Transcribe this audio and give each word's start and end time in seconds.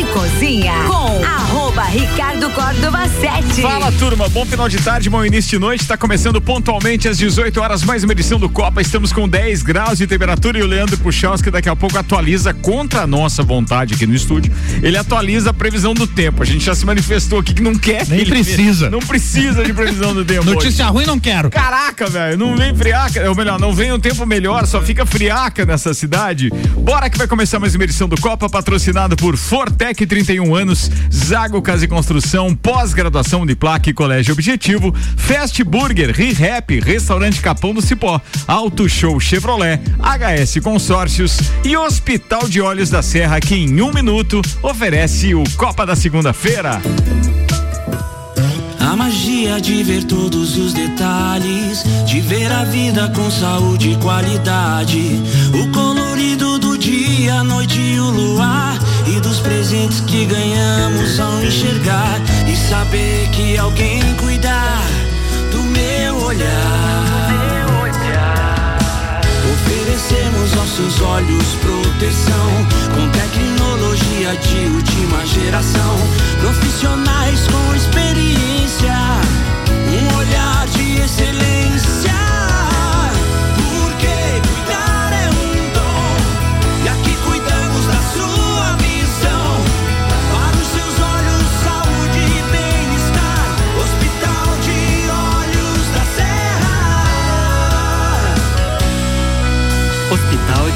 e 0.00 0.04
Cozinha 0.06 0.84
com 0.86 1.22
arroba 1.22 1.39
Ricardo 1.90 2.48
Córdova 2.50 3.08
7. 3.08 3.62
Fala 3.62 3.90
turma, 3.90 4.28
bom 4.28 4.46
final 4.46 4.68
de 4.68 4.78
tarde, 4.78 5.10
bom 5.10 5.24
início 5.24 5.50
de 5.50 5.58
noite. 5.58 5.80
Está 5.80 5.96
começando 5.96 6.40
pontualmente 6.40 7.08
às 7.08 7.18
18 7.18 7.60
horas, 7.60 7.82
mais 7.82 8.04
uma 8.04 8.12
edição 8.12 8.38
do 8.38 8.48
Copa. 8.48 8.80
Estamos 8.80 9.12
com 9.12 9.28
10 9.28 9.64
graus 9.64 9.98
de 9.98 10.06
temperatura 10.06 10.60
e 10.60 10.62
o 10.62 10.66
Leandro 10.66 10.96
Puchalski 10.98 11.50
daqui 11.50 11.68
a 11.68 11.74
pouco 11.74 11.98
atualiza 11.98 12.54
contra 12.54 13.02
a 13.02 13.06
nossa 13.08 13.42
vontade 13.42 13.94
aqui 13.94 14.06
no 14.06 14.14
estúdio. 14.14 14.52
Ele 14.80 14.96
atualiza 14.96 15.50
a 15.50 15.52
previsão 15.52 15.92
do 15.92 16.06
tempo. 16.06 16.44
A 16.44 16.46
gente 16.46 16.64
já 16.64 16.76
se 16.76 16.86
manifestou 16.86 17.40
aqui 17.40 17.52
que 17.52 17.62
não 17.62 17.74
quer. 17.74 18.06
Nem 18.06 18.24
precisa. 18.24 18.88
Não 18.88 19.00
precisa 19.00 19.64
de 19.64 19.74
previsão 19.74 20.14
do 20.14 20.24
tempo. 20.24 20.44
Notícia 20.44 20.84
hoje. 20.84 20.92
ruim 20.92 21.06
não 21.06 21.18
quero. 21.18 21.50
Caraca, 21.50 22.06
velho, 22.06 22.38
não 22.38 22.56
vem 22.56 22.72
friaca, 22.72 23.28
ou 23.28 23.34
melhor, 23.34 23.58
não 23.58 23.74
vem 23.74 23.92
um 23.92 23.98
tempo 23.98 24.24
melhor, 24.24 24.64
só 24.64 24.80
fica 24.80 25.04
friaca 25.04 25.66
nessa 25.66 25.92
cidade. 25.92 26.50
Bora 26.78 27.10
que 27.10 27.18
vai 27.18 27.26
começar 27.26 27.58
mais 27.58 27.74
uma 27.74 27.82
edição 27.82 28.08
do 28.08 28.20
Copa, 28.20 28.48
patrocinado 28.48 29.16
por 29.16 29.36
Fortec 29.36 30.06
31 30.06 30.54
anos, 30.54 30.88
Zago 31.12 31.60
Casa 31.80 31.84
e 31.84 31.88
Construção, 31.88 32.54
pós-graduação 32.54 33.46
de 33.46 33.56
placa 33.56 33.88
e 33.88 33.94
colégio 33.94 34.34
objetivo, 34.34 34.94
Fast 35.16 35.62
Burger, 35.64 36.14
ReHap, 36.14 36.78
Restaurante 36.80 37.40
Capão 37.40 37.72
do 37.72 37.80
Cipó, 37.80 38.20
Auto 38.46 38.86
Show 38.86 39.18
Chevrolet, 39.18 39.80
HS 39.98 40.62
Consórcios 40.62 41.38
e 41.64 41.74
Hospital 41.76 42.48
de 42.48 42.60
Olhos 42.60 42.90
da 42.90 43.02
Serra, 43.02 43.40
que 43.40 43.54
em 43.54 43.80
um 43.80 43.92
minuto 43.92 44.42
oferece 44.62 45.34
o 45.34 45.42
Copa 45.56 45.86
da 45.86 45.96
segunda-feira. 45.96 46.82
A 48.78 48.96
magia 48.96 49.58
de 49.58 49.82
ver 49.82 50.04
todos 50.04 50.58
os 50.58 50.74
detalhes, 50.74 51.82
de 52.04 52.20
ver 52.20 52.52
a 52.52 52.64
vida 52.64 53.10
com 53.14 53.30
saúde 53.30 53.92
e 53.92 53.96
qualidade. 53.96 55.18
O 55.54 55.72
colorido 55.72 56.58
do 56.58 56.76
dia, 56.76 57.36
a 57.36 57.44
noite 57.44 57.80
e 57.80 57.98
o 57.98 58.10
luar. 58.10 58.78
E 59.06 59.20
dos 59.20 59.40
presentes 59.40 60.00
que 60.00 60.26
ganhamos 60.26 61.18
ao 61.18 61.42
enxergar. 61.42 62.20
E 62.46 62.56
saber 62.56 63.28
que 63.30 63.58
alguém 63.58 64.00
cuidar 64.16 64.82
do 65.50 65.62
meu 65.62 66.16
olhar. 66.24 67.20
Oferecemos 69.52 70.56
aos 70.58 70.70
seus 70.76 71.00
olhos 71.00 71.44
proteção 71.60 72.50
com 72.94 73.08
tecnologia 73.10 74.36
de 74.36 74.70
última 74.70 75.26
geração. 75.26 75.96
Profissionais 76.40 77.46
com 77.48 77.74
experiência, 77.74 78.94
um 79.88 80.16
olhar 80.18 80.66
de 80.68 81.00
excelência. 81.00 81.59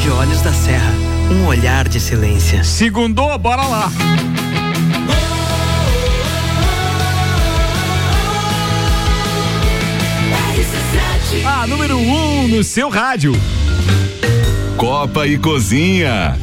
De 0.04 0.10
Olhos 0.10 0.42
da 0.42 0.52
Serra. 0.52 0.92
Um 1.30 1.46
olhar 1.46 1.88
de 1.88 1.96
excelência. 1.96 2.62
Segundou, 2.62 3.38
bora 3.38 3.62
lá. 3.62 3.90
A 11.46 11.66
número 11.66 11.96
1 11.96 12.00
um 12.44 12.48
no 12.48 12.62
seu 12.62 12.90
rádio. 12.90 13.32
Copa 14.76 15.26
e 15.26 15.38
Cozinha. 15.38 16.38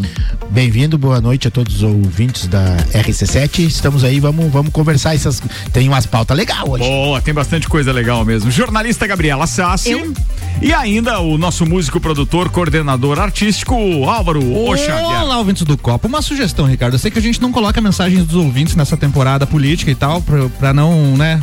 Bem-vindo, 0.52 0.96
boa 0.96 1.20
noite 1.20 1.48
a 1.48 1.52
todos 1.52 1.78
os 1.78 1.82
ouvintes 1.82 2.46
da 2.46 2.78
RC7. 2.94 3.66
Estamos 3.66 4.04
aí, 4.04 4.20
vamos, 4.20 4.52
vamos 4.52 4.72
conversar 4.72 5.16
essas. 5.16 5.42
Tem 5.74 5.90
umas 5.90 6.06
pautas 6.06 6.38
legais 6.38 6.62
hoje. 6.64 6.84
Boa, 6.84 7.20
tem 7.20 7.34
bastante 7.34 7.68
coisa 7.68 7.92
legal 7.92 8.24
mesmo. 8.24 8.52
Jornalista 8.52 9.08
Gabriela 9.08 9.48
Sassi. 9.48 9.94
Eu? 9.94 10.14
E 10.62 10.72
ainda 10.72 11.20
o 11.20 11.38
nosso 11.38 11.66
músico, 11.66 12.00
produtor, 12.00 12.50
coordenador 12.50 13.20
artístico, 13.20 13.74
Álvaro 14.08 14.40
Oxavier. 14.70 15.24
Olá, 15.24 15.40
ouvintes 15.40 15.64
do 15.64 15.76
Copo. 15.76 16.08
Uma 16.08 16.22
sugestão, 16.22 16.66
Ricardo. 16.66 16.94
Eu 16.94 17.00
sei 17.00 17.10
que 17.10 17.18
a 17.18 17.22
gente 17.22 17.42
não 17.42 17.52
coloca 17.52 17.82
mensagens 17.82 18.24
dos 18.24 18.36
ouvintes 18.36 18.76
nessa 18.76 18.96
temporada 18.96 19.48
política 19.48 19.90
e 19.90 19.96
tal, 19.96 20.22
pra, 20.22 20.48
pra 20.50 20.74
não, 20.74 21.18
né? 21.18 21.42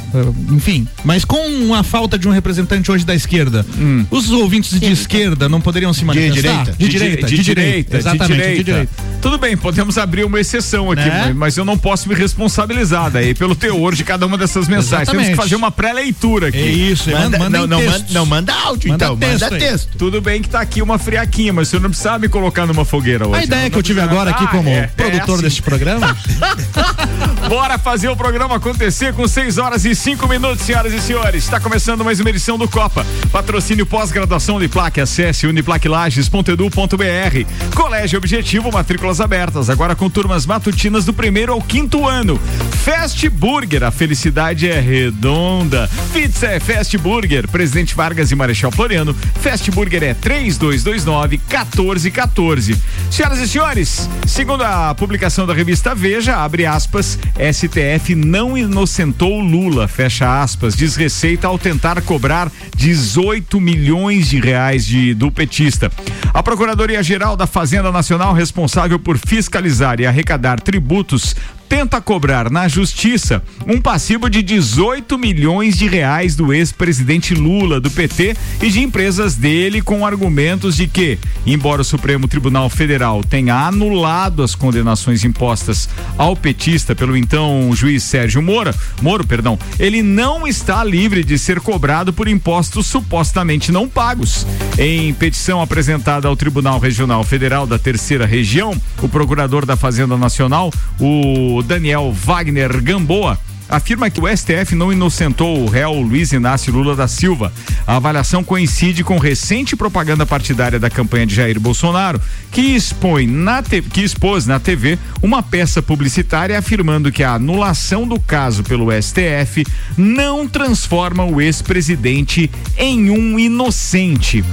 Enfim. 0.51 0.87
Mas 1.05 1.25
com 1.25 1.75
a 1.75 1.83
falta 1.83 2.19
de 2.19 2.27
um 2.29 2.31
representante 2.31 2.91
hoje 2.91 3.05
da 3.05 3.15
esquerda, 3.15 3.65
hum. 3.79 4.05
os 4.11 4.31
ouvintes 4.31 4.79
de 4.79 4.91
esquerda 4.93 5.49
não 5.49 5.61
poderiam 5.61 5.93
se 5.93 6.05
manifestar? 6.05 6.33
De 6.33 6.41
direita. 6.43 6.73
De 6.79 6.89
direita. 6.89 7.27
De, 7.27 7.37
de 7.37 7.43
direita. 7.43 7.97
Exatamente, 7.97 8.29
de 8.29 8.35
direita. 8.37 8.57
De 8.59 8.65
direita. 8.65 8.93
Tudo 9.21 9.39
bem, 9.39 9.57
podemos 9.57 9.99
abrir 9.99 10.25
uma 10.25 10.41
exceção 10.41 10.91
aqui, 10.91 11.03
Né? 11.09 11.33
mas- 11.37 11.57
eu 11.57 11.65
não 11.65 11.77
posso 11.77 12.09
me 12.09 12.15
responsabilizar 12.15 13.11
daí 13.11 13.35
pelo 13.35 13.55
teor 13.55 13.95
de 13.95 14.03
cada 14.05 14.27
uma 14.27 14.39
dessas 14.39 14.67
mensagens. 14.67 15.09
Temos 15.09 15.25
que 15.27 15.33
Exatamente. 15.33 15.37
fazer 15.37 15.57
uma 15.57 15.71
pré-leitura 15.71 16.49
aqui. 16.49 16.59
É 16.59 16.67
isso, 16.71 17.11
Manda, 17.11 17.39
manda, 17.39 17.59
não, 17.59 17.67
não, 17.67 17.83
manda, 17.85 18.07
não 18.11 18.27
manda 18.27 18.55
áudio, 18.55 18.91
Manda 18.91 19.05
então. 19.05 19.17
texto 19.17 19.43
manda 19.43 19.55
aí. 19.57 19.61
texto. 19.61 19.89
Tudo 19.99 20.21
bem 20.21 20.41
que 20.41 20.49
tá 20.49 20.61
aqui 20.61 20.81
uma 20.81 20.99
friaquinha, 20.99 21.53
mas 21.53 21.69
o 21.69 21.71
senhor 21.71 21.83
não 21.83 21.91
precisava 21.91 22.19
me 22.19 22.29
colocar 22.29 22.67
numa 22.67 22.85
fogueira 22.85 23.27
hoje. 23.29 23.41
A 23.41 23.45
ideia 23.45 23.63
Não 23.65 23.71
que 23.71 23.77
eu 23.79 23.83
tive 23.83 24.01
precisa- 24.01 24.15
agora 24.21 24.31
aqui 24.31 24.45
Ah, 24.45 24.49
como 24.49 24.69
é, 24.69 24.73
é 24.79 24.87
produtor 24.87 25.35
assim. 25.35 25.43
deste 25.45 25.63
programa. 25.63 26.17
Bora 27.49 27.79
fazer 27.79 28.09
o 28.09 28.17
programa 28.17 28.57
acontecer 28.57 29.13
com 29.13 29.27
6 29.27 29.59
horas 29.59 29.85
e 29.85 29.95
5 29.95 30.27
minutos, 30.29 30.40
senhoras 30.59 30.93
e 30.95 31.01
senhores. 31.01 31.45
Está 31.45 31.61
começando 31.61 32.03
mais 32.03 32.19
uma 32.19 32.31
edição 32.31 32.57
do 32.57 32.67
Copa. 32.67 33.05
Patrocínio 33.31 33.85
pós-graduação 33.85 34.57
Uniplaque. 34.57 35.01
Acesse 35.01 35.47
uniplaquilages.edu.br. 35.47 37.75
Colégio 37.75 38.17
Objetivo, 38.17 38.73
matrículas 38.73 39.21
abertas. 39.21 39.69
Agora 39.69 39.95
com 39.95 40.09
turmas 40.09 40.47
matutinas 40.47 41.05
do 41.05 41.13
primeiro 41.13 41.53
ao 41.53 41.61
quinto 41.61 42.09
ano. 42.09 42.41
Fast 42.83 43.29
Burger, 43.29 43.85
a 43.85 43.91
felicidade 43.91 44.69
é 44.69 44.81
redonda. 44.81 45.91
Pizza 46.13 46.47
é 46.47 46.59
Fast 46.59 46.97
Burger. 46.97 47.47
Presidente 47.47 47.95
Vargas 47.95 48.31
e 48.31 48.35
Marechal 48.35 48.73
Floriano. 48.73 49.15
Fast 49.41 49.71
Burger 49.71 50.03
é 50.03 50.15
3229 50.15 51.37
1414. 51.37 52.77
Senhoras 53.11 53.41
e 53.41 53.49
senhores, 53.49 54.09
segundo 54.27 54.65
a 54.65 54.95
publicação 54.95 55.47
da 55.47 55.53
revista 55.53 55.95
Veja, 55.95 56.37
abre 56.37 56.65
aspas, 56.65 57.19
STF 57.53 58.15
não 58.15 58.57
inocentou 58.57 59.41
Lula, 59.41 59.87
fecha 59.87 60.30
aspas, 60.31 60.77
diz 60.77 60.97
Receita 60.97 61.47
ao 61.47 61.59
tentar 61.59 62.01
cobrar 62.03 62.51
18 62.77 63.61
milhões 63.61 64.29
de 64.29 64.41
reais 64.41 64.87
de, 64.87 65.15
do 65.15 65.31
petista. 65.31 65.91
A 66.33 66.43
Procuradoria-Geral 66.43 67.37
da 67.37 67.47
Fazenda 67.47 67.91
Nacional, 67.91 68.33
responsável 68.33 68.99
por 68.99 69.19
fiscalizar 69.19 70.01
e 70.01 70.07
arrecadar 70.07 70.61
tributos, 70.61 71.35
tenta 71.71 72.01
cobrar 72.01 72.51
na 72.51 72.67
justiça 72.67 73.41
um 73.65 73.81
passivo 73.81 74.29
de 74.29 74.43
18 74.43 75.17
milhões 75.17 75.79
de 75.79 75.87
reais 75.87 76.35
do 76.35 76.53
ex-presidente 76.53 77.33
Lula 77.33 77.81
do 77.81 77.89
PT 77.89 78.37
e 78.61 78.69
de 78.69 78.81
empresas 78.81 79.37
dele 79.37 79.81
com 79.81 80.05
argumentos 80.05 80.75
de 80.75 80.89
que, 80.89 81.17
embora 81.47 81.83
o 81.83 81.85
Supremo 81.85 82.27
Tribunal 82.27 82.69
Federal 82.69 83.23
tenha 83.23 83.55
anulado 83.55 84.43
as 84.43 84.57
condenações 84.57 85.23
impostas 85.23 85.89
ao 86.19 86.35
petista 86.35 86.93
pelo 86.93 87.17
então 87.17 87.71
juiz 87.73 88.03
Sérgio 88.03 88.43
Moro, 88.43 88.75
Moro, 89.01 89.25
perdão, 89.25 89.57
ele 89.79 90.03
não 90.03 90.49
está 90.49 90.83
livre 90.83 91.23
de 91.23 91.39
ser 91.39 91.61
cobrado 91.61 92.13
por 92.13 92.27
impostos 92.27 92.89
supostamente 92.89 93.71
não 93.71 93.89
pagos. 93.89 94.45
Em 94.77 95.15
petição 95.15 95.63
apresentada 95.63 96.27
ao 96.27 96.35
Tribunal 96.35 96.81
Regional 96.81 97.23
Federal 97.23 97.65
da 97.65 97.79
Terceira 97.79 98.27
Região, 98.27 98.75
o 99.01 99.09
procurador 99.09 99.65
da 99.65 99.77
Fazenda 99.77 100.17
Nacional, 100.17 100.73
o 100.99 101.60
Daniel 101.63 102.13
Wagner 102.13 102.83
Gamboa, 102.83 103.39
afirma 103.69 104.11
que 104.11 104.21
o 104.21 104.27
STF 104.27 104.75
não 104.75 104.93
inocentou 104.93 105.63
o 105.63 105.69
réu 105.69 105.93
Luiz 106.01 106.33
Inácio 106.33 106.73
Lula 106.73 106.97
da 106.97 107.07
Silva. 107.07 107.53
A 107.87 107.97
avaliação 107.97 108.43
coincide 108.43 109.05
com 109.05 109.17
recente 109.17 109.77
propaganda 109.77 110.27
partidária 110.27 110.79
da 110.79 110.91
campanha 110.91 111.25
de 111.25 111.37
Jair 111.37 111.61
Bolsonaro, 111.61 112.21
que 112.51 112.61
expõe 112.61 113.29
na 113.29 113.63
te- 113.63 113.81
que 113.81 114.01
expôs 114.03 114.45
na 114.45 114.59
TV 114.59 114.99
uma 115.23 115.41
peça 115.41 115.81
publicitária 115.81 116.59
afirmando 116.59 117.13
que 117.13 117.23
a 117.23 117.35
anulação 117.35 118.09
do 118.09 118.19
caso 118.19 118.65
pelo 118.65 118.91
STF 118.91 119.65
não 119.97 120.49
transforma 120.49 121.25
o 121.25 121.41
ex-presidente 121.41 122.51
em 122.77 123.09
um 123.11 123.39
inocente. 123.39 124.45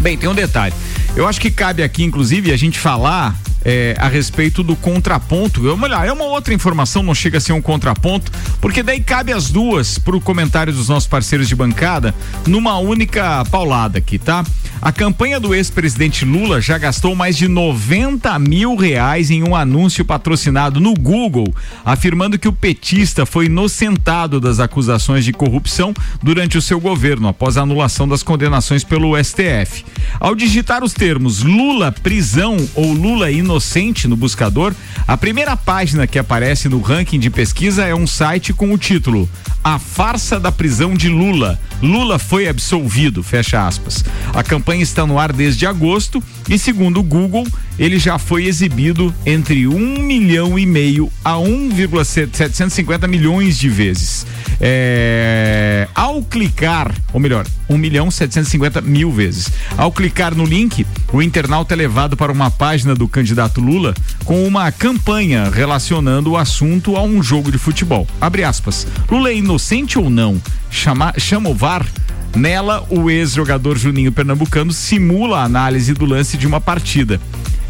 Bem, 0.00 0.18
tem 0.18 0.28
um 0.28 0.34
detalhe. 0.34 0.74
Eu 1.14 1.28
acho 1.28 1.40
que 1.40 1.50
cabe 1.52 1.82
aqui, 1.84 2.02
inclusive, 2.02 2.50
a 2.52 2.56
gente 2.56 2.78
falar 2.80 3.36
é, 3.64 3.94
a 3.98 4.08
respeito 4.08 4.62
do 4.62 4.76
contraponto. 4.76 5.66
Eu, 5.66 5.78
olha, 5.80 6.04
é 6.04 6.12
uma 6.12 6.24
outra 6.24 6.54
informação, 6.54 7.02
não 7.02 7.14
chega 7.14 7.38
a 7.38 7.40
ser 7.40 7.52
um 7.52 7.62
contraponto, 7.62 8.30
porque 8.60 8.82
daí 8.82 9.00
cabe 9.00 9.32
as 9.32 9.50
duas 9.50 9.98
para 9.98 10.16
o 10.16 10.20
comentário 10.20 10.72
dos 10.72 10.88
nossos 10.88 11.08
parceiros 11.08 11.48
de 11.48 11.54
bancada 11.54 12.14
numa 12.46 12.78
única 12.78 13.44
paulada 13.50 13.98
aqui, 13.98 14.18
tá? 14.18 14.44
A 14.82 14.90
campanha 14.90 15.38
do 15.38 15.54
ex-presidente 15.54 16.24
Lula 16.24 16.58
já 16.58 16.78
gastou 16.78 17.14
mais 17.14 17.36
de 17.36 17.46
90 17.46 18.38
mil 18.38 18.74
reais 18.76 19.30
em 19.30 19.42
um 19.42 19.54
anúncio 19.54 20.06
patrocinado 20.06 20.80
no 20.80 20.94
Google, 20.94 21.54
afirmando 21.84 22.38
que 22.38 22.48
o 22.48 22.52
petista 22.52 23.26
foi 23.26 23.44
inocentado 23.44 24.40
das 24.40 24.58
acusações 24.58 25.22
de 25.22 25.34
corrupção 25.34 25.92
durante 26.22 26.56
o 26.56 26.62
seu 26.62 26.80
governo, 26.80 27.28
após 27.28 27.58
a 27.58 27.62
anulação 27.62 28.08
das 28.08 28.22
condenações 28.22 28.82
pelo 28.82 29.22
STF. 29.22 29.84
Ao 30.18 30.34
digitar 30.34 30.82
os 30.82 30.94
termos 30.94 31.42
Lula 31.42 31.92
prisão 31.92 32.56
ou 32.74 32.90
Lula 32.94 33.30
inocente 33.30 34.08
no 34.08 34.16
buscador, 34.16 34.74
a 35.06 35.14
primeira 35.14 35.58
página 35.58 36.06
que 36.06 36.18
aparece 36.18 36.70
no 36.70 36.80
ranking 36.80 37.18
de 37.18 37.28
pesquisa 37.28 37.84
é 37.84 37.94
um 37.94 38.06
site 38.06 38.54
com 38.54 38.72
o 38.72 38.78
título 38.78 39.28
A 39.62 39.78
farsa 39.78 40.40
da 40.40 40.50
prisão 40.50 40.94
de 40.94 41.10
Lula. 41.10 41.60
Lula 41.82 42.18
foi 42.18 42.48
absolvido, 42.48 43.22
fecha 43.22 43.66
aspas. 43.66 44.04
A 44.32 44.42
campanha 44.42 44.69
está 44.78 45.06
no 45.06 45.18
ar 45.18 45.32
desde 45.32 45.66
agosto 45.66 46.22
e, 46.48 46.58
segundo 46.58 47.00
o 47.00 47.02
Google, 47.02 47.46
ele 47.78 47.98
já 47.98 48.18
foi 48.18 48.44
exibido 48.44 49.14
entre 49.24 49.66
um 49.66 50.02
milhão 50.02 50.58
e 50.58 50.66
meio 50.66 51.10
a 51.24 51.38
1,750 51.38 53.08
milhões 53.08 53.58
de 53.58 53.68
vezes. 53.68 54.26
É, 54.60 55.88
Ao 55.94 56.22
clicar, 56.22 56.94
ou 57.12 57.18
melhor, 57.18 57.46
1 57.68 57.78
milhão 57.78 58.10
750 58.10 58.80
mil 58.82 59.10
vezes. 59.10 59.48
Ao 59.78 59.90
clicar 59.90 60.34
no 60.34 60.44
link, 60.44 60.86
o 61.12 61.22
internauta 61.22 61.74
é 61.74 61.76
levado 61.76 62.16
para 62.16 62.30
uma 62.30 62.50
página 62.50 62.94
do 62.94 63.08
candidato 63.08 63.60
Lula 63.60 63.94
com 64.24 64.46
uma 64.46 64.70
campanha 64.70 65.48
relacionando 65.50 66.32
o 66.32 66.36
assunto 66.36 66.96
a 66.96 67.02
um 67.02 67.22
jogo 67.22 67.50
de 67.50 67.58
futebol. 67.58 68.06
Abre 68.20 68.44
aspas. 68.44 68.86
Lula 69.10 69.30
é 69.30 69.36
inocente 69.36 69.98
ou 69.98 70.10
não? 70.10 70.40
Chama, 70.70 71.14
chama 71.16 71.48
o 71.48 71.54
VAR? 71.54 71.86
Nela, 72.34 72.86
o 72.88 73.10
ex-jogador 73.10 73.76
Juninho 73.76 74.12
Pernambucano 74.12 74.72
simula 74.72 75.40
a 75.40 75.44
análise 75.44 75.92
do 75.92 76.04
lance 76.04 76.36
de 76.36 76.46
uma 76.46 76.60
partida. 76.60 77.20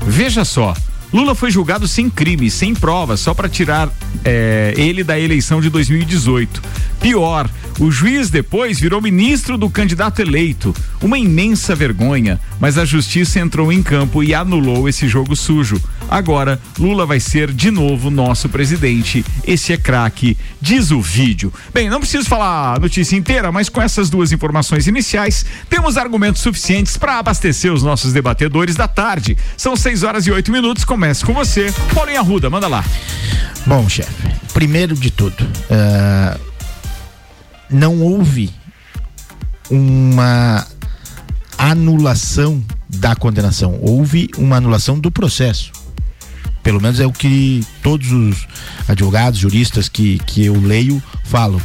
Veja 0.06 0.44
só. 0.44 0.74
Lula 1.12 1.34
foi 1.34 1.50
julgado 1.50 1.88
sem 1.88 2.08
crime, 2.08 2.50
sem 2.50 2.72
provas, 2.72 3.18
só 3.18 3.34
para 3.34 3.48
tirar 3.48 3.88
eh, 4.24 4.72
ele 4.76 5.02
da 5.02 5.18
eleição 5.18 5.60
de 5.60 5.68
2018. 5.68 6.62
Pior, 7.00 7.48
o 7.78 7.90
juiz 7.90 8.28
depois 8.28 8.78
virou 8.78 9.00
ministro 9.00 9.56
do 9.56 9.70
candidato 9.70 10.20
eleito. 10.20 10.74
Uma 11.00 11.18
imensa 11.18 11.74
vergonha, 11.74 12.38
mas 12.60 12.76
a 12.76 12.84
justiça 12.84 13.40
entrou 13.40 13.72
em 13.72 13.82
campo 13.82 14.22
e 14.22 14.34
anulou 14.34 14.86
esse 14.86 15.08
jogo 15.08 15.34
sujo. 15.34 15.80
Agora, 16.10 16.60
Lula 16.78 17.06
vai 17.06 17.18
ser 17.18 17.52
de 17.52 17.70
novo 17.70 18.10
nosso 18.10 18.48
presidente. 18.48 19.24
Esse 19.46 19.72
é 19.72 19.78
craque, 19.78 20.36
diz 20.60 20.90
o 20.90 21.00
vídeo. 21.00 21.50
Bem, 21.72 21.88
não 21.88 22.00
preciso 22.00 22.28
falar 22.28 22.76
a 22.76 22.78
notícia 22.80 23.16
inteira, 23.16 23.50
mas 23.50 23.70
com 23.70 23.80
essas 23.80 24.10
duas 24.10 24.30
informações 24.30 24.86
iniciais, 24.86 25.46
temos 25.70 25.96
argumentos 25.96 26.42
suficientes 26.42 26.98
para 26.98 27.18
abastecer 27.18 27.72
os 27.72 27.82
nossos 27.82 28.12
debatedores 28.12 28.76
da 28.76 28.86
tarde. 28.86 29.38
São 29.56 29.74
6 29.74 30.02
horas 30.02 30.26
e 30.26 30.30
8 30.30 30.52
minutos. 30.52 30.84
Comece 30.84 31.24
com 31.24 31.32
você. 31.32 31.72
Paulinho 31.94 32.20
Arruda, 32.20 32.50
manda 32.50 32.68
lá. 32.68 32.84
Bom, 33.66 33.88
chefe, 33.88 34.28
primeiro 34.52 34.94
de 34.94 35.10
tudo, 35.10 35.46
ah, 35.70 36.36
não 37.70 38.00
houve 38.00 38.50
uma 39.70 40.66
anulação 41.56 42.62
da 42.88 43.14
condenação, 43.14 43.78
houve 43.80 44.28
uma 44.36 44.56
anulação 44.56 44.98
do 44.98 45.10
processo. 45.10 45.72
Pelo 46.62 46.80
menos 46.80 47.00
é 47.00 47.06
o 47.06 47.12
que 47.12 47.64
todos 47.82 48.10
os 48.12 48.46
advogados, 48.86 49.38
juristas 49.38 49.88
que, 49.88 50.18
que 50.20 50.44
eu 50.44 50.60
leio 50.60 51.02
falam. 51.24 51.60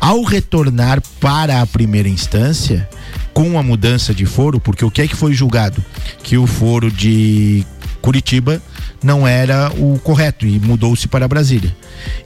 Ao 0.00 0.22
retornar 0.22 1.02
para 1.20 1.60
a 1.60 1.66
primeira 1.66 2.08
instância, 2.08 2.88
com 3.34 3.58
a 3.58 3.62
mudança 3.62 4.14
de 4.14 4.24
foro, 4.24 4.58
porque 4.58 4.84
o 4.84 4.90
que 4.90 5.02
é 5.02 5.08
que 5.08 5.16
foi 5.16 5.34
julgado? 5.34 5.84
Que 6.22 6.38
o 6.38 6.46
foro 6.46 6.90
de 6.90 7.66
Curitiba 8.00 8.62
não 9.02 9.26
era 9.26 9.70
o 9.72 9.98
correto 9.98 10.46
e 10.46 10.58
mudou-se 10.58 11.06
para 11.06 11.28
Brasília. 11.28 11.74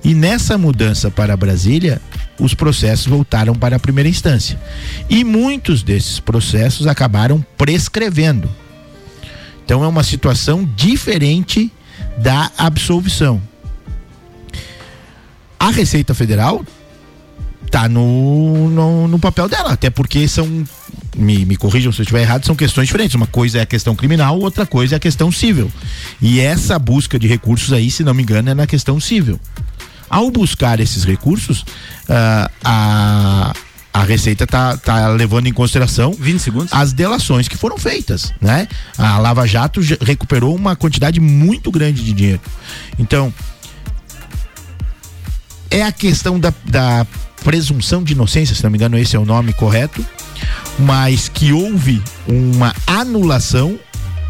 E 0.03 0.15
nessa 0.15 0.57
mudança 0.57 1.11
para 1.11 1.37
Brasília, 1.37 2.01
os 2.39 2.55
processos 2.55 3.07
voltaram 3.07 3.55
para 3.55 3.77
a 3.77 3.81
primeira 3.81 4.09
instância. 4.09 4.61
E 5.09 5.25
muitos 5.25 5.83
desses 5.83 6.21
processos 6.21 6.87
acabaram 6.87 7.45
prescrevendo. 7.57 8.49
Então 9.65 9.83
é 9.83 9.89
uma 9.89 10.03
situação 10.03 10.69
diferente 10.77 11.73
da 12.19 12.51
absolvição. 12.57 13.41
A 15.59 15.71
Receita 15.71 16.15
Federal 16.15 16.65
tá 17.71 17.89
no, 17.89 18.69
no, 18.71 19.09
no 19.09 19.19
papel 19.19 19.49
dela, 19.49 19.73
até 19.73 19.91
porque 19.91 20.29
são, 20.29 20.65
me, 21.17 21.45
me 21.45 21.57
corrijam 21.57 21.93
se 21.93 22.01
eu 22.01 22.03
estiver 22.03 22.23
errado, 22.23 22.45
são 22.45 22.55
questões 22.55 22.87
diferentes. 22.87 23.15
Uma 23.15 23.27
coisa 23.27 23.59
é 23.59 23.63
a 23.63 23.67
questão 23.67 23.95
criminal, 23.95 24.39
outra 24.39 24.67
coisa 24.67 24.95
é 24.95 24.97
a 24.97 25.01
questão 25.01 25.31
civil. 25.31 25.71
E 26.21 26.41
essa 26.41 26.79
busca 26.79 27.19
de 27.19 27.27
recursos 27.27 27.73
aí, 27.73 27.91
se 27.91 28.03
não 28.03 28.15
me 28.15 28.23
engano, 28.23 28.51
é 28.51 28.55
na 28.55 28.67
questão 28.67 28.99
civil. 29.01 29.39
Ao 30.09 30.31
buscar 30.31 30.81
esses 30.81 31.05
recursos, 31.05 31.65
ah, 32.09 32.51
a, 32.63 33.53
a 33.93 34.05
Receita 34.05 34.47
tá, 34.47 34.77
tá 34.77 35.09
levando 35.09 35.47
em 35.47 35.53
consideração 35.53 36.13
20 36.19 36.41
segundos. 36.41 36.73
as 36.73 36.93
delações 36.93 37.49
que 37.49 37.57
foram 37.57 37.79
feitas, 37.79 38.33
né? 38.41 38.69
A 38.99 39.19
Lava 39.19 39.47
Jato 39.47 39.81
recuperou 40.01 40.55
uma 40.55 40.77
quantidade 40.77 41.21
muito 41.21 41.71
grande 41.71 42.03
de 42.05 42.13
dinheiro. 42.13 42.41
Então, 42.99 43.33
é 45.71 45.83
a 45.83 45.93
questão 45.93 46.39
da, 46.39 46.53
da 46.65 47.07
presunção 47.43 48.03
de 48.03 48.15
inocência, 48.15 48.55
se 48.55 48.65
não 48.65 48.71
me 48.71 48.79
engano, 48.79 48.99
esse 48.99 49.15
é 49.15 49.19
o 49.19 49.25
nome 49.25 49.53
correto, 49.53 50.05
mas 50.79 51.29
que 51.29 51.53
houve 51.53 52.03
uma 52.27 52.75
anulação, 52.87 53.79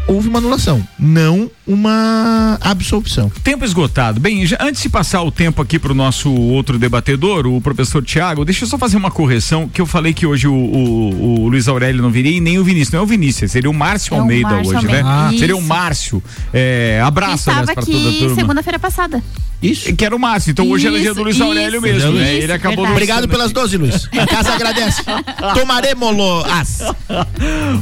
houve 0.07 0.27
uma 0.27 0.39
anulação, 0.39 0.85
não 0.99 1.49
uma 1.67 2.57
absolvição. 2.61 3.29
Tempo 3.43 3.65
esgotado. 3.65 4.19
Bem, 4.19 4.45
já, 4.45 4.57
antes 4.61 4.81
de 4.81 4.89
passar 4.89 5.21
o 5.23 5.31
tempo 5.31 5.61
aqui 5.61 5.79
para 5.79 5.91
o 5.91 5.95
nosso 5.95 6.31
outro 6.31 6.77
debatedor, 6.77 7.47
o 7.47 7.59
professor 7.61 8.03
Tiago, 8.03 8.45
deixa 8.45 8.65
eu 8.65 8.69
só 8.69 8.77
fazer 8.77 8.97
uma 8.97 9.11
correção, 9.11 9.67
que 9.67 9.81
eu 9.81 9.85
falei 9.85 10.13
que 10.13 10.25
hoje 10.25 10.47
o, 10.47 10.53
o- 10.53 11.41
o 11.43 11.47
Luiz 11.49 11.67
Aurélio 11.67 12.01
não 12.01 12.09
viria 12.11 12.37
e 12.37 12.39
nem 12.41 12.59
o 12.59 12.63
Vinícius. 12.63 12.91
Não 12.91 12.99
é 12.99 13.03
o 13.03 13.05
Vinícius, 13.07 13.51
seria 13.51 13.69
o 13.69 13.73
Márcio 13.73 14.13
É 14.13 14.17
o 14.17 14.21
Almeida 14.21 14.49
Márcio 14.49 14.77
hoje, 14.77 14.87
né? 14.87 15.01
Almeida. 15.01 15.09
Ah. 15.35 15.39
Seria 15.39 15.57
o. 15.57 15.61
Márcio. 15.61 16.23
É, 16.53 17.01
abraço, 17.03 17.49
aliás, 17.49 17.69
estava 17.69 17.73
para 17.73 17.85
toda 17.93 17.97
a 18.07 18.09
aqui 18.09 18.19
turma. 18.19 18.35
segunda-feira 18.35 18.79
passada. 18.79 19.23
Isso. 19.61 19.95
Que 19.95 20.05
era 20.05 20.15
o 20.15 20.19
Márcio, 20.19 20.51
então 20.51 20.69
hoje 20.69 20.85
era 20.87 20.99
dia 20.99 21.13
do 21.13 21.23
Luiz 21.23 21.35
Isso, 21.35 21.43
Aurélio 21.43 21.77
isso, 21.77 21.81
mesmo, 21.81 22.11
né? 22.11 22.35
Ele 22.35 22.51
acabou 22.51 22.85
verdade. 22.85 22.91
Obrigado 22.93 23.27
pelas 23.27 23.51
12, 23.51 23.77
Luiz. 23.77 24.07
A 24.11 24.27
casa 24.27 24.53
agradece. 24.53 25.01
Tomaremos 25.55 26.45
as. 26.51 26.79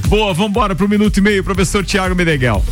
Boa, 0.07 0.33
vambora 0.33 0.75
pro 0.75 0.87
minuto 0.87 1.17
e 1.17 1.21
meio, 1.21 1.43
professor 1.43 1.83
Tiago 1.83 2.15
Meneghel. 2.15 2.63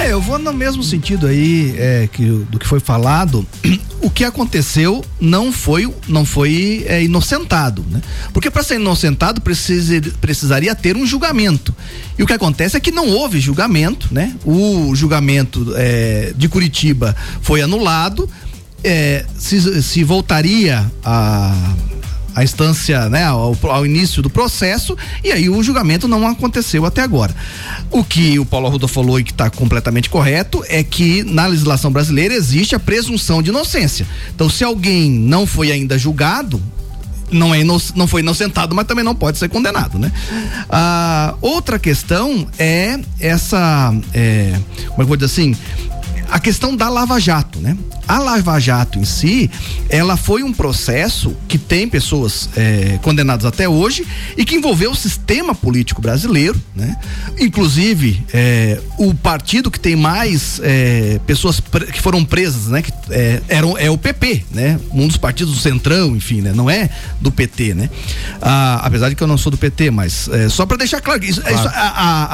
É, 0.00 0.12
eu 0.12 0.20
vou 0.20 0.38
no 0.38 0.50
mesmo 0.50 0.82
sentido 0.82 1.26
aí 1.26 1.74
é, 1.76 2.08
que, 2.10 2.24
do 2.24 2.58
que 2.58 2.66
foi 2.66 2.80
falado. 2.80 3.46
O 4.02 4.08
que 4.08 4.24
aconteceu 4.24 5.04
não 5.20 5.52
foi, 5.52 5.86
não 6.08 6.24
foi 6.24 6.86
é, 6.88 7.04
inocentado, 7.04 7.84
né? 7.90 8.00
Porque 8.32 8.50
para 8.50 8.62
ser 8.62 8.76
inocentado 8.76 9.42
precisa, 9.42 10.00
precisaria 10.22 10.74
ter 10.74 10.96
um 10.96 11.04
julgamento. 11.04 11.76
E 12.18 12.22
o 12.22 12.26
que 12.26 12.32
acontece 12.32 12.78
é 12.78 12.80
que 12.80 12.90
não 12.90 13.10
houve 13.10 13.38
julgamento, 13.38 14.08
né? 14.10 14.34
O 14.42 14.94
julgamento 14.94 15.74
é, 15.76 16.32
de 16.34 16.48
Curitiba 16.48 17.14
foi 17.42 17.60
anulado. 17.60 18.26
é, 18.82 19.26
se, 19.38 19.82
se 19.82 20.02
voltaria 20.02 20.90
a 21.04 21.74
a 22.40 22.44
instância, 22.44 23.08
né, 23.10 23.24
ao, 23.24 23.56
ao 23.64 23.84
início 23.84 24.22
do 24.22 24.30
processo, 24.30 24.96
e 25.22 25.30
aí 25.30 25.48
o 25.50 25.62
julgamento 25.62 26.08
não 26.08 26.26
aconteceu 26.26 26.86
até 26.86 27.02
agora. 27.02 27.34
O 27.90 28.02
que 28.02 28.38
o 28.38 28.46
Paulo 28.46 28.66
Arruda 28.66 28.88
falou 28.88 29.20
e 29.20 29.24
que 29.24 29.30
está 29.30 29.50
completamente 29.50 30.08
correto 30.08 30.64
é 30.68 30.82
que 30.82 31.22
na 31.22 31.46
legislação 31.46 31.92
brasileira 31.92 32.34
existe 32.34 32.74
a 32.74 32.80
presunção 32.80 33.42
de 33.42 33.50
inocência. 33.50 34.06
Então, 34.34 34.48
se 34.48 34.64
alguém 34.64 35.10
não 35.10 35.46
foi 35.46 35.70
ainda 35.70 35.98
julgado, 35.98 36.60
não, 37.30 37.54
é 37.54 37.62
não 37.62 38.06
foi 38.08 38.22
inocentado, 38.22 38.74
mas 38.74 38.86
também 38.86 39.04
não 39.04 39.14
pode 39.14 39.38
ser 39.38 39.48
condenado, 39.48 39.98
né? 39.98 40.10
Ah, 40.68 41.34
outra 41.40 41.78
questão 41.78 42.46
é 42.58 42.98
essa, 43.20 43.94
é, 44.14 44.58
como 44.88 44.92
é 44.92 44.94
que 44.96 45.02
eu 45.02 45.06
vou 45.06 45.16
dizer 45.16 45.26
assim, 45.26 45.54
a 46.30 46.38
questão 46.38 46.76
da 46.76 46.88
Lava 46.88 47.18
Jato, 47.18 47.58
né? 47.60 47.76
A 48.06 48.18
Lava 48.18 48.58
Jato 48.58 48.98
em 48.98 49.04
si, 49.04 49.50
ela 49.88 50.16
foi 50.16 50.42
um 50.42 50.52
processo 50.52 51.36
que 51.46 51.56
tem 51.58 51.88
pessoas 51.88 52.48
é, 52.56 52.98
condenadas 53.02 53.44
até 53.46 53.68
hoje 53.68 54.04
e 54.36 54.44
que 54.44 54.56
envolveu 54.56 54.90
o 54.90 54.96
sistema 54.96 55.54
político 55.54 56.00
brasileiro, 56.02 56.60
né? 56.74 56.96
Inclusive, 57.38 58.24
é, 58.32 58.80
o 58.98 59.14
partido 59.14 59.70
que 59.70 59.78
tem 59.80 59.96
mais 59.96 60.60
é, 60.62 61.20
pessoas 61.26 61.60
que 61.92 62.00
foram 62.00 62.24
presas, 62.24 62.66
né? 62.66 62.82
Que 62.82 62.92
é, 63.10 63.42
eram, 63.48 63.76
é 63.78 63.90
o 63.90 63.96
PP, 63.98 64.44
né? 64.52 64.78
Um 64.92 65.06
dos 65.06 65.16
partidos 65.16 65.54
do 65.54 65.60
Centrão, 65.60 66.14
enfim, 66.16 66.40
né? 66.40 66.52
Não 66.54 66.68
é 66.68 66.90
do 67.20 67.30
PT, 67.30 67.74
né? 67.74 67.88
Ah, 68.42 68.80
apesar 68.84 69.08
de 69.08 69.14
que 69.16 69.22
eu 69.22 69.26
não 69.28 69.38
sou 69.38 69.50
do 69.50 69.58
PT, 69.58 69.90
mas 69.90 70.28
é, 70.28 70.48
só 70.48 70.66
para 70.66 70.76
deixar 70.76 71.00
claro 71.00 71.20
que 71.20 71.26
isso, 71.26 71.40
isso- 71.40 71.68
a, 71.68 71.70
a, 71.70 72.24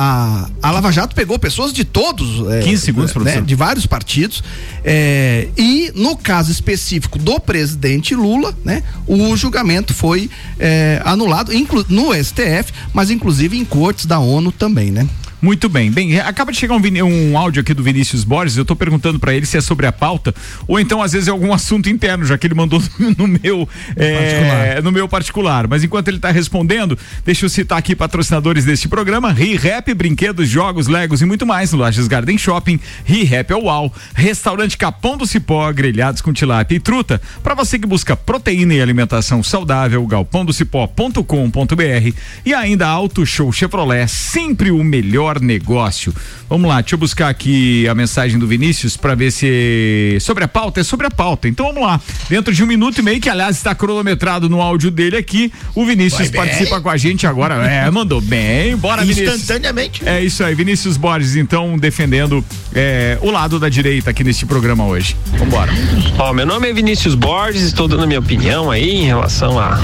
a, 0.43 0.49
a 0.62 0.71
Lava 0.71 0.91
Jato 0.91 1.15
pegou 1.15 1.38
pessoas 1.38 1.73
de 1.73 1.85
todos, 1.85 2.50
é, 2.50 2.61
15 2.62 2.83
segundos, 2.83 3.12
né, 3.25 3.41
de 3.47 3.55
vários 3.55 3.86
partidos. 3.87 4.43
é, 4.85 5.49
e 5.57 5.93
no 5.95 6.16
caso 6.16 6.50
específico 6.50 7.19
do 7.19 7.38
presidente 7.40 8.14
Lula, 8.14 8.57
né, 8.64 8.83
o 9.07 9.37
julgamento 9.37 9.95
foi 9.95 10.31
é, 10.59 11.00
anulado 11.05 11.52
no 11.88 12.12
STF, 12.14 12.73
mas 12.93 13.11
inclusive 13.11 13.57
em 13.57 13.64
cortes 13.64 14.07
da 14.07 14.19
ONU 14.19 14.52
também, 14.52 14.90
né? 14.90 15.07
Muito 15.40 15.69
bem. 15.69 15.90
Bem, 15.90 16.19
acaba 16.19 16.50
de 16.50 16.59
chegar 16.59 16.75
um, 16.75 16.81
um 17.05 17.38
áudio 17.38 17.61
aqui 17.61 17.75
do 17.75 17.83
Vinícius 17.83 18.25
Borges. 18.25 18.57
Eu 18.57 18.64
tô 18.64 18.75
perguntando 18.75 19.19
pra 19.19 19.35
ele 19.35 19.45
se 19.45 19.57
é 19.57 19.61
sobre 19.61 19.87
a 19.87 19.93
pauta 19.93 20.35
ou 20.66 20.81
então 20.81 21.02
às 21.02 21.12
vezes 21.12 21.28
é 21.28 21.31
algum 21.31 21.52
assunto 21.52 21.88
interno, 21.88 22.25
já 22.25 22.38
que 22.38 22.47
ele 22.47 22.55
mandou 22.55 22.83
no 23.16 23.26
meu 23.26 23.69
é, 23.97 24.81
no 24.81 24.90
meu 24.90 25.09
particular. 25.09 25.69
Mas 25.69 25.85
enquanto 25.85 26.09
ele 26.09 26.19
tá 26.19 26.31
respondendo, 26.31 26.99
deixa 27.25 27.45
eu 27.45 27.49
citar 27.49 27.78
aqui 27.78 27.95
patrocinadores 27.95 28.64
deste 28.64 28.88
programa: 28.88 29.33
ReHap, 29.33 29.93
brinquedos, 29.95 30.49
jogos, 30.49 30.87
legos 30.87 31.21
e 31.21 31.26
muito 31.26 31.47
mais 31.47 31.73
no 31.73 31.78
Lages 31.78 32.09
Garden 32.09 32.38
Shopping, 32.38 32.81
ReHap 33.05 33.52
é 33.52 33.57
Uau, 33.57 33.93
Restaurante 34.14 34.76
Capão 34.76 35.16
do 35.16 35.26
Cipó, 35.26 35.71
grelhados 35.73 36.21
com 36.21 36.33
tilápia 36.33 36.76
e 36.76 36.81
truta. 36.81 37.21
Pra 37.43 37.55
você 37.55 37.78
que 37.78 37.87
busca 37.87 38.16
proteína 38.16 38.75
e 38.75 38.81
alimentação 38.81 39.43
saudável, 39.43 40.05
galpãodocipó.com.br 40.07 42.16
e 42.45 42.55
ainda 42.55 42.87
Auto 42.87 43.26
Show 43.26 43.52
Chevrolet, 43.52 44.09
sempre 44.09 44.71
o 44.71 44.83
melhor 44.83 45.25
negócio. 45.35 46.12
Vamos 46.49 46.69
lá, 46.69 46.81
deixa 46.81 46.95
eu 46.95 46.99
buscar 46.99 47.29
aqui 47.29 47.88
a 47.88 47.95
mensagem 47.95 48.38
do 48.38 48.47
Vinícius 48.47 48.97
para 48.97 49.17
ver 49.17 49.33
se 49.33 50.17
sobre 50.21 50.45
a 50.45 50.49
pauta 50.49 50.81
é 50.81 50.85
sobre 50.85 51.05
a 51.07 51.11
pauta. 51.11 51.49
Então 51.49 51.67
vamos 51.67 51.83
lá. 51.83 52.00
Dentro 52.29 52.55
de 52.55 52.62
um 52.62 52.67
minuto 52.67 52.99
e 52.99 53.03
meio, 53.03 53.21
que 53.21 53.29
aliás 53.29 53.57
está 53.57 53.75
cronometrado 53.75 54.49
no 54.49 54.61
áudio 54.61 54.93
dele 54.93 55.17
aqui, 55.17 55.53
o 55.75 55.85
Vinícius 55.85 56.31
participa 56.31 56.81
com 56.81 56.88
a 56.88 56.97
gente 56.97 57.26
agora. 57.26 57.55
É, 57.67 57.91
mandou 57.91 58.21
bem. 58.21 58.76
Bora, 58.76 59.03
Vinícius. 59.03 59.35
Instantaneamente. 59.41 60.09
É 60.09 60.23
isso 60.23 60.45
aí, 60.45 60.55
Vinícius 60.55 60.97
Borges, 60.97 61.35
então, 61.35 61.76
defendendo 61.76 62.45
é, 62.73 63.19
o 63.23 63.31
lado 63.31 63.59
da 63.59 63.69
direita 63.69 64.11
aqui 64.11 64.23
neste 64.23 64.47
programa 64.47 64.87
hoje. 64.87 65.17
Vambora. 65.38 65.73
Ó, 66.17 66.33
meu 66.33 66.47
nome 66.47 66.71
é 66.71 66.73
Vinícius 66.73 67.17
Borges, 67.17 67.62
estou 67.62 67.88
dando 67.88 68.05
a 68.05 68.07
minha 68.07 68.21
opinião 68.21 68.71
aí 68.71 68.88
em 68.88 69.05
relação 69.07 69.59
a, 69.59 69.81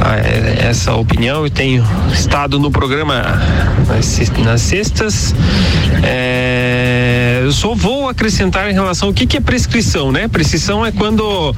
a 0.00 0.16
essa 0.68 0.92
opinião. 0.94 1.44
Eu 1.44 1.50
tenho 1.50 1.82
estado 2.12 2.58
no 2.58 2.70
programa 2.70 3.22
nas, 3.88 4.30
nas 4.44 4.60
sextas. 4.60 5.34
É, 6.02 7.40
eu 7.42 7.52
só 7.52 7.74
vou 7.74 8.08
acrescentar 8.08 8.70
em 8.70 8.72
relação 8.72 9.08
ao 9.08 9.14
que, 9.14 9.26
que 9.26 9.36
é 9.36 9.40
prescrição, 9.40 10.10
né? 10.12 10.28
Prescrição 10.28 10.84
é 10.84 10.92
quando 10.92 11.54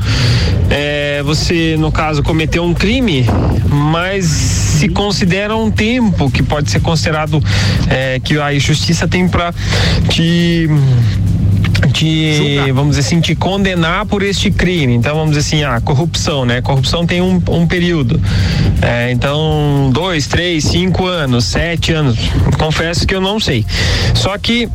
é, 0.70 1.22
você, 1.22 1.76
no 1.78 1.92
caso, 1.92 2.22
cometeu 2.22 2.64
um 2.64 2.74
crime, 2.74 3.26
mas 3.68 4.24
se 4.24 4.88
considera 4.88 5.56
um 5.56 5.70
tempo 5.70 6.30
que 6.30 6.42
pode 6.42 6.70
ser 6.70 6.80
considerado 6.80 7.42
é, 7.88 8.20
que 8.20 8.38
a 8.38 8.52
justiça 8.58 9.06
tem 9.06 9.28
para 9.28 9.54
te 10.08 10.68
te, 11.92 12.72
vamos 12.72 12.96
dizer 12.96 13.00
assim, 13.06 13.20
te 13.20 13.34
condenar 13.34 14.06
por 14.06 14.22
este 14.22 14.50
crime. 14.50 14.94
Então, 14.94 15.14
vamos 15.14 15.36
dizer 15.36 15.40
assim, 15.40 15.64
a 15.64 15.80
corrupção, 15.80 16.44
né? 16.44 16.60
Corrupção 16.60 17.06
tem 17.06 17.20
um, 17.20 17.42
um 17.48 17.66
período. 17.66 18.20
É, 18.80 19.10
então, 19.12 19.90
dois, 19.92 20.26
três, 20.26 20.64
cinco 20.64 21.06
anos, 21.06 21.44
sete 21.44 21.92
anos. 21.92 22.18
Confesso 22.58 23.06
que 23.06 23.14
eu 23.14 23.20
não 23.20 23.38
sei. 23.40 23.64
Só 24.14 24.36
que 24.38 24.68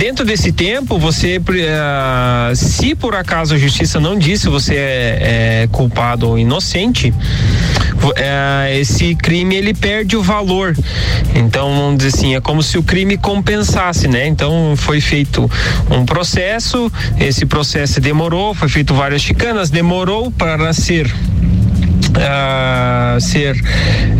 dentro 0.00 0.24
desse 0.24 0.50
tempo, 0.50 0.98
você, 0.98 1.38
eh, 1.38 2.52
se 2.54 2.94
por 2.94 3.14
acaso 3.14 3.54
a 3.54 3.58
justiça 3.58 4.00
não 4.00 4.18
disse 4.18 4.48
você 4.48 4.74
é, 4.74 5.62
é 5.62 5.68
culpado 5.70 6.26
ou 6.26 6.38
inocente, 6.38 7.12
eh, 8.16 8.78
esse 8.80 9.14
crime 9.14 9.56
ele 9.56 9.74
perde 9.74 10.16
o 10.16 10.22
valor. 10.22 10.74
Então, 11.34 11.68
vamos 11.74 11.98
dizer 11.98 12.16
assim, 12.16 12.34
é 12.34 12.40
como 12.40 12.62
se 12.62 12.78
o 12.78 12.82
crime 12.82 13.18
compensasse, 13.18 14.08
né? 14.08 14.26
Então, 14.26 14.74
foi 14.74 15.02
feito 15.02 15.50
um 15.90 16.06
processo, 16.06 16.90
esse 17.18 17.44
processo 17.44 18.00
demorou, 18.00 18.54
foi 18.54 18.70
feito 18.70 18.94
várias 18.94 19.20
chicanas, 19.20 19.68
demorou 19.68 20.30
para 20.30 20.72
ser 20.72 21.12
ser 23.20 23.62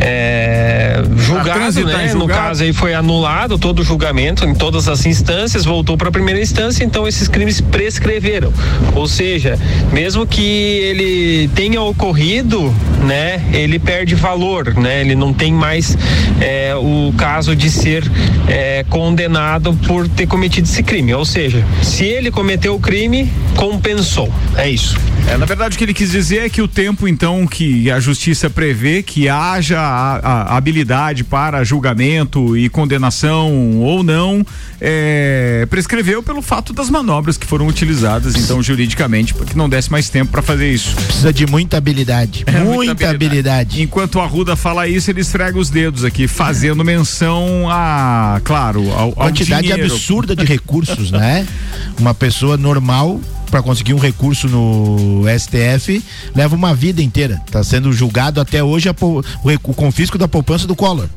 é, 0.01 1.03
julgado, 1.17 1.87
né? 1.87 2.05
No 2.13 2.21
julgado. 2.21 2.41
caso 2.41 2.63
aí 2.63 2.73
foi 2.73 2.95
anulado 2.95 3.59
todo 3.59 3.81
o 3.81 3.85
julgamento 3.85 4.45
em 4.45 4.55
todas 4.55 4.89
as 4.89 5.07
instâncias, 5.07 5.65
voltou 5.65 5.97
para 5.97 6.09
a 6.09 6.13
primeira 6.13 6.41
instância, 6.41 6.85
então 6.85 7.07
esses 7.07 7.29
crimes 7.29 7.61
prescreveram. 7.61 8.53
Ou 8.95 9.07
seja, 9.09 9.59
mesmo 9.93 10.27
que 10.27 10.43
ele 10.43 11.49
tenha 11.55 11.81
ocorrido, 11.83 12.75
né, 13.05 13.43
ele 13.53 13.79
perde 13.79 14.15
valor, 14.15 14.75
né? 14.75 15.01
Ele 15.01 15.15
não 15.15 15.33
tem 15.33 15.53
mais 15.53 15.97
é, 16.41 16.75
o 16.77 17.13
caso 17.17 17.57
de 17.57 17.71
ser 17.71 18.11
é, 18.49 18.85
condenado 18.89 19.73
por 19.87 20.09
ter 20.09 20.27
cometido 20.27 20.69
esse 20.69 20.83
crime. 20.83 21.15
Ou 21.15 21.25
seja, 21.25 21.65
se 21.83 22.05
ele 22.05 22.31
cometeu 22.31 22.75
o 22.75 22.81
crime, 22.81 23.31
compensou. 23.57 24.31
É 24.57 24.69
isso. 24.69 24.97
É, 25.31 25.37
na 25.37 25.47
verdade, 25.47 25.77
o 25.77 25.79
que 25.79 25.85
ele 25.85 25.95
quis 25.95 26.11
dizer 26.11 26.39
é 26.39 26.49
que 26.49 26.61
o 26.61 26.67
tempo, 26.67 27.07
então, 27.07 27.47
que 27.47 27.89
a 27.89 28.01
justiça 28.01 28.51
prevê 28.51 29.01
que 29.01 29.29
haja 29.29 29.79
a, 29.79 30.17
a 30.17 30.57
habilidade 30.57 31.23
para 31.23 31.63
julgamento 31.63 32.57
e 32.57 32.69
condenação 32.69 33.77
ou 33.77 34.03
não, 34.03 34.45
é, 34.81 35.69
prescreveu 35.71 36.21
pelo 36.21 36.43
fato 36.43 36.73
das 36.73 36.91
manobras 36.91 37.37
que 37.37 37.47
foram 37.47 37.69
utilizadas, 37.69 38.35
então, 38.35 38.61
juridicamente, 38.61 39.33
porque 39.33 39.57
não 39.57 39.69
desse 39.69 39.89
mais 39.93 40.11
tempo 40.11 40.33
para 40.33 40.43
fazer 40.43 40.69
isso. 40.73 40.97
Precisa 40.97 41.33
de 41.33 41.47
muita 41.47 41.77
habilidade. 41.77 42.43
É, 42.47 42.59
muita, 42.59 43.09
habilidade. 43.09 43.83
Enquanto 43.83 44.17
o 44.17 44.21
Arruda 44.21 44.57
fala 44.57 44.89
isso, 44.89 45.13
ele 45.13 45.21
esfrega 45.21 45.57
os 45.57 45.71
dedos 45.71 46.05
aqui, 46.05 46.27
fazendo 46.27 46.85
menção 46.85 47.69
a, 47.71 48.41
claro, 48.43 48.91
ao, 48.91 49.11
ao 49.11 49.13
Quantidade 49.13 49.69
dinheiro. 49.69 49.95
absurda 49.95 50.35
de 50.35 50.45
recursos, 50.45 51.13
né? 51.13 51.47
Uma 52.01 52.15
pessoa 52.15 52.57
normal 52.57 53.21
para 53.51 53.63
conseguir 53.63 53.95
um 53.95 53.99
recurso 53.99 54.49
no 54.49 55.25
STF 55.39 56.03
leva 56.35 56.55
uma 56.55 56.75
vida 56.75 57.03
inteira. 57.03 57.41
Tá 57.51 57.63
sendo 57.63 57.93
julgado 57.93 58.41
até 58.41 58.63
hoje 58.63 58.89
a 58.89 58.95
o, 59.01 59.23
o 59.65 59.75
confisco 59.75 60.17
da 60.17 60.29
poupança 60.29 60.67
do 60.67 60.77
Collor. 60.77 61.09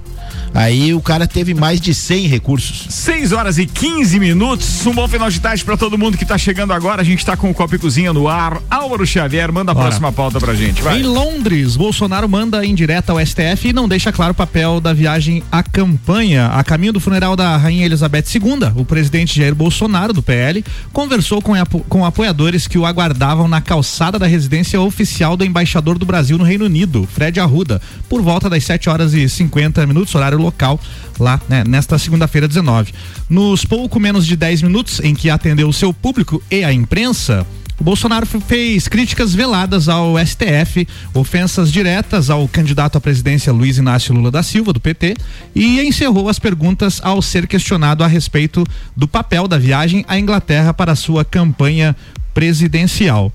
Aí 0.53 0.93
o 0.93 1.01
cara 1.01 1.27
teve 1.27 1.53
mais 1.53 1.81
de 1.81 1.93
100 1.93 2.27
recursos. 2.27 2.85
6 2.89 3.31
horas 3.31 3.57
e 3.57 3.65
15 3.65 4.19
minutos. 4.19 4.85
Um 4.85 4.93
bom 4.93 5.07
final 5.07 5.29
de 5.29 5.39
tarde 5.39 5.63
para 5.65 5.75
todo 5.75 5.97
mundo 5.97 6.17
que 6.17 6.25
tá 6.25 6.37
chegando 6.37 6.73
agora. 6.73 7.01
A 7.01 7.05
gente 7.05 7.25
tá 7.25 7.35
com 7.35 7.49
o 7.49 7.53
Copa 7.53 7.75
e 7.75 7.79
Cozinha 7.79 8.13
no 8.13 8.27
ar. 8.27 8.61
Álvaro 8.69 9.05
Xavier, 9.05 9.51
manda 9.51 9.71
a 9.71 9.73
Bora. 9.73 9.87
próxima 9.87 10.11
pauta 10.11 10.39
pra 10.39 10.53
gente. 10.53 10.81
Vai. 10.81 10.99
Em 10.99 11.03
Londres, 11.03 11.75
Bolsonaro 11.75 12.29
manda 12.29 12.63
em 12.65 12.75
direta 12.75 13.11
ao 13.11 13.19
STF 13.25 13.69
e 13.69 13.73
não 13.73 13.87
deixa 13.87 14.11
claro 14.11 14.31
o 14.31 14.35
papel 14.35 14.79
da 14.79 14.93
viagem 14.93 15.43
à 15.51 15.63
campanha. 15.63 16.47
A 16.47 16.63
caminho 16.63 16.93
do 16.93 16.99
funeral 16.99 17.35
da 17.35 17.57
Rainha 17.57 17.85
Elizabeth 17.85 18.25
II, 18.35 18.71
o 18.75 18.85
presidente 18.85 19.35
Jair 19.35 19.55
Bolsonaro, 19.55 20.13
do 20.13 20.21
PL, 20.21 20.63
conversou 20.91 21.41
com, 21.41 21.53
apo- 21.55 21.83
com 21.89 22.05
apoiadores 22.05 22.67
que 22.67 22.77
o 22.77 22.85
aguardavam 22.85 23.47
na 23.47 23.59
calçada 23.61 24.19
da 24.19 24.27
residência 24.27 24.79
oficial 24.79 25.35
do 25.35 25.43
embaixador 25.45 25.97
do 25.97 26.05
Brasil 26.05 26.37
no 26.37 26.43
Reino 26.43 26.65
Unido, 26.65 27.07
Fred 27.11 27.39
Arruda, 27.39 27.81
por 28.07 28.21
volta 28.21 28.49
das 28.49 28.63
7 28.63 28.89
horas 28.89 29.13
e 29.13 29.27
50 29.27 29.85
minutos, 29.87 30.13
horário 30.23 30.39
local, 30.39 30.79
lá 31.19 31.39
né, 31.49 31.63
nesta 31.67 31.97
segunda-feira 31.99 32.47
19. 32.47 32.93
Nos 33.29 33.65
pouco 33.65 33.99
menos 33.99 34.25
de 34.25 34.35
10 34.35 34.61
minutos 34.61 34.99
em 35.01 35.13
que 35.13 35.29
atendeu 35.29 35.67
o 35.67 35.73
seu 35.73 35.93
público 35.93 36.41
e 36.49 36.63
a 36.63 36.71
imprensa, 36.71 37.45
o 37.79 37.83
Bolsonaro 37.83 38.25
fez 38.25 38.87
críticas 38.87 39.33
veladas 39.33 39.89
ao 39.89 40.15
STF, 40.17 40.87
ofensas 41.13 41.71
diretas 41.71 42.29
ao 42.29 42.47
candidato 42.47 42.97
à 42.97 43.01
presidência 43.01 43.51
Luiz 43.51 43.77
Inácio 43.77 44.13
Lula 44.13 44.31
da 44.31 44.43
Silva, 44.43 44.71
do 44.71 44.79
PT, 44.79 45.15
e 45.53 45.81
encerrou 45.81 46.29
as 46.29 46.39
perguntas 46.39 47.01
ao 47.03 47.21
ser 47.21 47.47
questionado 47.47 48.03
a 48.03 48.07
respeito 48.07 48.63
do 48.95 49.07
papel 49.07 49.47
da 49.47 49.57
viagem 49.57 50.05
à 50.07 50.17
Inglaterra 50.17 50.73
para 50.73 50.95
sua 50.95 51.25
campanha 51.25 51.95
presidencial. 52.33 53.33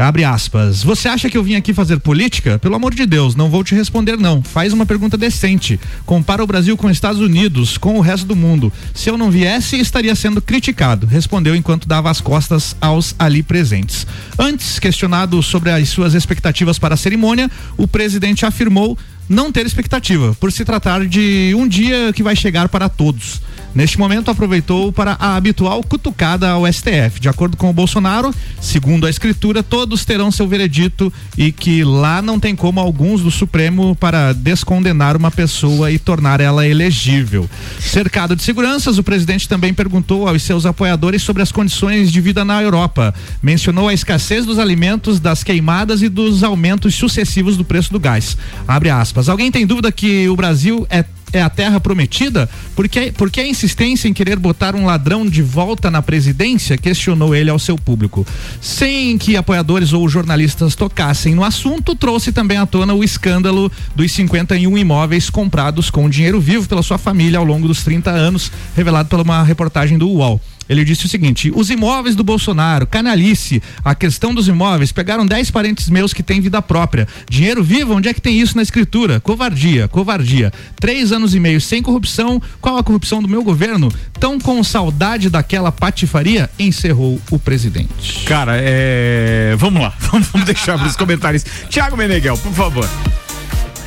Abre 0.00 0.24
aspas. 0.24 0.82
Você 0.82 1.08
acha 1.08 1.28
que 1.28 1.36
eu 1.36 1.42
vim 1.44 1.56
aqui 1.56 1.74
fazer 1.74 2.00
política? 2.00 2.58
Pelo 2.58 2.74
amor 2.74 2.94
de 2.94 3.04
Deus, 3.04 3.34
não 3.34 3.50
vou 3.50 3.62
te 3.62 3.74
responder 3.74 4.16
não. 4.16 4.42
Faz 4.42 4.72
uma 4.72 4.86
pergunta 4.86 5.16
decente. 5.16 5.78
Compara 6.06 6.42
o 6.42 6.46
Brasil 6.46 6.74
com 6.76 6.86
os 6.86 6.92
Estados 6.92 7.20
Unidos, 7.20 7.76
com 7.76 7.98
o 7.98 8.00
resto 8.00 8.26
do 8.26 8.34
mundo. 8.34 8.72
Se 8.94 9.10
eu 9.10 9.18
não 9.18 9.30
viesse, 9.30 9.78
estaria 9.78 10.14
sendo 10.14 10.40
criticado. 10.40 11.06
Respondeu 11.06 11.54
enquanto 11.54 11.86
dava 11.86 12.10
as 12.10 12.20
costas 12.20 12.74
aos 12.80 13.14
ali 13.18 13.42
presentes. 13.42 14.06
Antes, 14.38 14.78
questionado 14.78 15.42
sobre 15.42 15.70
as 15.70 15.88
suas 15.90 16.14
expectativas 16.14 16.78
para 16.78 16.94
a 16.94 16.98
cerimônia, 16.98 17.50
o 17.76 17.86
presidente 17.86 18.46
afirmou 18.46 18.96
não 19.30 19.52
ter 19.52 19.64
expectativa, 19.64 20.36
por 20.40 20.50
se 20.50 20.64
tratar 20.64 21.06
de 21.06 21.54
um 21.56 21.68
dia 21.68 22.12
que 22.12 22.20
vai 22.20 22.34
chegar 22.34 22.68
para 22.68 22.88
todos. 22.88 23.40
Neste 23.72 23.96
momento, 23.96 24.28
aproveitou 24.28 24.92
para 24.92 25.12
a 25.12 25.36
habitual 25.36 25.80
cutucada 25.84 26.50
ao 26.50 26.66
STF. 26.66 27.20
De 27.20 27.28
acordo 27.28 27.56
com 27.56 27.70
o 27.70 27.72
Bolsonaro, 27.72 28.34
segundo 28.60 29.06
a 29.06 29.10
escritura, 29.10 29.62
todos 29.62 30.04
terão 30.04 30.32
seu 30.32 30.48
veredito 30.48 31.12
e 31.38 31.52
que 31.52 31.84
lá 31.84 32.20
não 32.20 32.40
tem 32.40 32.56
como 32.56 32.80
alguns 32.80 33.22
do 33.22 33.30
Supremo 33.30 33.94
para 33.94 34.32
descondenar 34.32 35.16
uma 35.16 35.30
pessoa 35.30 35.92
e 35.92 36.00
tornar 36.00 36.40
ela 36.40 36.66
elegível. 36.66 37.48
Cercado 37.78 38.34
de 38.34 38.42
seguranças, 38.42 38.98
o 38.98 39.04
presidente 39.04 39.48
também 39.48 39.72
perguntou 39.72 40.26
aos 40.26 40.42
seus 40.42 40.66
apoiadores 40.66 41.22
sobre 41.22 41.40
as 41.40 41.52
condições 41.52 42.10
de 42.10 42.20
vida 42.20 42.44
na 42.44 42.60
Europa. 42.60 43.14
Mencionou 43.40 43.86
a 43.86 43.94
escassez 43.94 44.44
dos 44.44 44.58
alimentos, 44.58 45.20
das 45.20 45.44
queimadas 45.44 46.02
e 46.02 46.08
dos 46.08 46.42
aumentos 46.42 46.96
sucessivos 46.96 47.56
do 47.56 47.64
preço 47.64 47.92
do 47.92 48.00
gás. 48.00 48.36
Abre 48.66 48.90
aspas. 48.90 49.19
Alguém 49.28 49.50
tem 49.50 49.66
dúvida 49.66 49.90
que 49.92 50.28
o 50.28 50.36
Brasil 50.36 50.86
é 50.90 51.04
é 51.32 51.42
a 51.42 51.50
terra 51.50 51.80
prometida? 51.80 52.48
Por 52.74 52.88
que, 52.88 53.12
por 53.12 53.30
que 53.30 53.40
a 53.40 53.46
insistência 53.46 54.08
em 54.08 54.12
querer 54.12 54.38
botar 54.38 54.74
um 54.74 54.84
ladrão 54.84 55.26
de 55.26 55.42
volta 55.42 55.90
na 55.90 56.02
presidência? 56.02 56.76
Questionou 56.76 57.34
ele 57.34 57.50
ao 57.50 57.58
seu 57.58 57.76
público. 57.76 58.26
Sem 58.60 59.16
que 59.18 59.36
apoiadores 59.36 59.92
ou 59.92 60.08
jornalistas 60.08 60.74
tocassem 60.74 61.34
no 61.34 61.44
assunto, 61.44 61.94
trouxe 61.94 62.32
também 62.32 62.58
à 62.58 62.66
tona 62.66 62.94
o 62.94 63.04
escândalo 63.04 63.70
dos 63.94 64.10
51 64.12 64.76
imóveis 64.76 65.30
comprados 65.30 65.90
com 65.90 66.08
dinheiro 66.08 66.40
vivo 66.40 66.68
pela 66.68 66.82
sua 66.82 66.98
família 66.98 67.38
ao 67.38 67.44
longo 67.44 67.68
dos 67.68 67.84
30 67.84 68.10
anos, 68.10 68.50
revelado 68.76 69.08
por 69.08 69.20
uma 69.20 69.42
reportagem 69.42 69.98
do 69.98 70.08
UOL. 70.08 70.40
Ele 70.70 70.84
disse 70.84 71.04
o 71.04 71.08
seguinte: 71.08 71.50
os 71.52 71.68
imóveis 71.68 72.14
do 72.14 72.22
Bolsonaro, 72.22 72.86
canalice, 72.86 73.60
a 73.84 73.92
questão 73.92 74.32
dos 74.32 74.46
imóveis, 74.46 74.92
pegaram 74.92 75.26
10 75.26 75.50
parentes 75.50 75.90
meus 75.90 76.14
que 76.14 76.22
têm 76.22 76.40
vida 76.40 76.62
própria. 76.62 77.08
Dinheiro 77.28 77.64
vivo, 77.64 77.96
onde 77.96 78.08
é 78.08 78.14
que 78.14 78.20
tem 78.20 78.40
isso 78.40 78.56
na 78.56 78.62
escritura? 78.62 79.18
Covardia, 79.18 79.88
covardia. 79.88 80.52
Três 80.78 81.10
anos 81.10 81.34
e 81.34 81.40
meio 81.40 81.60
sem 81.60 81.82
corrupção, 81.82 82.40
qual 82.60 82.78
a 82.78 82.84
corrupção 82.84 83.20
do 83.20 83.28
meu 83.28 83.42
governo? 83.42 83.92
Tão 84.20 84.38
com 84.38 84.62
saudade 84.62 85.28
daquela 85.28 85.72
patifaria? 85.72 86.48
Encerrou 86.56 87.20
o 87.32 87.38
presidente. 87.38 88.24
Cara, 88.24 88.52
é. 88.56 89.56
Vamos 89.58 89.82
lá, 89.82 89.92
vamos, 90.12 90.44
deixar 90.44 90.78
para 90.78 90.86
os 90.86 90.96
comentários. 90.96 91.44
Tiago 91.68 91.96
Meneghel, 91.96 92.38
por 92.38 92.52
favor. 92.52 92.88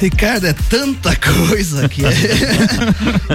Ricardo, 0.04 0.48
é 0.48 0.54
tanta 0.70 1.16
coisa 1.48 1.88
que 1.88 2.04
a 2.06 2.12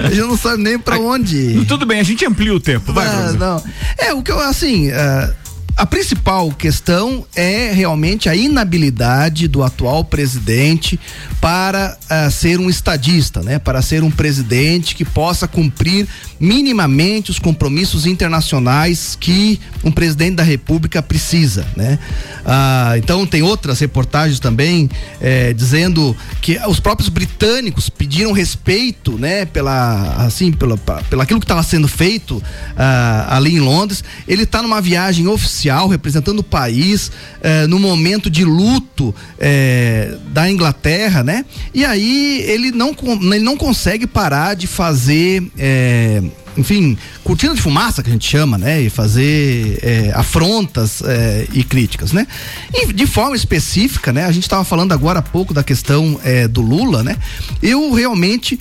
gente 0.09 0.19
não 0.19 0.37
sabe 0.37 0.61
nem 0.61 0.77
pra 0.77 0.99
onde. 0.99 1.35
ir. 1.35 1.65
Tudo 1.65 1.85
bem, 1.85 1.99
a 1.99 2.03
gente 2.03 2.23
amplia 2.25 2.53
o 2.53 2.59
tempo. 2.59 2.93
Vai, 2.93 3.07
Ah, 3.07 3.31
não. 3.33 3.63
É, 3.97 4.13
o 4.13 4.21
que 4.21 4.31
eu, 4.31 4.39
assim, 4.39 4.91
ah, 4.91 5.33
a 5.79 5.85
principal 5.85 6.51
questão 6.51 7.25
é 7.33 7.71
realmente 7.71 8.27
a 8.27 8.35
inabilidade 8.35 9.47
do 9.47 9.63
atual 9.63 10.03
presidente 10.03 10.99
para 11.39 11.97
ah, 12.09 12.29
ser 12.29 12.59
um 12.59 12.69
estadista, 12.69 13.41
né? 13.41 13.57
Para 13.59 13.81
ser 13.81 14.03
um 14.03 14.11
presidente 14.11 14.93
que 14.93 15.05
possa 15.05 15.47
cumprir 15.47 16.05
minimamente 16.37 17.31
os 17.31 17.39
compromissos 17.39 18.05
internacionais 18.05 19.15
que 19.17 19.57
um 19.81 19.89
presidente 19.89 20.35
da 20.35 20.43
República 20.43 21.01
precisa, 21.01 21.65
né? 21.77 21.97
Ah, 22.45 22.95
então 22.97 23.25
tem 23.25 23.41
outras 23.41 23.79
reportagens 23.79 24.41
também 24.41 24.89
eh, 25.21 25.53
dizendo 25.53 26.13
que 26.41 26.59
os 26.67 26.81
próprios 26.81 27.07
britânicos 27.07 27.89
pediram 27.89 28.33
respeito, 28.33 29.17
né? 29.17 29.45
Pela 29.45 30.25
assim, 30.25 30.51
pela, 30.51 30.77
pela 30.77 31.23
aquilo 31.23 31.39
que 31.39 31.45
estava 31.45 31.63
sendo 31.63 31.87
feito 31.87 32.43
ah, 32.75 33.27
ali 33.29 33.55
em 33.55 33.61
Londres. 33.61 34.03
Ele 34.27 34.43
está 34.43 34.61
numa 34.61 34.81
viagem 34.81 35.25
oficial 35.25 35.68
representando 35.87 36.39
o 36.39 36.43
país 36.43 37.11
eh, 37.41 37.67
no 37.67 37.79
momento 37.79 38.29
de 38.29 38.43
luto 38.43 39.13
eh, 39.37 40.17
da 40.27 40.49
Inglaterra, 40.49 41.23
né? 41.23 41.45
E 41.73 41.85
aí 41.85 42.41
ele 42.47 42.71
não 42.71 42.95
ele 43.33 43.43
não 43.43 43.55
consegue 43.57 44.07
parar 44.07 44.55
de 44.55 44.67
fazer 44.67 45.43
eh, 45.57 46.23
enfim, 46.57 46.97
cortina 47.23 47.55
de 47.55 47.61
fumaça 47.61 48.03
que 48.03 48.09
a 48.09 48.11
gente 48.11 48.27
chama, 48.27 48.57
né? 48.57 48.81
E 48.81 48.89
fazer 48.89 49.79
é, 49.81 50.11
afrontas 50.13 51.01
é, 51.01 51.47
e 51.53 51.63
críticas, 51.63 52.11
né? 52.11 52.27
E 52.73 52.91
de 52.91 53.07
forma 53.07 53.35
específica, 53.35 54.11
né? 54.11 54.25
A 54.25 54.31
gente 54.31 54.43
estava 54.43 54.63
falando 54.65 54.91
agora 54.91 55.19
há 55.19 55.21
pouco 55.21 55.53
da 55.53 55.63
questão 55.63 56.19
é, 56.23 56.47
do 56.47 56.61
Lula, 56.61 57.03
né? 57.03 57.15
Eu 57.61 57.93
realmente 57.93 58.59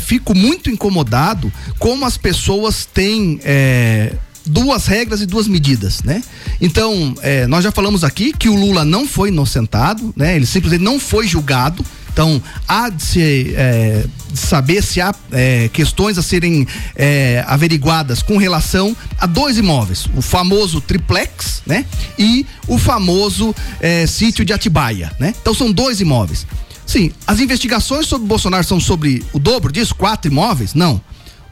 fico 0.00 0.34
muito 0.34 0.70
incomodado 0.70 1.52
como 1.78 2.06
as 2.06 2.16
pessoas 2.16 2.86
têm 2.86 3.40
duas 4.46 4.86
regras 4.86 5.20
e 5.20 5.26
duas 5.26 5.48
medidas, 5.48 6.02
né? 6.02 6.22
Então, 6.60 7.14
é, 7.20 7.46
nós 7.46 7.64
já 7.64 7.72
falamos 7.72 8.04
aqui 8.04 8.32
que 8.32 8.48
o 8.48 8.54
Lula 8.54 8.84
não 8.84 9.06
foi 9.06 9.28
inocentado, 9.28 10.14
né? 10.16 10.36
Ele 10.36 10.46
simplesmente 10.46 10.82
não 10.82 10.98
foi 11.00 11.26
julgado. 11.26 11.84
Então, 12.12 12.42
há 12.66 12.88
de 12.88 13.02
se 13.02 13.54
é, 13.54 14.06
saber 14.32 14.82
se 14.82 15.02
há 15.02 15.14
é, 15.32 15.68
questões 15.68 16.16
a 16.16 16.22
serem 16.22 16.66
é, 16.94 17.44
averiguadas 17.46 18.22
com 18.22 18.38
relação 18.38 18.96
a 19.18 19.26
dois 19.26 19.58
imóveis: 19.58 20.06
o 20.14 20.22
famoso 20.22 20.80
triplex, 20.80 21.62
né? 21.66 21.84
E 22.18 22.46
o 22.66 22.78
famoso 22.78 23.54
é, 23.80 24.06
sítio 24.06 24.44
de 24.44 24.52
Atibaia, 24.52 25.12
né? 25.18 25.34
Então, 25.40 25.52
são 25.52 25.70
dois 25.70 26.00
imóveis. 26.00 26.46
Sim, 26.86 27.10
as 27.26 27.40
investigações 27.40 28.06
sobre 28.06 28.28
Bolsonaro 28.28 28.64
são 28.64 28.78
sobre 28.78 29.24
o 29.32 29.38
dobro 29.38 29.72
disso? 29.72 29.94
Quatro 29.94 30.30
imóveis? 30.30 30.72
Não. 30.72 31.00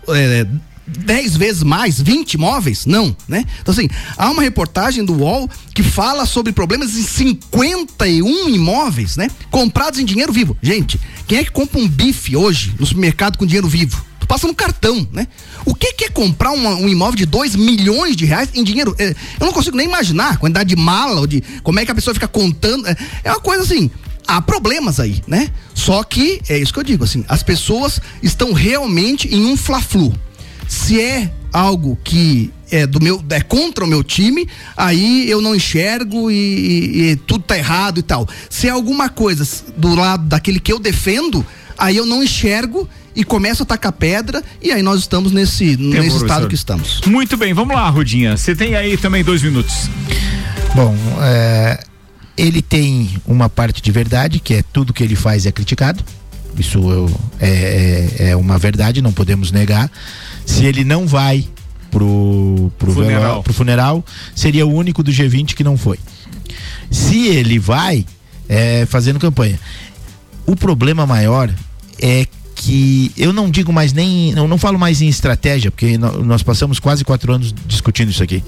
É, 0.08 0.46
10 0.86 1.36
vezes 1.36 1.62
mais, 1.62 2.00
20 2.00 2.34
imóveis? 2.34 2.84
Não, 2.86 3.16
né? 3.28 3.44
Então, 3.60 3.72
assim, 3.72 3.88
há 4.16 4.30
uma 4.30 4.42
reportagem 4.42 5.04
do 5.04 5.14
UOL 5.14 5.48
que 5.74 5.82
fala 5.82 6.26
sobre 6.26 6.52
problemas 6.52 6.96
em 6.96 7.02
51 7.02 8.48
imóveis, 8.48 9.16
né? 9.16 9.28
Comprados 9.50 9.98
em 9.98 10.04
dinheiro 10.04 10.32
vivo. 10.32 10.56
Gente, 10.62 11.00
quem 11.26 11.38
é 11.38 11.44
que 11.44 11.50
compra 11.50 11.78
um 11.80 11.88
bife 11.88 12.36
hoje 12.36 12.74
no 12.78 12.86
supermercado 12.86 13.36
com 13.38 13.46
dinheiro 13.46 13.68
vivo? 13.68 14.04
Tu 14.20 14.26
passa 14.26 14.46
no 14.46 14.54
cartão, 14.54 15.06
né? 15.12 15.26
O 15.66 15.74
que, 15.74 15.92
que 15.92 16.04
é 16.04 16.08
comprar 16.08 16.52
uma- 16.52 16.74
um 16.74 16.88
imóvel 16.88 17.16
de 17.16 17.26
2 17.26 17.54
milhões 17.54 18.16
de 18.16 18.24
reais 18.24 18.48
em 18.54 18.64
dinheiro? 18.64 18.94
É, 18.98 19.10
eu 19.38 19.46
não 19.46 19.52
consigo 19.52 19.76
nem 19.76 19.86
imaginar 19.86 20.30
a 20.32 20.36
quantidade 20.36 20.68
de 20.68 20.76
mala 20.76 21.20
ou 21.20 21.26
de 21.26 21.42
como 21.62 21.78
é 21.78 21.84
que 21.84 21.90
a 21.90 21.94
pessoa 21.94 22.14
fica 22.14 22.28
contando. 22.28 22.86
É, 22.86 22.96
é 23.24 23.30
uma 23.30 23.40
coisa 23.40 23.62
assim 23.62 23.90
há 24.26 24.40
problemas 24.40 24.98
aí, 24.98 25.22
né? 25.26 25.50
Só 25.74 26.02
que 26.02 26.40
é 26.48 26.56
isso 26.58 26.72
que 26.72 26.78
eu 26.78 26.82
digo, 26.84 27.04
assim, 27.04 27.22
as 27.28 27.42
pessoas 27.42 28.00
estão 28.22 28.54
realmente 28.54 29.28
em 29.28 29.44
um 29.44 29.54
fla-flu. 29.56 30.14
Se 30.68 31.00
é 31.00 31.30
algo 31.52 31.98
que 32.02 32.50
é 32.70 32.86
do 32.86 33.00
meu 33.00 33.22
é 33.30 33.40
contra 33.40 33.84
o 33.84 33.86
meu 33.86 34.02
time, 34.02 34.48
aí 34.76 35.28
eu 35.30 35.40
não 35.40 35.54
enxergo 35.54 36.30
e, 36.30 36.34
e- 36.34 37.10
e 37.12 37.16
tudo 37.16 37.44
tá 37.44 37.56
errado 37.56 37.98
e 37.98 38.02
tal. 38.02 38.28
Se 38.50 38.66
é 38.66 38.70
alguma 38.70 39.08
coisa 39.08 39.46
do 39.76 39.94
lado 39.94 40.24
daquele 40.24 40.58
que 40.58 40.72
eu 40.72 40.78
defendo, 40.78 41.44
aí 41.78 41.96
eu 41.96 42.06
não 42.06 42.22
enxergo 42.22 42.88
e 43.14 43.22
começo 43.22 43.62
a 43.62 43.66
tacar 43.66 43.92
pedra 43.92 44.42
e 44.60 44.72
aí 44.72 44.82
nós 44.82 45.00
estamos 45.00 45.30
nesse, 45.30 45.76
nesse 45.76 46.16
estado 46.16 46.48
que 46.48 46.54
estamos. 46.56 47.00
Muito 47.06 47.36
bem, 47.36 47.54
vamos 47.54 47.76
lá, 47.76 47.88
Rudinha. 47.88 48.36
Você 48.36 48.56
tem 48.56 48.74
aí 48.74 48.96
também 48.96 49.22
dois 49.22 49.40
minutos. 49.42 49.88
Bom, 50.74 50.96
é, 51.22 51.78
ele 52.36 52.60
tem 52.60 53.10
uma 53.24 53.48
parte 53.48 53.80
de 53.80 53.92
verdade, 53.92 54.40
que 54.40 54.54
é 54.54 54.64
tudo 54.72 54.92
que 54.92 55.04
ele 55.04 55.14
faz 55.14 55.46
é 55.46 55.52
criticado. 55.52 56.02
Isso 56.58 56.78
eu- 56.90 57.20
é, 57.40 58.08
é, 58.18 58.28
é 58.30 58.36
uma 58.36 58.58
verdade, 58.58 59.00
não 59.00 59.12
podemos 59.12 59.52
negar. 59.52 59.88
Se 60.46 60.64
ele 60.64 60.84
não 60.84 61.06
vai 61.06 61.46
pro, 61.90 62.70
pro, 62.78 62.92
Funeral. 62.92 63.20
veló- 63.22 63.42
pro 63.42 63.54
funeral, 63.54 64.04
seria 64.34 64.66
o 64.66 64.72
único 64.72 65.02
do 65.02 65.10
G20 65.12 65.54
que 65.54 65.64
não 65.64 65.76
foi. 65.76 65.98
Se 66.90 67.26
ele 67.28 67.58
vai, 67.58 68.04
é 68.48 68.86
fazendo 68.86 69.18
campanha. 69.18 69.58
O 70.46 70.54
problema 70.54 71.06
maior 71.06 71.50
é 72.00 72.26
que 72.56 73.10
eu 73.16 73.32
não 73.32 73.50
digo 73.50 73.72
mais 73.72 73.92
nem, 73.92 74.30
eu 74.32 74.46
não 74.46 74.58
falo 74.58 74.78
mais 74.78 75.00
em 75.02 75.08
estratégia, 75.08 75.70
porque 75.70 75.96
nó- 75.98 76.12
nós 76.18 76.42
passamos 76.42 76.78
quase 76.78 77.04
quatro 77.04 77.32
anos 77.32 77.54
discutindo 77.66 78.10
isso 78.10 78.22
aqui. 78.22 78.42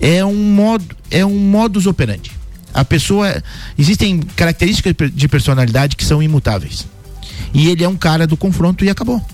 É 0.00 0.24
um 0.24 0.34
modo, 0.52 0.84
é 1.10 1.24
um 1.24 1.36
modus 1.38 1.86
operandi. 1.86 2.30
A 2.74 2.84
pessoa, 2.84 3.42
existem 3.78 4.20
características 4.20 4.94
de 5.12 5.28
personalidade 5.28 5.96
que 5.96 6.04
são 6.04 6.22
imutáveis. 6.22 6.86
E 7.54 7.68
ele 7.68 7.82
é 7.82 7.88
um 7.88 7.96
cara 7.96 8.26
do 8.26 8.36
confronto 8.36 8.84
e 8.84 8.90
acabou. 8.90 9.24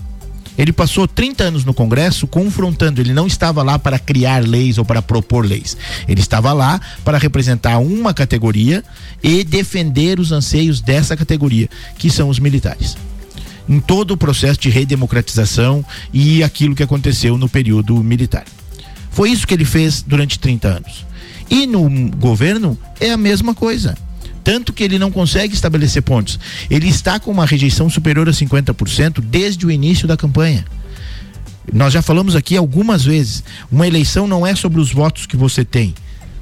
Ele 0.57 0.71
passou 0.71 1.07
30 1.07 1.43
anos 1.45 1.65
no 1.65 1.73
Congresso 1.73 2.27
confrontando. 2.27 3.01
Ele 3.01 3.13
não 3.13 3.27
estava 3.27 3.63
lá 3.63 3.79
para 3.79 3.97
criar 3.97 4.43
leis 4.43 4.77
ou 4.77 4.85
para 4.85 5.01
propor 5.01 5.45
leis. 5.45 5.75
Ele 6.07 6.21
estava 6.21 6.53
lá 6.53 6.79
para 7.03 7.17
representar 7.17 7.79
uma 7.79 8.13
categoria 8.13 8.83
e 9.21 9.43
defender 9.43 10.19
os 10.19 10.31
anseios 10.31 10.79
dessa 10.79 11.17
categoria, 11.17 11.69
que 11.97 12.09
são 12.09 12.29
os 12.29 12.39
militares. 12.39 12.95
Em 13.67 13.79
todo 13.79 14.11
o 14.11 14.17
processo 14.17 14.59
de 14.59 14.69
redemocratização 14.69 15.83
e 16.13 16.43
aquilo 16.43 16.75
que 16.75 16.83
aconteceu 16.83 17.37
no 17.37 17.49
período 17.49 18.03
militar. 18.03 18.45
Foi 19.09 19.29
isso 19.29 19.47
que 19.47 19.53
ele 19.53 19.65
fez 19.65 20.01
durante 20.01 20.39
30 20.39 20.67
anos. 20.67 21.05
E 21.49 21.65
no 21.67 21.89
governo 22.17 22.77
é 22.99 23.11
a 23.11 23.17
mesma 23.17 23.53
coisa. 23.53 23.95
Tanto 24.43 24.73
que 24.73 24.83
ele 24.83 24.99
não 24.99 25.11
consegue 25.11 25.53
estabelecer 25.53 26.01
pontos. 26.01 26.39
Ele 26.69 26.87
está 26.87 27.19
com 27.19 27.31
uma 27.31 27.45
rejeição 27.45 27.89
superior 27.89 28.27
a 28.27 28.31
50% 28.31 29.21
desde 29.21 29.65
o 29.65 29.71
início 29.71 30.07
da 30.07 30.17
campanha. 30.17 30.65
Nós 31.71 31.93
já 31.93 32.01
falamos 32.01 32.35
aqui 32.35 32.57
algumas 32.57 33.05
vezes. 33.05 33.43
Uma 33.71 33.87
eleição 33.87 34.27
não 34.27 34.45
é 34.45 34.53
sobre 34.55 34.81
os 34.81 34.91
votos 34.91 35.25
que 35.25 35.37
você 35.37 35.63
tem. 35.63 35.93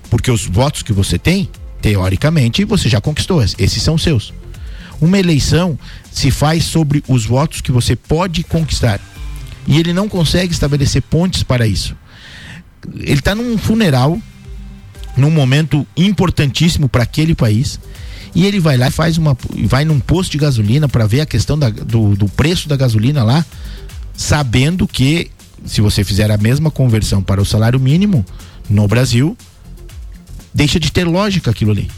Porque 0.10 0.32
os 0.32 0.46
votos 0.46 0.82
que 0.82 0.92
você 0.92 1.18
tem, 1.18 1.50
teoricamente, 1.82 2.66
você 2.66 2.90
já 2.90 3.00
conquistou. 3.00 3.42
Esses 3.44 3.84
são 3.84 3.98
seus. 3.98 4.34
Uma 5.00 5.20
eleição 5.20 5.78
se 6.12 6.32
faz 6.32 6.64
sobre 6.64 7.04
os 7.08 7.26
votos 7.26 7.62
que 7.62 7.72
você 7.72 7.96
pode 7.96 8.44
conquistar. 8.44 9.00
E 9.68 9.78
ele 9.78 9.94
não 9.94 10.10
consegue 10.10 10.54
estabelecer 10.54 11.02
pontes 11.04 11.44
para 11.44 11.68
isso. 11.68 11.96
Ele 12.96 13.20
está 13.20 13.36
num 13.36 13.58
funeral, 13.58 14.20
num 15.18 15.32
momento 15.32 15.86
importantíssimo 15.96 16.88
para 16.90 17.04
aquele 17.04 17.36
país. 17.36 17.80
E 18.34 18.46
ele 18.46 18.60
vai 18.60 18.78
lá 18.78 18.88
e 18.88 18.92
faz 18.92 19.18
uma. 19.18 19.38
vai 19.66 19.84
num 19.84 20.00
posto 20.00 20.32
de 20.32 20.38
gasolina 20.38 20.88
para 20.88 21.06
ver 21.06 21.22
a 21.22 21.26
questão 21.26 21.60
da- 21.60 21.70
do, 21.70 22.16
do 22.16 22.28
preço 22.30 22.70
da 22.70 22.78
gasolina 22.78 23.24
lá, 23.24 23.46
sabendo 24.16 24.88
que 24.88 25.30
se 25.66 25.82
você 25.82 26.04
fizer 26.04 26.32
a 26.32 26.38
mesma 26.38 26.72
conversão 26.72 27.22
para 27.22 27.42
o 27.42 27.46
salário 27.46 27.80
mínimo 27.80 28.26
no 28.70 28.88
Brasil, 28.88 29.38
deixa 30.54 30.80
de 30.80 30.92
ter 30.92 31.04
lógica 31.06 31.52
aquilo 31.52 31.72
ali. 31.72 31.90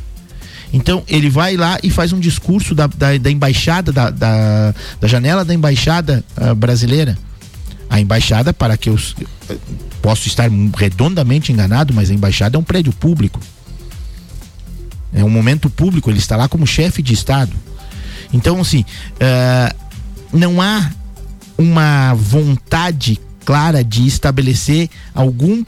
Então 0.73 1.04
ele 1.08 1.30
vai 1.30 1.56
lá 1.56 1.78
e 1.84 1.91
faz 1.91 2.12
um 2.13 2.19
discurso 2.19 2.73
da, 2.73 2.88
da, 2.88 3.15
da 3.17 3.30
embaixada, 3.30 3.91
da, 3.91 4.10
da, 4.10 4.73
da 4.99 5.08
janela 5.08 5.45
da 5.45 5.54
embaixada 5.54 6.23
ah, 6.36 6.56
brasileira. 6.56 7.15
A 7.94 8.02
embaixada, 8.02 8.52
para 8.52 8.76
que 8.76 8.90
eu 8.90 8.98
posso 10.02 10.28
estar 10.28 10.50
redondamente 10.76 11.52
enganado, 11.52 11.94
mas 11.94 12.10
a 12.10 12.14
embaixada 12.16 12.58
é 12.58 12.60
um 12.60 12.64
prédio 12.64 12.92
público. 12.92 13.40
É 15.14 15.24
um 15.24 15.30
momento 15.30 15.70
público, 15.70 16.10
ele 16.10 16.18
está 16.18 16.36
lá 16.36 16.50
como 16.50 16.66
chefe 16.66 17.04
de 17.04 17.14
Estado. 17.14 17.54
Então, 18.34 18.60
assim, 18.60 18.84
ah, 19.20 19.76
não 20.34 20.60
há 20.60 20.90
uma 21.56 22.16
vontade 22.16 23.22
clara 23.46 23.84
de 23.84 24.08
estabelecer 24.08 24.90
algum 25.14 25.64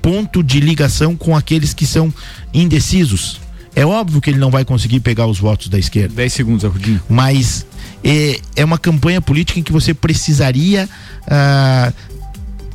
ponto 0.00 0.42
de 0.42 0.58
ligação 0.58 1.14
com 1.14 1.36
aqueles 1.36 1.74
que 1.74 1.86
são 1.86 2.10
indecisos. 2.54 3.42
É 3.74 3.84
óbvio 3.84 4.22
que 4.22 4.30
ele 4.30 4.38
não 4.38 4.50
vai 4.50 4.64
conseguir 4.64 5.00
pegar 5.00 5.26
os 5.26 5.38
votos 5.38 5.68
da 5.68 5.78
esquerda. 5.78 6.14
10 6.14 6.32
segundos, 6.32 6.64
Arrudinho. 6.64 7.02
Mas 7.10 7.66
é, 8.54 8.64
uma 8.64 8.78
campanha 8.78 9.20
política 9.20 9.58
em 9.58 9.62
que 9.62 9.72
você 9.72 9.92
precisaria 9.92 10.88
ah, 11.28 11.92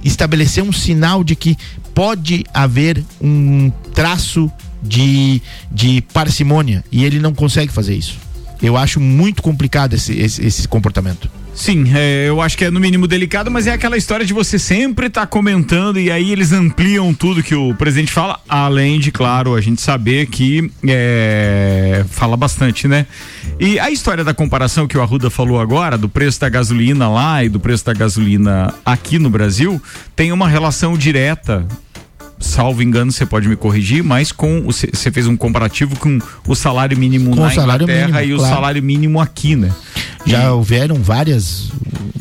estabelecer 0.03 0.61
um 0.61 0.73
sinal 0.73 1.23
de 1.23 1.35
que 1.35 1.57
pode 1.93 2.45
haver 2.53 3.03
um 3.21 3.71
traço 3.93 4.51
de, 4.83 5.41
de 5.71 6.01
parcimônia 6.13 6.83
e 6.91 7.05
ele 7.05 7.19
não 7.19 7.33
consegue 7.33 7.71
fazer 7.71 7.95
isso. 7.95 8.17
Eu 8.61 8.75
acho 8.75 8.99
muito 8.99 9.41
complicado 9.41 9.93
esse, 9.93 10.13
esse, 10.19 10.45
esse 10.45 10.67
comportamento. 10.67 11.29
Sim, 11.61 11.91
é, 11.93 12.25
eu 12.27 12.41
acho 12.41 12.57
que 12.57 12.65
é 12.65 12.71
no 12.71 12.79
mínimo 12.79 13.05
delicado, 13.05 13.51
mas 13.51 13.67
é 13.67 13.71
aquela 13.71 13.95
história 13.95 14.25
de 14.25 14.33
você 14.33 14.57
sempre 14.57 15.05
estar 15.05 15.27
comentando 15.27 15.99
e 15.99 16.09
aí 16.09 16.31
eles 16.31 16.51
ampliam 16.51 17.13
tudo 17.13 17.43
que 17.43 17.53
o 17.53 17.75
presidente 17.75 18.11
fala, 18.11 18.39
além 18.49 18.99
de, 18.99 19.11
claro, 19.11 19.53
a 19.53 19.61
gente 19.61 19.79
saber 19.79 20.25
que 20.25 20.71
é, 20.87 22.03
fala 22.09 22.35
bastante, 22.35 22.87
né? 22.87 23.05
E 23.59 23.79
a 23.79 23.91
história 23.91 24.23
da 24.23 24.33
comparação 24.33 24.87
que 24.87 24.97
o 24.97 25.03
Arruda 25.03 25.29
falou 25.29 25.59
agora, 25.59 25.99
do 25.99 26.09
preço 26.09 26.41
da 26.41 26.49
gasolina 26.49 27.07
lá 27.07 27.43
e 27.43 27.47
do 27.47 27.59
preço 27.59 27.85
da 27.85 27.93
gasolina 27.93 28.73
aqui 28.83 29.19
no 29.19 29.29
Brasil, 29.29 29.79
tem 30.15 30.31
uma 30.31 30.49
relação 30.49 30.97
direta 30.97 31.67
salvo 32.41 32.81
engano, 32.81 33.11
você 33.11 33.25
pode 33.25 33.47
me 33.47 33.55
corrigir, 33.55 34.03
mas 34.03 34.31
com 34.31 34.63
você 34.63 35.11
fez 35.11 35.27
um 35.27 35.37
comparativo 35.37 35.95
com 35.95 36.19
o 36.47 36.55
salário 36.55 36.97
mínimo 36.97 37.35
Com 37.35 37.41
na 37.41 37.53
Inglaterra 37.53 38.19
mínimo, 38.19 38.19
e 38.19 38.35
claro. 38.35 38.41
o 38.41 38.55
salário 38.55 38.83
mínimo 38.83 39.21
aqui, 39.21 39.55
né? 39.55 39.71
Já 40.25 40.51
houveram 40.53 40.95
várias 40.95 41.69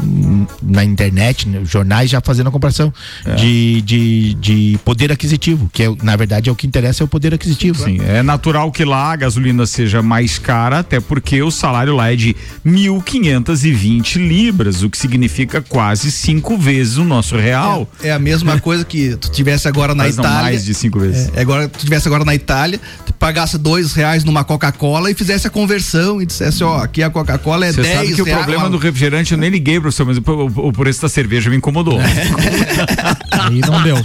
hum, 0.02 0.46
na 0.62 0.84
internet, 0.84 1.48
né, 1.48 1.60
jornais 1.64 2.08
já 2.10 2.20
fazendo 2.20 2.48
a 2.48 2.50
comparação 2.50 2.92
É. 3.26 3.34
de, 3.34 3.82
de, 3.82 4.34
de 4.34 4.78
poder 4.84 5.12
aquisitivo, 5.12 5.68
que 5.72 5.82
é, 5.82 5.94
na 6.02 6.16
verdade 6.16 6.48
é 6.48 6.52
o 6.52 6.56
que 6.56 6.66
interessa 6.66 7.02
é 7.02 7.04
o 7.04 7.08
poder 7.08 7.34
aquisitivo. 7.34 7.84
Sim, 7.84 7.98
é 8.00 8.22
natural 8.22 8.70
que 8.72 8.84
lá 8.84 9.12
a 9.12 9.16
gasolina 9.16 9.66
seja 9.66 10.00
mais 10.02 10.38
cara, 10.38 10.78
até 10.80 10.98
porque 11.00 11.42
o 11.42 11.50
salário 11.50 11.94
lá 11.94 12.12
é 12.12 12.16
de 12.16 12.34
1.520 12.66 14.16
libras, 14.16 14.82
o 14.82 14.90
que 14.90 14.96
significa 14.98 15.60
quase 15.60 16.10
cinco 16.10 16.56
vezes 16.56 16.96
o 16.96 17.04
nosso 17.04 17.36
real. 17.36 17.88
É 18.02 18.12
a 18.12 18.18
mesma 18.18 18.58
coisa 18.60 18.84
que 18.84 19.16
tu 19.16 19.30
tivesse 19.30 19.68
agora 19.68 19.94
na 19.94 20.04
Mas 20.04 20.16
não 20.16 20.24
Itália. 20.24 20.42
mais 20.42 20.64
de 20.64 20.74
cinco 20.74 20.98
vezes. 21.00 21.30
É, 21.34 21.40
agora 21.40 21.68
tu 21.68 21.78
tivesse 21.78 22.06
agora 22.08 22.24
na 22.24 22.34
Itália, 22.34 22.80
tu 23.04 23.12
pagasse 23.14 23.58
dois 23.58 23.92
reais 23.92 24.24
numa 24.24 24.44
Coca-Cola 24.44 25.10
e 25.10 25.14
fizesse 25.14 25.46
a 25.46 25.50
conversão 25.50 26.20
e 26.22 26.26
dissesse, 26.26 26.62
ó, 26.64 26.78
aqui 26.82 27.02
a 27.02 27.10
Coca-Cola 27.10 27.66
é 27.66 27.72
Você 27.72 27.82
10 27.90 28.00
sabe 28.00 28.14
que 28.14 28.22
o 28.22 28.24
problema 28.24 28.70
do 28.70 28.78
refrigerante 28.78 29.32
eu 29.32 29.38
nem 29.38 29.50
liguei, 29.50 29.80
professor, 29.80 30.06
mas 30.06 30.18
o, 30.18 30.22
o, 30.22 30.68
o 30.68 30.72
preço 30.72 31.02
da 31.02 31.08
cerveja 31.08 31.50
me 31.50 31.56
incomodou. 31.56 31.98
Aí 33.30 33.60
não 33.60 33.82
deu. 33.82 33.96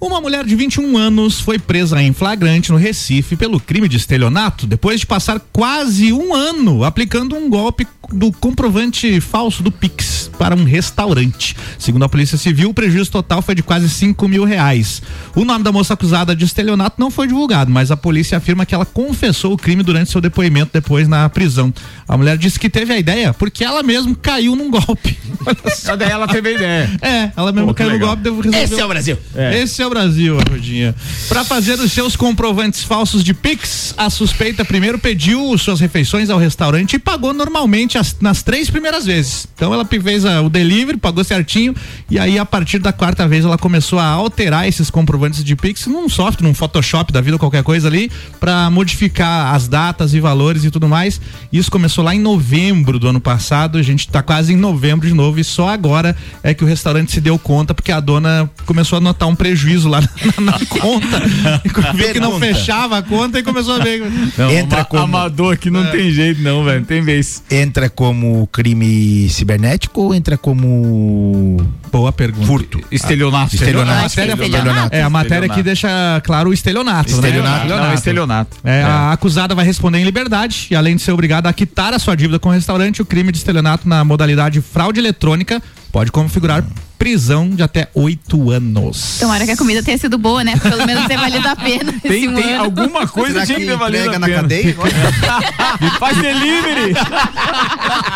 Uma 0.00 0.20
mulher 0.20 0.44
de 0.44 0.54
21 0.54 0.96
anos 0.96 1.40
foi 1.40 1.58
presa 1.58 2.00
em 2.02 2.12
flagrante 2.12 2.70
no 2.70 2.78
Recife 2.78 3.36
pelo 3.36 3.60
crime 3.60 3.88
de 3.88 3.96
estelionato 3.96 4.66
depois 4.66 5.00
de 5.00 5.06
passar 5.06 5.40
quase 5.52 6.12
um 6.12 6.34
ano 6.34 6.84
aplicando 6.84 7.36
um 7.36 7.48
golpe 7.48 7.86
do 8.12 8.30
comprovante 8.32 9.20
falso 9.20 9.62
do 9.62 9.70
Pix 9.70 10.30
para 10.38 10.54
um 10.54 10.64
restaurante. 10.64 11.56
Segundo 11.78 12.04
a 12.04 12.08
Polícia 12.08 12.36
Civil, 12.38 12.70
o 12.70 12.74
prejuízo 12.74 13.10
total 13.10 13.40
foi 13.42 13.54
de 13.54 13.62
quase 13.62 13.88
5 13.88 14.28
mil 14.28 14.44
reais. 14.44 15.02
O 15.34 15.44
nome 15.44 15.64
da 15.64 15.72
moça 15.72 15.94
acusada 15.94 16.34
de 16.36 16.44
estelionato 16.44 16.96
não 17.00 17.10
foi 17.10 17.26
divulgado, 17.26 17.70
mas 17.70 17.90
a 17.90 17.96
polícia 17.96 18.38
afirma 18.38 18.66
que 18.66 18.74
ela 18.74 18.84
confessou 18.84 19.52
o 19.54 19.56
crime 19.56 19.82
durante 19.82 20.10
seu 20.10 20.20
depoimento 20.20 20.70
depois 20.72 21.08
na 21.08 21.28
prisão. 21.28 21.72
A 22.08 22.16
mulher 22.16 22.36
disse 22.38 22.58
que 22.60 22.68
teve 22.70 22.92
a 22.92 22.98
ideia 22.98 23.32
porque 23.34 23.64
ela 23.64 23.82
mesma 23.82 24.14
caiu 24.20 24.54
num 24.54 24.70
golpe. 24.70 25.18
Daí 25.98 26.10
ela 26.10 26.28
teve 26.28 26.50
a 26.50 26.52
ideia. 26.52 26.90
É, 27.00 27.30
ela 27.36 27.50
mesma 27.52 27.68
Pô, 27.68 27.74
que 27.74 27.82
caiu 27.84 27.98
no 27.98 28.06
golpe. 28.06 28.22
resolveu- 28.30 28.62
Esse 28.62 28.80
é 28.80 28.84
o 28.84 28.88
Brasil. 28.88 29.18
Esse 29.52 29.82
é 29.82 29.86
o 29.86 29.90
Brasil, 29.90 30.38
Arrudinha. 30.38 30.94
Para 31.28 31.44
fazer 31.44 31.78
os 31.80 31.92
seus 31.92 32.14
comprovantes 32.16 32.82
falsos 32.82 33.24
de 33.24 33.32
Pix, 33.34 33.94
a 33.96 34.10
suspeita 34.10 34.64
primeiro 34.64 34.98
pediu 34.98 35.56
suas 35.58 35.80
refeições 35.80 36.30
ao 36.30 36.38
restaurante 36.38 36.94
e 36.94 36.98
pagou 36.98 37.32
normalmente 37.32 37.95
as- 37.98 38.16
nas 38.20 38.42
três 38.42 38.68
primeiras 38.70 39.06
vezes. 39.06 39.46
Então 39.54 39.72
ela 39.72 39.84
fez 39.84 40.24
a- 40.24 40.40
o 40.42 40.48
delivery, 40.50 40.96
pagou 40.98 41.22
certinho 41.24 41.74
e 42.10 42.18
aí 42.18 42.38
a 42.38 42.44
partir 42.44 42.78
da 42.78 42.92
quarta 42.92 43.26
vez 43.26 43.44
ela 43.44 43.58
começou 43.58 43.98
a 43.98 44.04
alterar 44.06 44.66
esses 44.68 44.90
comprovantes 44.90 45.42
de 45.44 45.54
Pix 45.56 45.86
num 45.86 46.08
software, 46.08 46.46
num 46.46 46.54
Photoshop 46.54 47.12
da 47.12 47.20
vida, 47.20 47.38
qualquer 47.38 47.62
coisa 47.62 47.88
ali, 47.88 48.10
para 48.40 48.68
modificar 48.70 49.54
as 49.54 49.68
datas 49.68 50.14
e 50.14 50.20
valores 50.20 50.64
e 50.64 50.70
tudo 50.70 50.88
mais. 50.88 51.20
Isso 51.52 51.70
começou 51.70 52.04
lá 52.04 52.14
em 52.14 52.20
novembro 52.20 52.98
do 52.98 53.08
ano 53.08 53.20
passado, 53.20 53.78
a 53.78 53.82
gente 53.82 54.08
tá 54.08 54.22
quase 54.22 54.52
em 54.52 54.56
novembro 54.56 55.06
de 55.06 55.14
novo 55.14 55.38
e 55.40 55.44
só 55.44 55.68
agora 55.68 56.16
é 56.42 56.54
que 56.54 56.64
o 56.64 56.66
restaurante 56.66 57.12
se 57.12 57.20
deu 57.20 57.38
conta 57.38 57.74
porque 57.74 57.92
a 57.92 58.00
dona 58.00 58.48
começou 58.64 58.98
a 58.98 59.00
notar 59.00 59.28
um 59.28 59.34
prejuízo 59.34 59.88
lá 59.88 60.00
na, 60.40 60.52
na 60.52 60.58
conta. 60.66 61.22
Viu 61.94 62.12
que 62.12 62.20
não 62.20 62.38
fechava 62.38 62.98
a 62.98 63.02
conta 63.02 63.38
e 63.38 63.42
começou 63.42 63.74
a 63.74 63.78
ver. 63.78 64.02
Não, 64.38 64.50
Entra 64.50 64.84
como- 64.84 65.02
amador 65.02 65.54
aqui 65.54 65.70
não 65.70 65.84
tem 65.90 66.10
jeito 66.10 66.40
não, 66.42 66.64
velho. 66.64 66.84
Tem 66.84 67.02
vez. 67.02 67.42
Entra 67.50 67.75
como 67.90 68.46
crime 68.50 69.28
cibernético 69.28 70.00
ou 70.00 70.14
entra 70.14 70.36
como 70.38 71.56
Boa 71.92 72.10
pergunta. 72.12 72.46
furto? 72.46 72.80
Estelionato. 72.90 73.54
Estelionato. 73.54 74.06
Acho 74.06 74.14
que 74.14 74.20
é 74.22 74.26
Matéria- 74.34 74.44
estelionato. 74.46 74.94
É, 74.96 75.02
a 75.02 75.10
matéria 75.10 75.36
aqui 75.46 75.60
Estelionato. 75.60 75.64
deixa 75.64 76.20
claro 76.24 76.50
o 76.50 76.52
estelionato. 76.52 77.10
Estelionato. 77.10 77.66
Né? 77.68 77.76
Não, 77.76 77.94
estelionato. 77.94 78.56
É, 78.64 78.82
A 78.82 79.12
acusada 79.12 79.54
vai 79.54 79.64
responder 79.64 79.98
em 79.98 80.04
liberdade 80.04 80.68
e, 80.70 80.74
além 80.76 80.96
de 80.96 81.02
ser 81.02 81.12
obrigada 81.12 81.48
a 81.48 81.52
quitar 81.52 81.92
a 81.92 81.98
sua 81.98 82.16
dívida 82.16 82.38
com 82.38 82.48
o 82.48 82.52
restaurante, 82.52 83.02
o 83.02 83.04
crime 83.06 83.30
de 83.30 83.38
estelionato 83.38 83.88
na 83.88 84.04
modalidade 84.04 84.60
fraude 84.60 84.98
eletrônica 84.98 85.62
pode 85.92 86.10
configurar 86.10 86.64
prisão 86.98 87.50
de 87.50 87.62
até 87.62 87.88
oito 87.94 88.50
anos. 88.50 89.18
Tomara 89.20 89.44
que 89.44 89.50
a 89.52 89.56
comida 89.56 89.82
tenha 89.82 89.98
sido 89.98 90.16
boa, 90.18 90.42
né? 90.42 90.56
Pelo 90.56 90.86
menos 90.86 91.06
ter 91.06 91.16
valido 91.16 91.46
a 91.48 91.56
pena. 91.56 91.92
Tem, 92.02 92.10
esse 92.24 92.28
um 92.28 92.34
tem 92.34 92.54
ano. 92.54 92.64
alguma 92.64 93.06
coisa 93.06 93.44
tinha 93.46 93.58
que 93.58 93.64
que 93.64 93.70
ter 93.70 93.76
valido 93.76 94.10
a 94.10 94.18
na 94.18 94.26
pena. 94.26 94.40
cadeia? 94.42 94.76
Faz 95.98 96.16
delivery. 96.18 96.94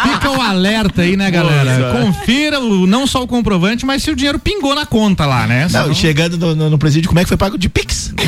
Fica 0.02 0.30
o 0.30 0.40
alerta 0.40 1.02
aí, 1.02 1.16
né, 1.16 1.30
galera? 1.30 1.78
Nossa. 1.78 2.00
Confira 2.04 2.60
o, 2.60 2.86
não 2.86 3.06
só 3.06 3.22
o 3.22 3.26
comprovante, 3.26 3.84
mas 3.86 4.02
se 4.02 4.10
o 4.10 4.16
dinheiro 4.16 4.38
pingou 4.38 4.74
na 4.74 4.86
conta 4.86 5.26
lá, 5.26 5.46
né? 5.46 5.62
Não, 5.64 5.82
Senão- 5.82 5.94
chegando 5.94 6.36
no, 6.38 6.54
no- 6.54 6.70
no 6.70 6.78
presídio, 6.78 7.08
como 7.08 7.18
é 7.20 7.22
que 7.22 7.28
foi 7.28 7.36
pago 7.36 7.56
de 7.58 7.68
Pix? 7.68 8.12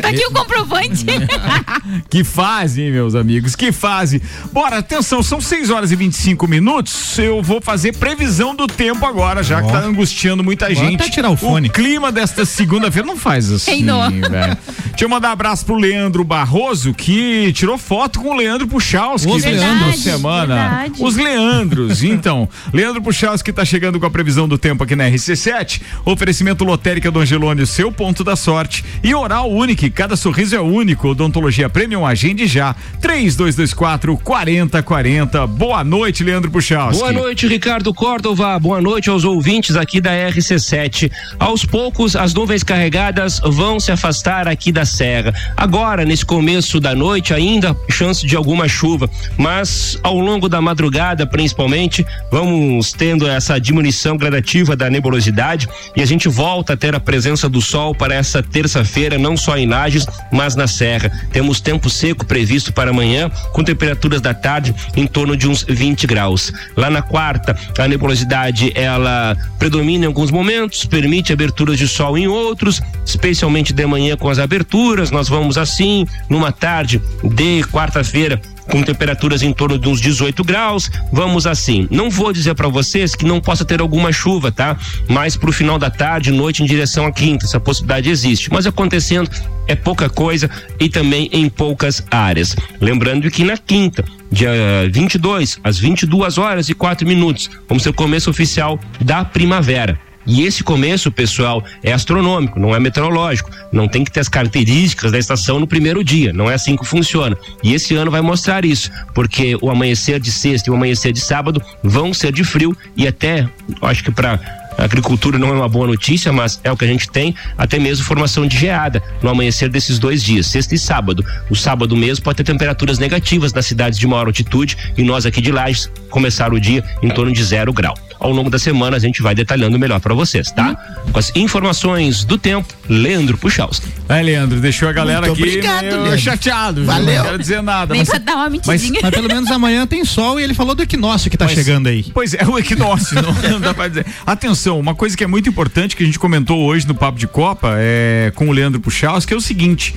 Tá 0.00 0.08
aqui 0.10 0.24
o 0.26 0.30
comprovante. 0.30 1.04
Que 2.08 2.22
fase, 2.24 2.82
hein, 2.82 2.90
meus 2.92 3.14
amigos? 3.14 3.54
Que 3.56 3.72
fase. 3.72 4.22
Bora, 4.52 4.78
atenção, 4.78 5.22
são 5.22 5.40
6 5.40 5.70
horas 5.70 5.90
e 5.90 5.96
25 5.96 6.46
minutos. 6.46 7.18
Eu 7.18 7.42
vou 7.42 7.60
fazer 7.60 7.94
previsão 7.96 8.54
do 8.54 8.66
tempo 8.66 9.04
agora, 9.04 9.42
já 9.42 9.62
que 9.62 9.70
tá 9.80 9.86
angustiando 9.86 10.44
muita 10.44 10.74
gente. 10.74 10.96
até 10.96 11.10
tirar 11.10 11.30
o 11.30 11.36
fone. 11.36 11.68
clima 11.68 12.10
desta 12.12 12.44
segunda-feira 12.44 13.06
não 13.06 13.16
faz 13.16 13.50
assim, 13.50 13.84
velho. 13.84 14.56
Deixa 14.98 15.04
eu 15.04 15.08
mandar 15.08 15.28
um 15.28 15.32
abraço 15.32 15.64
pro 15.64 15.76
Leandro 15.76 16.24
Barroso, 16.24 16.92
que 16.92 17.52
tirou 17.52 17.78
foto 17.78 18.20
com 18.20 18.30
o 18.30 18.36
Leandro 18.36 18.66
Puchalski. 18.66 19.30
Os 19.30 19.44
Leandros. 19.44 19.98
semana. 20.00 20.54
Verdade. 20.54 20.94
Os 20.98 21.16
Leandros. 21.16 22.02
Então, 22.02 22.48
Leandro 22.72 23.00
Puchalski 23.00 23.52
tá 23.52 23.64
chegando 23.64 24.00
com 24.00 24.06
a 24.06 24.10
previsão 24.10 24.48
do 24.48 24.58
tempo 24.58 24.82
aqui 24.82 24.96
na 24.96 25.04
RC7. 25.08 25.80
Oferecimento 26.04 26.64
Lotérica 26.64 27.10
do 27.10 27.20
Angelone, 27.20 27.66
seu 27.66 27.92
ponto 27.92 28.24
da 28.24 28.34
sorte. 28.34 28.84
E 29.02 29.14
Oral 29.14 29.50
Unique, 29.50 29.88
cada 29.90 30.16
sorriso 30.16 30.56
é 30.56 30.60
único. 30.60 31.08
Odontologia 31.08 31.68
Premium, 31.68 32.04
agende 32.04 32.46
já. 32.46 32.74
3224 33.00 34.16
4040. 34.16 35.46
Boa 35.46 35.84
noite, 35.84 36.24
Leandro 36.24 36.50
Puchalski. 36.50 37.00
Boa 37.00 37.12
noite, 37.12 37.46
Ricardo 37.46 37.94
Córdova. 37.94 38.58
Boa 38.58 38.80
noite 38.80 39.08
aos 39.10 39.24
ouvintes 39.24 39.67
aqui 39.76 40.00
da 40.00 40.10
RC7. 40.10 41.10
Aos 41.38 41.64
poucos, 41.64 42.16
as 42.16 42.34
nuvens 42.34 42.62
carregadas 42.62 43.40
vão 43.44 43.78
se 43.80 43.92
afastar 43.92 44.48
aqui 44.48 44.70
da 44.70 44.84
serra. 44.84 45.32
Agora, 45.56 46.04
nesse 46.04 46.24
começo 46.24 46.80
da 46.80 46.94
noite, 46.94 47.34
ainda 47.34 47.76
chance 47.90 48.26
de 48.26 48.36
alguma 48.36 48.68
chuva, 48.68 49.08
mas 49.36 49.98
ao 50.02 50.18
longo 50.18 50.48
da 50.48 50.60
madrugada, 50.60 51.26
principalmente, 51.26 52.06
vamos 52.30 52.92
tendo 52.92 53.26
essa 53.26 53.58
diminuição 53.58 54.16
gradativa 54.16 54.76
da 54.76 54.90
nebulosidade 54.90 55.68
e 55.96 56.02
a 56.02 56.06
gente 56.06 56.28
volta 56.28 56.72
a 56.72 56.76
ter 56.76 56.94
a 56.94 57.00
presença 57.00 57.48
do 57.48 57.60
sol 57.60 57.94
para 57.94 58.14
essa 58.14 58.42
terça-feira, 58.42 59.18
não 59.18 59.36
só 59.36 59.56
em 59.56 59.66
Lages, 59.66 60.06
mas 60.32 60.54
na 60.54 60.66
serra. 60.66 61.10
Temos 61.32 61.60
tempo 61.60 61.90
seco 61.90 62.24
previsto 62.24 62.72
para 62.72 62.90
amanhã, 62.90 63.30
com 63.52 63.64
temperaturas 63.64 64.20
da 64.20 64.34
tarde 64.34 64.74
em 64.96 65.06
torno 65.06 65.36
de 65.36 65.48
uns 65.48 65.64
20 65.68 66.06
graus. 66.06 66.52
Lá 66.76 66.90
na 66.90 67.02
quarta, 67.02 67.56
a 67.78 67.88
nebulosidade 67.88 68.72
ela 68.74 69.36
predomina 69.58 70.04
em 70.04 70.06
alguns 70.06 70.30
momentos, 70.30 70.84
permite 70.84 71.32
aberturas 71.32 71.78
de 71.78 71.88
sol 71.88 72.16
em 72.16 72.26
outros, 72.26 72.80
especialmente 73.04 73.72
de 73.72 73.86
manhã 73.86 74.16
com 74.16 74.28
as 74.28 74.38
aberturas. 74.38 75.10
Nós 75.10 75.28
vamos 75.28 75.58
assim, 75.58 76.06
numa 76.28 76.52
tarde 76.52 77.02
de 77.22 77.62
quarta-feira, 77.64 78.40
com 78.70 78.82
temperaturas 78.82 79.42
em 79.42 79.52
torno 79.52 79.78
de 79.78 79.88
uns 79.88 80.00
18 80.00 80.44
graus. 80.44 80.90
Vamos 81.12 81.46
assim. 81.46 81.86
Não 81.90 82.10
vou 82.10 82.32
dizer 82.32 82.54
para 82.54 82.68
vocês 82.68 83.14
que 83.14 83.24
não 83.24 83.40
possa 83.40 83.64
ter 83.64 83.80
alguma 83.80 84.12
chuva, 84.12 84.52
tá? 84.52 84.76
Mas 85.08 85.36
pro 85.36 85.52
final 85.52 85.78
da 85.78 85.90
tarde, 85.90 86.30
noite 86.30 86.62
em 86.62 86.66
direção 86.66 87.06
à 87.06 87.12
quinta, 87.12 87.44
essa 87.44 87.60
possibilidade 87.60 88.10
existe. 88.10 88.50
Mas 88.52 88.66
acontecendo 88.66 89.30
é 89.66 89.74
pouca 89.74 90.08
coisa 90.08 90.50
e 90.80 90.88
também 90.88 91.28
em 91.32 91.48
poucas 91.48 92.02
áreas. 92.10 92.56
Lembrando 92.80 93.30
que 93.30 93.44
na 93.44 93.56
quinta, 93.56 94.04
dia 94.30 94.50
22, 94.90 95.58
às 95.62 95.78
22 95.78 96.38
horas 96.38 96.68
e 96.68 96.74
4 96.74 97.06
minutos, 97.06 97.50
vamos 97.68 97.82
ter 97.82 97.90
o 97.90 97.94
começo 97.94 98.30
oficial 98.30 98.78
da 99.00 99.24
primavera. 99.24 100.07
E 100.28 100.42
esse 100.42 100.62
começo, 100.62 101.10
pessoal, 101.10 101.64
é 101.82 101.90
astronômico, 101.90 102.60
não 102.60 102.76
é 102.76 102.78
meteorológico. 102.78 103.50
Não 103.72 103.88
tem 103.88 104.04
que 104.04 104.12
ter 104.12 104.20
as 104.20 104.28
características 104.28 105.10
da 105.10 105.18
estação 105.18 105.58
no 105.58 105.66
primeiro 105.66 106.04
dia. 106.04 106.34
Não 106.34 106.50
é 106.50 106.54
assim 106.54 106.76
que 106.76 106.84
funciona. 106.84 107.34
E 107.64 107.72
esse 107.72 107.94
ano 107.94 108.10
vai 108.10 108.20
mostrar 108.20 108.62
isso, 108.62 108.90
porque 109.14 109.56
o 109.62 109.70
amanhecer 109.70 110.20
de 110.20 110.30
sexta 110.30 110.68
e 110.68 110.70
o 110.70 110.76
amanhecer 110.76 111.12
de 111.12 111.20
sábado 111.20 111.62
vão 111.82 112.12
ser 112.12 112.30
de 112.30 112.44
frio 112.44 112.76
e 112.94 113.08
até, 113.08 113.48
acho 113.80 114.04
que 114.04 114.10
para 114.10 114.38
a 114.76 114.84
agricultura 114.84 115.38
não 115.38 115.48
é 115.48 115.52
uma 115.52 115.68
boa 115.68 115.86
notícia, 115.86 116.32
mas 116.32 116.60
é 116.62 116.70
o 116.70 116.76
que 116.76 116.84
a 116.84 116.88
gente 116.88 117.08
tem, 117.08 117.34
até 117.56 117.78
mesmo 117.78 118.04
formação 118.04 118.46
de 118.46 118.56
geada 118.56 119.02
no 119.20 119.28
amanhecer 119.28 119.68
desses 119.68 119.98
dois 119.98 120.22
dias, 120.22 120.46
sexta 120.46 120.74
e 120.74 120.78
sábado. 120.78 121.24
O 121.50 121.56
sábado 121.56 121.96
mesmo 121.96 122.22
pode 122.22 122.36
ter 122.36 122.44
temperaturas 122.44 122.98
negativas 122.98 123.52
nas 123.52 123.66
cidades 123.66 123.98
de 123.98 124.06
maior 124.06 124.26
altitude 124.26 124.76
e 124.96 125.02
nós 125.02 125.26
aqui 125.26 125.40
de 125.40 125.50
Lages 125.50 125.90
começar 126.10 126.52
o 126.52 126.60
dia 126.60 126.84
em 127.02 127.08
torno 127.08 127.32
de 127.32 127.42
zero 127.42 127.72
grau. 127.72 127.94
Ao 128.20 128.30
longo 128.32 128.50
da 128.50 128.58
semana 128.58 128.96
a 128.96 129.00
gente 129.00 129.22
vai 129.22 129.34
detalhando 129.34 129.78
melhor 129.78 130.00
para 130.00 130.12
vocês, 130.14 130.50
tá? 130.50 130.74
Com 131.12 131.18
as 131.18 131.30
informações 131.36 132.24
do 132.24 132.36
tempo, 132.36 132.72
Leandro 132.88 133.38
Puchalski. 133.38 133.86
É, 134.08 134.20
Leandro, 134.22 134.60
deixou 134.60 134.88
a 134.88 134.92
galera 134.92 135.26
Muito 135.26 135.32
aqui 135.40 135.42
obrigado, 135.42 135.82
meio 135.84 135.96
Leandro. 136.02 136.18
chateado. 136.18 136.76
viu? 136.82 136.84
Valeu. 136.86 137.16
Não 137.18 137.24
quero 137.24 137.38
dizer 137.38 137.62
nada. 137.62 137.94
Vem 137.94 138.00
mas- 138.00 138.08
pra 138.08 138.18
dar 138.18 138.34
uma 138.36 138.50
Mas, 138.50 138.66
mentidinha. 138.66 139.00
mas 139.02 139.10
pelo 139.14 139.28
menos 139.28 139.50
amanhã 139.50 139.86
tem 139.86 140.04
sol 140.04 140.40
e 140.40 140.42
ele 140.42 140.54
falou 140.54 140.74
do 140.74 140.82
equinócio 140.82 141.30
que 141.30 141.36
tá 141.36 141.44
Mas- 141.44 141.54
chegando 141.54 141.86
aí. 141.88 142.04
Pois 142.12 142.34
é, 142.34 142.44
o 142.44 142.58
equinócio, 142.58 143.14
não, 143.22 143.32
não 143.52 143.60
dá 143.60 143.72
pra 143.72 143.88
dizer. 143.88 144.04
Atenção, 144.26 144.78
uma 144.80 144.94
coisa 144.94 145.16
que 145.16 145.22
é 145.22 145.26
muito 145.26 145.48
importante 145.48 145.94
que 145.96 146.02
a 146.02 146.06
gente 146.06 146.18
comentou 146.18 146.60
hoje 146.64 146.86
no 146.86 146.94
Papo 146.94 147.18
de 147.18 147.26
Copa 147.26 147.74
é, 147.78 148.32
com 148.34 148.48
o 148.48 148.52
Leandro 148.52 148.80
Puchalski 148.80 149.32
é 149.32 149.36
o 149.36 149.40
seguinte. 149.40 149.94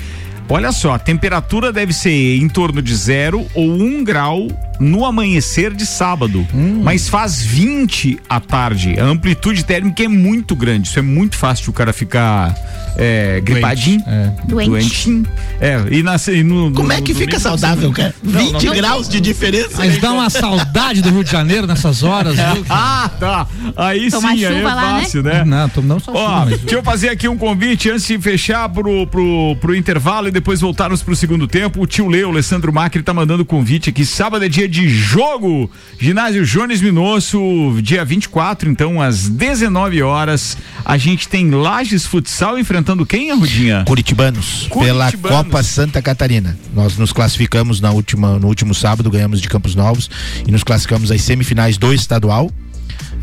Olha 0.50 0.72
só, 0.74 0.94
a 0.96 1.00
temperatura 1.00 1.72
deve 1.72 1.94
ser 1.94 2.36
em 2.38 2.50
torno 2.50 2.82
de 2.82 2.94
zero 2.94 3.48
ou 3.54 3.68
um 3.72 4.04
grau 4.04 4.48
no 4.82 5.06
amanhecer 5.06 5.74
de 5.74 5.86
sábado. 5.86 6.46
Mas 6.84 7.08
faz 7.08 7.42
20 7.44 8.20
à 8.28 8.40
tarde. 8.40 9.00
A 9.00 9.06
amplitude 9.06 9.64
térmica 9.64 10.04
é 10.04 10.08
muito 10.08 10.56
grande. 10.56 10.88
Isso 10.88 10.98
é 11.00 11.02
muito 11.02 11.38
fácil 11.38 11.70
o 11.70 11.74
cara 11.74 11.94
ficar 11.94 12.54
é, 12.98 13.40
gripadinho. 13.42 14.02
É. 14.08 14.32
Doente. 14.46 14.70
Doentinho. 14.70 15.26
É, 15.60 15.80
e, 15.92 16.02
na, 16.04 16.16
e 16.28 16.44
no, 16.44 16.72
Como 16.72 16.88
no- 16.88 16.94
é 16.94 17.02
que 17.02 17.14
no 17.14 17.20
fica 17.20 17.40
saudável, 17.40 17.92
cara? 17.92 18.14
20 18.24 18.66
não. 18.66 18.76
graus 18.76 19.08
de 19.08 19.22
diferença. 19.22 19.78
Mas 19.78 20.00
dá 20.00 20.12
uma 20.12 20.30
saudade 20.30 21.02
do 21.02 21.10
Rio 21.12 21.24
de 21.24 21.32
Janeiro 21.32 21.68
nessas 21.68 22.02
horas, 22.04 22.36
viu? 22.36 22.66
Ah, 22.70 23.10
tá. 23.20 23.48
Aí 23.76 24.10
Tomar 24.10 24.36
sim, 24.36 24.46
aí 24.46 24.56
é 24.56 24.62
lá, 24.64 24.76
né? 24.94 25.02
fácil, 25.02 25.24
né? 25.24 25.44
Não, 25.46 25.70
tô- 25.70 25.82
não 25.82 26.00
só 26.00 26.12
Ó, 26.12 26.16
chuva, 26.16 26.46
mas- 26.46 26.60
deixa 26.62 26.76
eu 26.76 26.84
fazer 26.84 27.10
aqui 27.10 27.28
um 27.28 27.38
convite 27.38 27.90
antes 27.90 28.08
de 28.08 28.18
fechar 28.18 28.68
pro, 28.70 29.06
pro, 29.08 29.56
pro 29.60 29.76
intervalo 29.76 30.28
e 30.28 30.32
depois 30.32 30.60
voltarmos 30.62 31.04
pro 31.04 31.16
segundo 31.16 31.48
tempo. 31.48 31.82
O 31.82 31.86
tio 31.88 32.08
Leo, 32.08 32.30
Alessandro 32.30 32.74
Macri, 32.74 33.04
tá 33.04 33.14
mandando 33.14 33.46
convite 33.46 33.90
aqui. 33.90 34.06
Sábado 34.06 34.44
é 34.46 34.50
dia 34.50 34.68
de 34.72 34.90
jogo. 34.90 35.70
Ginásio 36.00 36.46
Jones 36.46 36.82
Minosso, 36.82 37.40
dia 37.84 38.04
24, 38.04 38.70
então, 38.70 39.02
às 39.02 39.28
19 39.28 40.02
horas. 40.02 40.58
A 40.84 40.98
gente 40.98 41.28
tem 41.28 41.52
Lages 41.52 42.06
Futsal 42.06 42.58
enfrentando 42.58 43.06
quem, 43.06 43.30
Arrudinha? 43.30 43.84
Curitibanos, 43.86 44.68
Curitibanos. 44.70 45.16
pela 45.16 45.30
Copa 45.44 45.62
Santa 45.62 46.02
Catarina. 46.02 46.58
Nós 46.74 46.98
nos 46.98 47.12
classificamos 47.12 47.82
na 47.82 47.92
última, 47.92 48.40
no 48.40 48.48
último 48.48 48.74
sábado, 48.74 49.12
ganhamos 49.12 49.42
de 49.42 49.50
Campos 49.50 49.76
Novos 49.76 50.10
e 50.48 50.52
nos 50.52 50.64
classificamos 50.64 51.12
às 51.12 51.22
semifinais 51.22 51.78
do 51.78 51.94
estadual. 51.94 52.50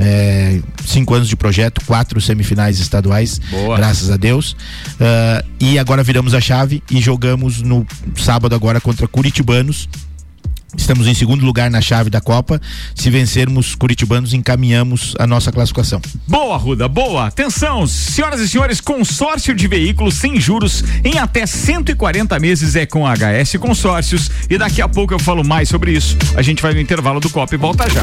É, 0.00 0.61
cinco 0.84 1.14
anos 1.14 1.28
de 1.28 1.34
projeto, 1.34 1.80
quatro 1.84 2.20
semifinais 2.20 2.78
estaduais, 2.78 3.40
Boa. 3.50 3.76
graças 3.76 4.11
a 4.11 4.16
Deus. 4.16 4.56
Ah, 5.00 5.44
e 5.58 5.78
agora 5.78 6.02
viramos 6.04 6.34
a 6.34 6.40
chave 6.40 6.82
e 6.90 7.00
jogamos 7.00 7.62
no 7.62 7.87
sábado 8.16 8.54
agora 8.54 8.80
contra 8.80 9.08
Curitibanos. 9.08 9.88
Estamos 10.76 11.07
em 11.07 11.14
segundo 11.14 11.44
lugar 11.44 11.70
na 11.70 11.81
chave 11.81 12.11
da 12.11 12.20
Copa. 12.20 12.61
Se 12.94 13.09
vencermos 13.09 13.74
Curitibanos, 13.74 14.35
encaminhamos 14.35 15.14
a 15.18 15.26
nossa 15.26 15.50
classificação. 15.50 16.00
Boa, 16.26 16.57
Ruda, 16.57 16.87
boa. 16.87 17.26
Atenção, 17.26 17.87
senhoras 17.87 18.40
e 18.40 18.48
senhores, 18.48 18.81
consórcio 18.81 19.54
de 19.54 19.66
veículos 19.66 20.14
sem 20.16 20.38
juros 20.38 20.85
em 21.02 21.18
até 21.18 21.46
140 21.46 22.38
meses 22.38 22.76
é 22.76 22.85
com 22.85 23.07
a 23.07 23.14
HS 23.14 23.57
Consórcios. 23.59 24.31
E 24.50 24.59
daqui 24.59 24.83
a 24.83 24.88
pouco 24.88 25.14
eu 25.14 25.18
falo 25.18 25.42
mais 25.42 25.68
sobre 25.68 25.92
isso. 25.92 26.16
A 26.37 26.42
gente 26.42 26.62
vai 26.62 26.74
no 26.74 26.81
intervalo 26.81 27.18
do 27.18 27.31
Copa 27.31 27.54
e 27.54 27.59
volta 27.59 27.88
já. 27.88 28.02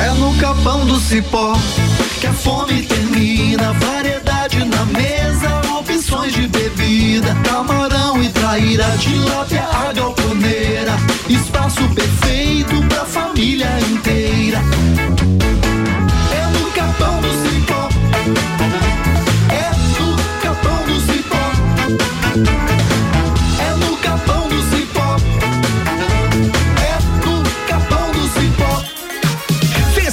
É 0.00 0.10
no 0.18 0.34
capão 0.38 0.86
do 0.86 0.98
cipó 0.98 1.52
que 2.20 2.26
a 2.26 2.32
fome 2.32 2.82
termina. 2.82 3.74
Variedade 3.74 4.64
na 4.64 4.86
mesa, 4.86 5.60
opções 6.24 6.32
de 6.32 6.46
bebida. 6.48 7.34
Camarão 7.44 8.22
e 8.22 8.28
traíra, 8.30 8.84
tilápia, 8.98 9.62
a 9.62 9.92
galponeira. 9.92 10.96
Espaço 11.28 11.86
perfeito 11.94 12.82
pra 12.88 13.04
família 13.04 13.68
inteira. 13.90 14.58
É 16.32 16.46
no 16.58 16.70
capão 16.72 17.20
do 17.20 17.28
cipó. 17.28 17.88
É 19.50 19.70
no 20.00 20.16
capão 20.40 20.84
do 20.86 21.00
cipó. 21.00 22.73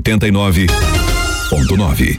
89.9. 0.00 2.18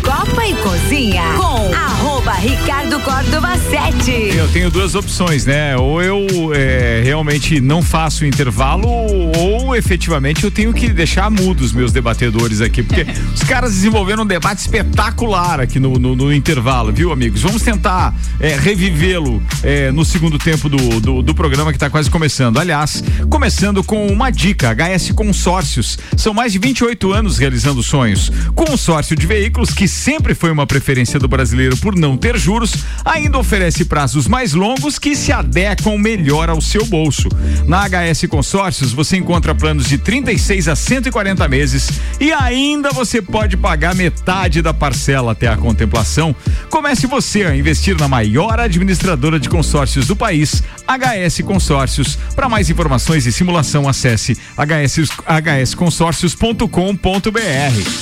Copa 0.03 0.45
e 0.47 0.55
Cozinha 0.57 1.23
com 1.37 1.73
arroba 1.75 2.33
Ricardo 2.33 2.99
Córdova 3.01 3.57
7. 3.57 4.37
Eu 4.37 4.49
tenho 4.53 4.69
duas 4.71 4.97
opções, 4.97 5.47
né? 5.47 5.77
Ou 5.77 6.03
eu 6.03 6.27
é, 6.55 7.03
realmente 7.05 7.61
não 7.61 7.81
faço 7.83 8.25
intervalo, 8.27 8.89
ou 8.89 9.77
efetivamente 9.77 10.43
eu 10.43 10.51
tenho 10.51 10.73
que 10.73 10.89
deixar 10.89 11.31
mudos 11.31 11.73
meus 11.73 11.93
debatedores 11.93 12.61
aqui, 12.61 12.83
porque 12.83 13.07
os 13.35 13.43
caras 13.45 13.73
desenvolveram 13.75 14.25
um 14.25 14.27
debate 14.27 14.59
espetacular 14.59 15.61
aqui 15.61 15.79
no, 15.79 15.93
no- 15.95 16.17
no 16.17 16.33
intervalo, 16.33 16.93
viu, 16.93 17.13
amigos? 17.13 17.43
Vamos 17.43 17.63
tentar 17.63 18.13
é, 18.41 18.57
revivê-lo 18.57 19.41
é, 19.63 19.93
no 19.93 20.05
segundo 20.05 20.37
tempo 20.39 20.69
do, 20.69 21.01
do, 21.01 21.23
do 21.23 21.35
programa 21.35 21.71
que 21.71 21.77
está 21.77 21.89
quase 21.89 22.11
começando. 22.11 22.59
Aliás, 22.59 23.03
começando 23.31 23.85
com 23.85 24.09
uma 24.09 24.31
dica: 24.31 24.75
HS 24.75 25.13
Consórcios. 25.13 25.97
São 26.17 26.35
mais 26.35 26.53
de 26.53 26.59
28 26.59 27.13
anos 27.13 27.39
realizando 27.39 27.83
sonhos. 27.85 28.12
Consórcio 28.55 29.17
de 29.17 29.27
veículos 29.27 29.71
que 29.71 29.89
sempre 29.89 30.35
foi 30.35 30.51
uma 30.51 30.67
preferência 30.67 31.19
do 31.19 31.29
brasileiro 31.29 31.77
por 31.77 31.97
não 31.97 32.17
ter 32.17 32.37
juros, 32.37 32.75
ainda 33.05 33.39
oferece 33.39 33.85
prazos 33.85 34.29
mais 34.29 34.53
longos 34.53 34.99
que 34.99 35.17
se 35.17 35.33
adequam 35.33 35.99
melhor 35.99 36.51
ao 36.51 36.61
seu 36.61 36.85
bolso. 36.85 37.29
Na 37.67 37.89
HS 37.89 38.27
Consórcios 38.29 38.93
você 38.93 39.17
encontra 39.17 39.55
planos 39.55 39.89
de 39.89 39.99
36 39.99 40.69
a 40.69 40.77
140 40.77 41.49
meses 41.49 41.91
e 42.21 42.33
ainda 42.33 42.91
você 42.91 43.23
pode 43.23 43.57
pagar 43.57 43.95
metade 43.95 44.63
da 44.63 44.75
parcela 44.75 45.33
até 45.33 45.49
a 45.49 45.57
contemplação. 45.57 46.35
Comece 46.69 47.07
você 47.07 47.45
a 47.45 47.57
investir 47.57 47.99
na 47.99 48.09
maior 48.09 48.61
administradora 48.61 49.39
de 49.39 49.49
consórcios 49.49 50.07
do 50.07 50.17
país, 50.17 50.63
HS 50.87 51.41
Consórcios. 51.43 52.19
Para 52.35 52.49
mais 52.49 52.71
informações 52.71 53.27
e 53.27 53.33
simulação, 53.33 53.89
acesse 53.89 54.37
hs, 54.57 55.11
hsconsórcios.com.br. 55.27 58.02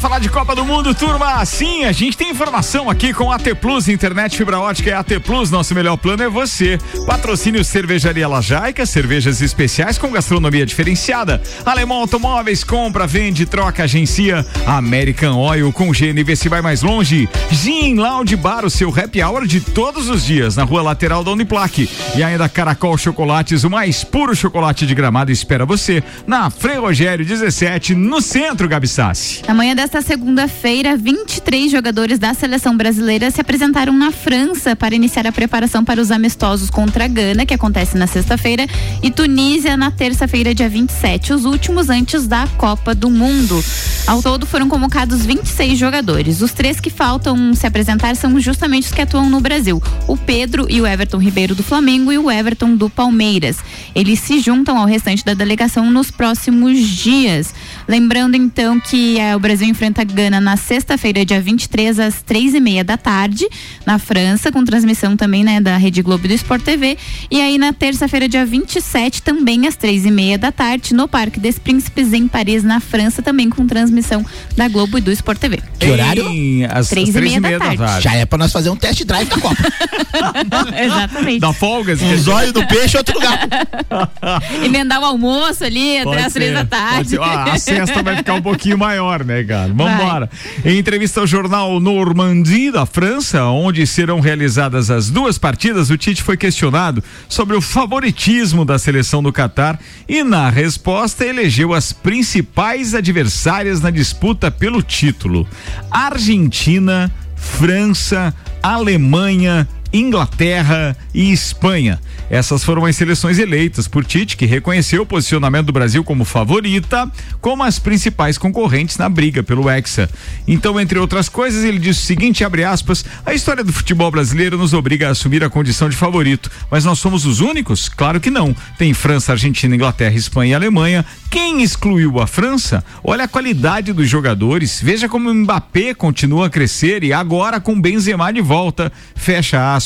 Falar 0.00 0.20
de 0.20 0.28
Copa 0.28 0.54
do 0.54 0.64
Mundo, 0.64 0.94
turma? 0.94 1.44
Sim, 1.44 1.84
a 1.84 1.90
gente 1.90 2.16
tem 2.16 2.30
informação 2.30 2.88
aqui 2.88 3.12
com 3.12 3.32
AT 3.32 3.52
Plus, 3.60 3.88
internet 3.88 4.36
fibra 4.36 4.60
ótica 4.60 4.90
é 4.90 4.94
AT 4.94 5.18
Plus, 5.24 5.50
nosso 5.50 5.74
melhor 5.74 5.96
plano 5.96 6.22
é 6.22 6.28
você. 6.28 6.78
Patrocínio 7.04 7.64
Cervejaria 7.64 8.28
Lajaica, 8.28 8.86
cervejas 8.86 9.40
especiais 9.40 9.98
com 9.98 10.12
gastronomia 10.12 10.64
diferenciada. 10.64 11.42
Alemão 11.66 11.98
Automóveis, 11.98 12.62
compra, 12.62 13.08
vende, 13.08 13.44
troca, 13.44 13.82
agencia. 13.82 14.46
American 14.66 15.36
Oil 15.36 15.72
com 15.72 15.90
GNV 15.90 16.36
se 16.36 16.48
vai 16.48 16.62
mais 16.62 16.82
longe. 16.82 17.28
Gin 17.50 17.96
Lounge 17.96 18.36
Bar, 18.36 18.64
o 18.64 18.70
seu 18.70 18.90
happy 18.90 19.20
hour 19.20 19.46
de 19.46 19.60
todos 19.60 20.08
os 20.08 20.24
dias, 20.24 20.54
na 20.54 20.62
rua 20.62 20.80
lateral 20.80 21.24
da 21.24 21.32
Uniplaque. 21.32 21.90
E 22.14 22.22
ainda 22.22 22.48
Caracol 22.48 22.96
Chocolates, 22.96 23.64
o 23.64 23.70
mais 23.70 24.04
puro 24.04 24.36
chocolate 24.36 24.86
de 24.86 24.94
gramado 24.94 25.32
espera 25.32 25.66
você 25.66 26.04
na 26.24 26.50
Frei 26.50 26.78
Rogério 26.78 27.24
17, 27.24 27.96
no 27.96 28.20
centro, 28.20 28.68
Gabi 28.68 28.86
Sassi. 28.86 29.42
Na 29.48 29.54
manhã 29.54 29.74
desta 29.88 30.02
segunda-feira, 30.02 30.98
23 30.98 31.72
jogadores 31.72 32.18
da 32.18 32.34
seleção 32.34 32.76
brasileira 32.76 33.30
se 33.30 33.40
apresentaram 33.40 33.90
na 33.90 34.10
França 34.10 34.76
para 34.76 34.94
iniciar 34.94 35.26
a 35.26 35.32
preparação 35.32 35.82
para 35.82 35.98
os 35.98 36.10
amistosos 36.10 36.68
contra 36.68 37.06
a 37.06 37.08
Gana, 37.08 37.46
que 37.46 37.54
acontece 37.54 37.96
na 37.96 38.06
sexta-feira, 38.06 38.66
e 39.02 39.10
Tunísia 39.10 39.78
na 39.78 39.90
terça-feira, 39.90 40.54
dia 40.54 40.68
27, 40.68 41.32
os 41.32 41.46
últimos 41.46 41.88
antes 41.88 42.26
da 42.26 42.46
Copa 42.58 42.94
do 42.94 43.08
Mundo. 43.08 43.64
Ao 44.06 44.22
todo 44.22 44.46
foram 44.46 44.68
convocados 44.68 45.24
26 45.24 45.78
jogadores. 45.78 46.42
Os 46.42 46.52
três 46.52 46.80
que 46.80 46.90
faltam 46.90 47.54
se 47.54 47.66
apresentar 47.66 48.16
são 48.16 48.38
justamente 48.40 48.84
os 48.84 48.92
que 48.92 49.02
atuam 49.02 49.28
no 49.28 49.40
Brasil: 49.40 49.82
o 50.06 50.16
Pedro 50.16 50.66
e 50.68 50.80
o 50.80 50.86
Everton 50.86 51.18
Ribeiro 51.18 51.54
do 51.54 51.62
Flamengo 51.62 52.10
e 52.12 52.18
o 52.18 52.30
Everton 52.30 52.74
do 52.74 52.88
Palmeiras. 52.88 53.58
Eles 53.94 54.20
se 54.20 54.40
juntam 54.40 54.78
ao 54.78 54.86
restante 54.86 55.24
da 55.24 55.34
delegação 55.34 55.90
nos 55.90 56.10
próximos 56.10 56.78
dias. 56.78 57.54
Lembrando 57.88 58.36
então 58.36 58.78
que 58.78 59.18
eh, 59.18 59.34
o 59.34 59.38
Brasil 59.40 59.66
enfrenta 59.66 60.02
a 60.02 60.04
Gana 60.04 60.40
na 60.42 60.58
sexta-feira, 60.58 61.24
dia 61.24 61.40
23, 61.40 61.98
às 61.98 62.20
três 62.20 62.52
e 62.52 62.60
meia 62.60 62.84
da 62.84 62.98
tarde, 62.98 63.46
na 63.86 63.98
França, 63.98 64.52
com 64.52 64.62
transmissão 64.62 65.16
também 65.16 65.42
né, 65.42 65.58
da 65.58 65.76
Rede 65.78 66.02
Globo 66.02 66.26
e 66.26 66.28
do 66.28 66.34
Sport 66.34 66.62
TV. 66.62 66.98
E 67.30 67.40
aí 67.40 67.56
na 67.56 67.72
terça-feira, 67.72 68.28
dia 68.28 68.44
27, 68.44 69.22
também 69.22 69.66
às 69.66 69.74
três 69.74 70.04
e 70.04 70.10
meia 70.10 70.36
da 70.36 70.52
tarde, 70.52 70.92
no 70.94 71.08
Parque 71.08 71.40
des 71.40 71.58
Príncipes, 71.58 72.12
em 72.12 72.28
Paris, 72.28 72.62
na 72.62 72.78
França, 72.78 73.22
também 73.22 73.48
com 73.48 73.66
transmissão 73.66 74.24
da 74.54 74.68
Globo 74.68 74.98
e 74.98 75.00
do 75.00 75.10
Sport 75.10 75.38
TV. 75.38 75.58
Que 75.78 75.90
horário? 75.90 76.24
Às- 76.70 76.88
Três 76.90 77.08
às 77.08 77.14
e 77.16 77.20
meia 77.40 77.40
da 77.58 77.58
tarde. 77.58 78.02
Já 78.02 78.14
é 78.14 78.26
pra 78.26 78.36
nós 78.36 78.52
fazer 78.52 78.68
um 78.68 78.76
test 78.76 79.02
drive 79.04 79.28
da 79.30 79.38
Copa. 79.38 79.56
Exatamente. 80.78 81.40
Da 81.40 81.52
folga? 81.54 81.92
Um 81.94 82.16
zóio 82.18 82.52
do 82.52 82.66
peixe, 82.66 82.98
outro 82.98 83.14
lugar. 83.14 83.48
Emendar 84.62 85.00
o 85.00 85.04
almoço 85.06 85.64
ali 85.64 85.98
até 85.98 86.24
as 86.24 86.32
três 86.34 86.52
da 86.52 86.64
tarde. 86.66 87.16
Ah, 87.20 87.56
cesta 87.86 88.02
vai 88.02 88.16
ficar 88.16 88.34
um 88.34 88.42
pouquinho 88.42 88.78
maior, 88.78 89.24
né, 89.24 89.42
cara? 89.44 89.72
Vambora. 89.72 90.30
Em 90.64 90.78
entrevista 90.78 91.20
ao 91.20 91.26
jornal 91.26 91.80
Normandie 91.80 92.70
da 92.70 92.86
França, 92.86 93.44
onde 93.44 93.86
serão 93.86 94.20
realizadas 94.20 94.90
as 94.90 95.10
duas 95.10 95.38
partidas, 95.38 95.90
o 95.90 95.96
Tite 95.96 96.22
foi 96.22 96.36
questionado 96.36 97.02
sobre 97.28 97.56
o 97.56 97.60
favoritismo 97.60 98.64
da 98.64 98.78
seleção 98.78 99.22
do 99.22 99.32
Catar 99.32 99.78
e, 100.08 100.22
na 100.22 100.48
resposta, 100.48 101.24
elegeu 101.24 101.74
as 101.74 101.92
principais 101.92 102.94
adversárias 102.94 103.80
na 103.80 103.90
disputa 103.90 104.50
pelo 104.50 104.82
título: 104.82 105.46
Argentina, 105.90 107.10
França, 107.36 108.34
Alemanha. 108.62 109.68
Inglaterra 109.92 110.96
e 111.14 111.32
Espanha. 111.32 111.98
Essas 112.30 112.62
foram 112.62 112.84
as 112.84 112.94
seleções 112.94 113.38
eleitas 113.38 113.88
por 113.88 114.04
Tite, 114.04 114.36
que 114.36 114.44
reconheceu 114.44 115.02
o 115.02 115.06
posicionamento 115.06 115.66
do 115.66 115.72
Brasil 115.72 116.04
como 116.04 116.24
favorita, 116.24 117.10
como 117.40 117.62
as 117.62 117.78
principais 117.78 118.36
concorrentes 118.36 118.98
na 118.98 119.08
briga 119.08 119.42
pelo 119.42 119.68
Hexa. 119.68 120.10
Então, 120.46 120.78
entre 120.78 120.98
outras 120.98 121.28
coisas, 121.28 121.64
ele 121.64 121.78
disse 121.78 122.00
o 122.00 122.06
seguinte, 122.06 122.44
aspas, 122.44 123.04
a 123.24 123.32
história 123.32 123.64
do 123.64 123.72
futebol 123.72 124.10
brasileiro 124.10 124.58
nos 124.58 124.74
obriga 124.74 125.08
a 125.08 125.12
assumir 125.12 125.42
a 125.42 125.48
condição 125.48 125.88
de 125.88 125.96
favorito, 125.96 126.50
mas 126.70 126.84
nós 126.84 126.98
somos 126.98 127.24
os 127.24 127.40
únicos? 127.40 127.88
Claro 127.88 128.20
que 128.20 128.30
não. 128.30 128.54
Tem 128.76 128.92
França, 128.92 129.32
Argentina, 129.32 129.74
Inglaterra, 129.74 130.14
Espanha 130.14 130.52
e 130.52 130.54
Alemanha. 130.54 131.04
Quem 131.30 131.62
excluiu 131.62 132.20
a 132.20 132.26
França? 132.26 132.84
Olha 133.02 133.24
a 133.24 133.28
qualidade 133.28 133.92
dos 133.92 134.08
jogadores. 134.08 134.80
Veja 134.82 135.08
como 135.08 135.30
o 135.30 135.34
Mbappé 135.34 135.94
continua 135.94 136.46
a 136.46 136.50
crescer 136.50 137.02
e 137.04 137.12
agora 137.12 137.60
com 137.60 137.80
Benzema 137.80 138.32
de 138.32 138.40
volta. 138.40 138.92
Fecha 139.14 139.74
aspas. 139.74 139.77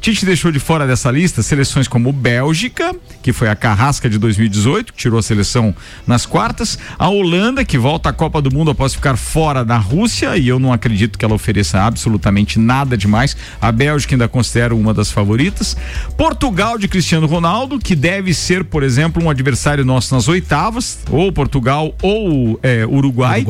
Tite 0.00 0.24
deixou 0.24 0.50
de 0.52 0.58
fora 0.58 0.86
dessa 0.86 1.10
lista 1.10 1.42
seleções 1.42 1.88
como 1.88 2.12
Bélgica, 2.12 2.94
que 3.22 3.32
foi 3.32 3.48
a 3.48 3.56
carrasca 3.56 4.08
de 4.08 4.18
2018, 4.18 4.92
que 4.92 4.98
tirou 4.98 5.18
a 5.18 5.22
seleção 5.22 5.74
nas 6.06 6.24
quartas, 6.24 6.78
a 6.98 7.08
Holanda, 7.08 7.64
que 7.64 7.76
volta 7.76 8.08
à 8.08 8.12
Copa 8.12 8.40
do 8.40 8.52
Mundo 8.52 8.70
após 8.70 8.94
ficar 8.94 9.16
fora 9.16 9.64
da 9.64 9.76
Rússia, 9.76 10.36
e 10.36 10.48
eu 10.48 10.58
não 10.58 10.72
acredito 10.72 11.18
que 11.18 11.24
ela 11.24 11.34
ofereça 11.34 11.80
absolutamente 11.80 12.58
nada 12.58 12.96
demais. 12.96 13.36
A 13.60 13.70
Bélgica 13.72 14.14
ainda 14.14 14.28
considero 14.28 14.76
uma 14.76 14.94
das 14.94 15.10
favoritas. 15.10 15.76
Portugal 16.16 16.78
de 16.78 16.88
Cristiano 16.88 17.26
Ronaldo, 17.26 17.78
que 17.78 17.94
deve 17.94 18.32
ser, 18.32 18.64
por 18.64 18.82
exemplo, 18.82 19.22
um 19.22 19.30
adversário 19.30 19.84
nosso 19.84 20.14
nas 20.14 20.28
oitavas, 20.28 20.98
ou 21.10 21.32
Portugal 21.32 21.94
ou 22.02 22.58
é, 22.62 22.86
Uruguai. 22.86 23.44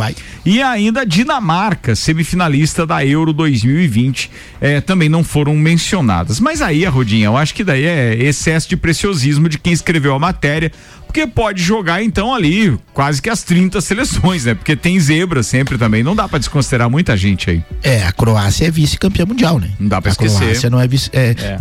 E 0.45 0.63
ainda 0.63 1.05
Dinamarca, 1.05 1.95
semifinalista 1.95 2.87
da 2.87 3.05
Euro 3.05 3.33
2020, 3.33 4.31
é, 4.61 4.81
também 4.81 5.09
não 5.09 5.23
foram 5.23 5.55
mencionadas. 5.77 6.41
Mas 6.41 6.63
aí, 6.63 6.87
a 6.87 6.91
Rodinha, 6.91 7.27
eu 7.27 7.37
acho 7.37 7.55
que 7.55 7.63
daí 7.63 7.85
é 7.85 8.15
excesso 8.15 8.69
de 8.69 8.77
preciosismo 8.77 9.49
de 9.49 9.59
quem 9.59 9.73
escreveu 9.73 10.15
a 10.15 10.19
matéria, 10.19 10.73
porque 11.07 11.27
pode 11.27 11.63
jogar 11.63 12.03
então 12.03 12.35
ali 12.35 12.77
quase 12.95 13.21
que 13.21 13.29
as 13.29 13.43
30 13.43 13.81
seleções, 13.83 14.47
né? 14.47 14.55
Porque 14.55 14.75
tem 14.75 14.99
zebra 14.99 15.43
sempre 15.43 15.77
também, 15.77 16.03
não 16.03 16.17
dá 16.17 16.27
pra 16.27 16.39
desconsiderar 16.39 16.89
muita 16.89 17.17
gente 17.17 17.51
aí. 17.51 17.63
É, 17.83 18.05
a 18.05 18.13
Croácia 18.13 18.67
é 18.67 18.71
vice-campeã 18.71 19.27
mundial, 19.27 19.61
né? 19.61 19.71
Não 19.79 19.89
dá 19.89 20.01
pra 20.01 20.11
a 20.11 20.13
esquecer. 20.13 20.39
Croácia 20.39 20.71
não 20.71 20.81
é 20.81 20.89
vice. 20.89 21.11
É, 21.13 21.31
É. 21.39 21.59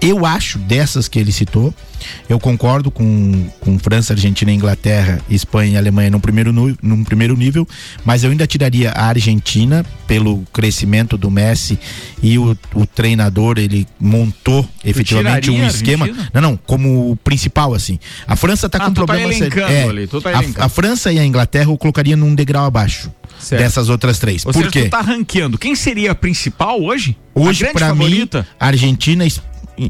eu 0.00 0.24
acho 0.24 0.58
dessas 0.58 1.08
que 1.08 1.18
ele 1.18 1.32
citou, 1.32 1.74
eu 2.28 2.38
concordo 2.38 2.90
com, 2.90 3.48
com 3.60 3.78
França, 3.78 4.12
Argentina, 4.12 4.52
Inglaterra, 4.52 5.20
Espanha 5.28 5.72
e 5.72 5.76
Alemanha 5.76 6.10
no 6.10 6.20
primeiro, 6.20 6.52
nu, 6.52 6.76
num 6.80 7.02
primeiro 7.02 7.36
nível, 7.36 7.66
mas 8.04 8.22
eu 8.22 8.30
ainda 8.30 8.46
tiraria 8.46 8.90
a 8.92 9.06
Argentina 9.06 9.84
pelo 10.06 10.44
crescimento 10.52 11.18
do 11.18 11.30
Messi 11.30 11.78
e 12.22 12.38
o, 12.38 12.56
o 12.74 12.86
treinador, 12.86 13.58
ele 13.58 13.86
montou 13.98 14.66
efetivamente 14.84 15.50
um 15.50 15.66
esquema. 15.66 16.08
Não, 16.32 16.40
não, 16.40 16.56
como 16.56 17.16
principal, 17.24 17.74
assim. 17.74 17.98
A 18.26 18.36
França 18.36 18.68
tá 18.68 18.78
Ah, 18.78 18.86
com 18.86 18.92
tu 18.94 19.04
tá 19.06 19.20
elencando 19.20 19.90
ali, 19.90 20.06
tá 20.06 20.18
a- 20.62 20.66
a, 20.66 20.68
França 20.68 21.12
e 21.12 21.18
a 21.18 21.24
Inglaterra 21.26 21.70
eu 21.70 21.76
colocaria 21.76 22.16
num 22.16 22.34
degrau 22.34 22.64
abaixo 22.64 23.10
Certo. 23.40 23.60
dessas 23.62 23.88
outras 23.88 24.18
três. 24.18 24.44
Ou 24.46 24.52
Por 24.52 24.58
seja, 24.60 24.70
quê? 24.70 24.82
tu 24.84 24.90
tá 24.90 25.00
ranqueando. 25.00 25.58
Quem 25.58 25.74
seria 25.76 26.12
a 26.12 26.14
principal 26.14 26.80
hoje? 26.82 27.16
Hoje, 27.34 27.62
a 27.64 27.66
grande 27.66 27.78
pra 27.78 27.88
favorita? 27.88 28.38
mim, 28.40 28.46
Argentina, 28.58 29.24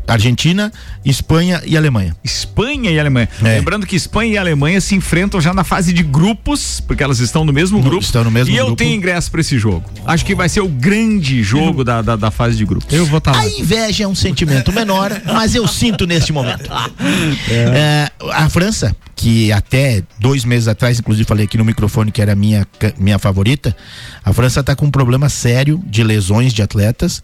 Argentina, 0.06 0.72
Espanha 1.04 1.62
e 1.64 1.76
Alemanha. 1.76 2.16
Espanha 2.22 2.90
e 2.90 2.98
Alemanha. 2.98 3.28
É. 3.42 3.58
Lembrando 3.58 3.86
que 3.86 3.96
Espanha 3.96 4.34
e 4.34 4.38
Alemanha 4.38 4.80
se 4.80 4.94
enfrentam 4.94 5.40
já 5.40 5.54
na 5.54 5.64
fase 5.64 5.92
de 5.92 6.02
grupos, 6.02 6.80
porque 6.80 7.02
elas 7.02 7.18
estão 7.20 7.44
no 7.44 7.52
mesmo 7.52 7.80
grupo. 7.80 8.02
estão 8.02 8.24
no 8.24 8.30
mesmo 8.30 8.52
e 8.54 8.56
eu 8.56 8.66
grupo. 8.66 8.76
tenho 8.78 8.94
ingresso 8.94 9.30
pra 9.30 9.40
esse 9.40 9.58
jogo. 9.58 9.84
Acho 10.06 10.24
que 10.24 10.34
vai 10.34 10.48
ser 10.48 10.60
o 10.60 10.68
grande 10.68 11.42
jogo 11.42 11.84
da, 11.84 12.02
da, 12.02 12.16
da 12.16 12.30
fase 12.30 12.56
de 12.56 12.64
grupos. 12.64 12.92
Eu 12.92 13.06
vou 13.06 13.18
estar 13.18 13.32
lá. 13.32 13.40
A 13.40 13.48
inveja 13.48 14.04
é 14.04 14.08
um 14.08 14.14
sentimento 14.14 14.72
menor, 14.72 15.10
mas 15.26 15.54
eu 15.54 15.66
sinto 15.66 16.06
neste 16.06 16.32
momento. 16.32 16.68
É, 17.50 18.10
a 18.32 18.48
França, 18.48 18.94
que 19.14 19.50
até 19.52 20.02
dois 20.18 20.44
meses 20.44 20.68
atrás, 20.68 20.98
inclusive 20.98 21.26
falei 21.26 21.44
aqui 21.44 21.56
no 21.56 21.64
microfone 21.64 22.10
que 22.10 22.20
era 22.20 22.32
a 22.32 22.36
minha, 22.36 22.66
minha 22.98 23.18
favorita, 23.18 23.76
a 24.24 24.32
França 24.32 24.60
está 24.60 24.74
com 24.76 24.86
um 24.86 24.90
problema 24.90 25.28
sério 25.28 25.82
de 25.86 26.02
lesões 26.02 26.52
de 26.52 26.62
atletas 26.62 27.22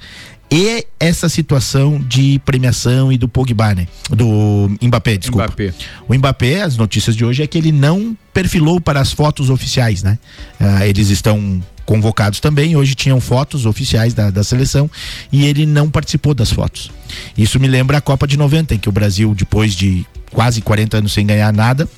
e 0.51 0.87
essa 1.01 1.29
situação 1.29 1.99
de 1.99 2.41
premiação 2.45 3.13
e 3.13 3.19
do 3.19 3.29
Pogba, 3.29 3.75
né? 3.75 3.89
Do 4.11 4.71
Mbappé, 4.81 5.17
desculpa. 5.17 5.47
Mbappé. 5.47 5.75
O 6.09 6.15
Mbappé, 6.15 6.63
as 6.63 6.77
notícias 6.77 7.17
de 7.17 7.25
hoje 7.25 7.43
é 7.43 7.47
que 7.47 7.59
ele 7.59 7.73
não 7.73 8.17
perfilou 8.33 8.81
para 8.81 9.01
as 9.01 9.13
fotos 9.13 9.51
oficiais, 9.51 10.03
né? 10.03 10.19
Ah, 10.61 10.87
eles 10.87 11.11
estão 11.11 11.63
convocados 11.85 12.41
também, 12.41 12.77
hoje 12.77 12.95
tinham 12.95 13.21
fotos 13.21 13.67
oficiais 13.67 14.15
da, 14.15 14.31
da 14.31 14.43
seleção 14.43 14.91
e 15.31 15.45
ele 15.45 15.67
não 15.67 15.91
participou 15.91 16.35
das 16.35 16.51
fotos. 16.51 16.91
Isso 17.37 17.61
me 17.61 17.69
lembra 17.69 17.99
a 17.99 18.01
Copa 18.01 18.27
de 18.27 18.37
90, 18.37 18.75
em 18.75 18.79
que 18.79 18.89
o 18.89 18.93
Brasil, 18.93 19.35
depois 19.35 19.75
de 19.75 20.07
quase 20.31 20.61
40 20.61 20.99
anos 20.99 21.13
sem 21.13 21.27
ganhar 21.27 21.53
nada, 21.53 21.89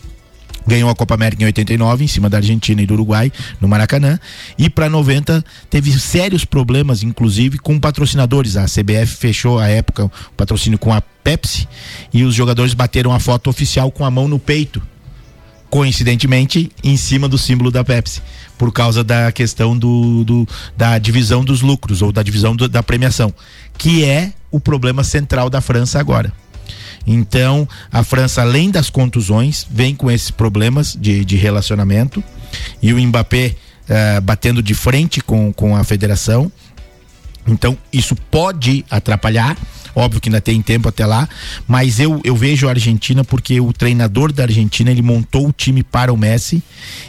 ganhou 0.66 0.90
a 0.90 0.94
Copa 0.94 1.14
América 1.14 1.42
em 1.42 1.46
89 1.46 2.04
em 2.04 2.08
cima 2.08 2.28
da 2.28 2.38
Argentina 2.38 2.82
e 2.82 2.86
do 2.86 2.94
Uruguai 2.94 3.30
no 3.60 3.68
Maracanã. 3.68 4.18
E 4.58 4.68
para 4.68 4.88
90 4.90 5.44
teve 5.70 5.92
sérios 5.98 6.44
problemas 6.44 7.02
inclusive 7.02 7.58
com 7.58 7.78
patrocinadores. 7.78 8.56
A 8.56 8.64
CBF 8.66 9.16
fechou 9.16 9.58
à 9.58 9.68
época 9.68 10.06
o 10.06 10.10
patrocínio 10.36 10.78
com 10.78 10.92
a 10.92 11.00
Pepsi 11.00 11.68
e 12.12 12.22
os 12.24 12.34
jogadores 12.34 12.74
bateram 12.74 13.12
a 13.12 13.18
foto 13.20 13.48
oficial 13.50 13.90
com 13.90 14.04
a 14.04 14.10
mão 14.10 14.28
no 14.28 14.38
peito 14.38 14.80
coincidentemente 15.68 16.70
em 16.82 16.96
cima 16.96 17.28
do 17.28 17.36
símbolo 17.36 17.70
da 17.70 17.82
Pepsi 17.82 18.22
por 18.56 18.72
causa 18.72 19.02
da 19.02 19.32
questão 19.32 19.76
do, 19.76 20.24
do- 20.24 20.48
da 20.76 20.96
divisão 20.96 21.44
dos 21.44 21.60
lucros 21.60 22.02
ou 22.02 22.12
da 22.12 22.22
divisão 22.22 22.54
do- 22.54 22.68
da 22.68 22.82
premiação 22.82 23.34
que 23.76 24.04
é 24.04 24.32
o 24.50 24.60
problema 24.60 25.02
central 25.02 25.50
da 25.50 25.60
França 25.60 25.98
agora 25.98 26.32
então, 27.06 27.68
a 27.92 28.02
França, 28.02 28.42
além 28.42 28.70
das 28.70 28.90
contusões, 28.90 29.66
vem 29.70 29.94
com 29.94 30.10
esses 30.10 30.30
problemas 30.30 30.96
de, 31.00 31.24
de 31.24 31.36
relacionamento. 31.36 32.22
E 32.82 32.92
o 32.92 33.00
Mbappé 33.00 33.54
eh, 33.88 34.20
batendo 34.20 34.60
de 34.60 34.74
frente 34.74 35.20
com, 35.20 35.52
com 35.52 35.76
a 35.76 35.84
federação. 35.84 36.50
Então, 37.46 37.78
isso 37.92 38.16
pode 38.16 38.84
atrapalhar. 38.90 39.56
Óbvio 39.94 40.20
que 40.20 40.28
ainda 40.28 40.42
tem 40.42 40.60
tempo 40.60 40.88
até 40.90 41.06
lá, 41.06 41.26
mas 41.66 41.98
eu, 41.98 42.20
eu 42.22 42.36
vejo 42.36 42.66
a 42.66 42.70
Argentina 42.70 43.24
porque 43.24 43.58
o 43.62 43.72
treinador 43.72 44.30
da 44.30 44.42
Argentina 44.42 44.90
ele 44.90 45.00
montou 45.00 45.48
o 45.48 45.52
time 45.52 45.82
para 45.82 46.12
o 46.12 46.18
Messi 46.18 46.62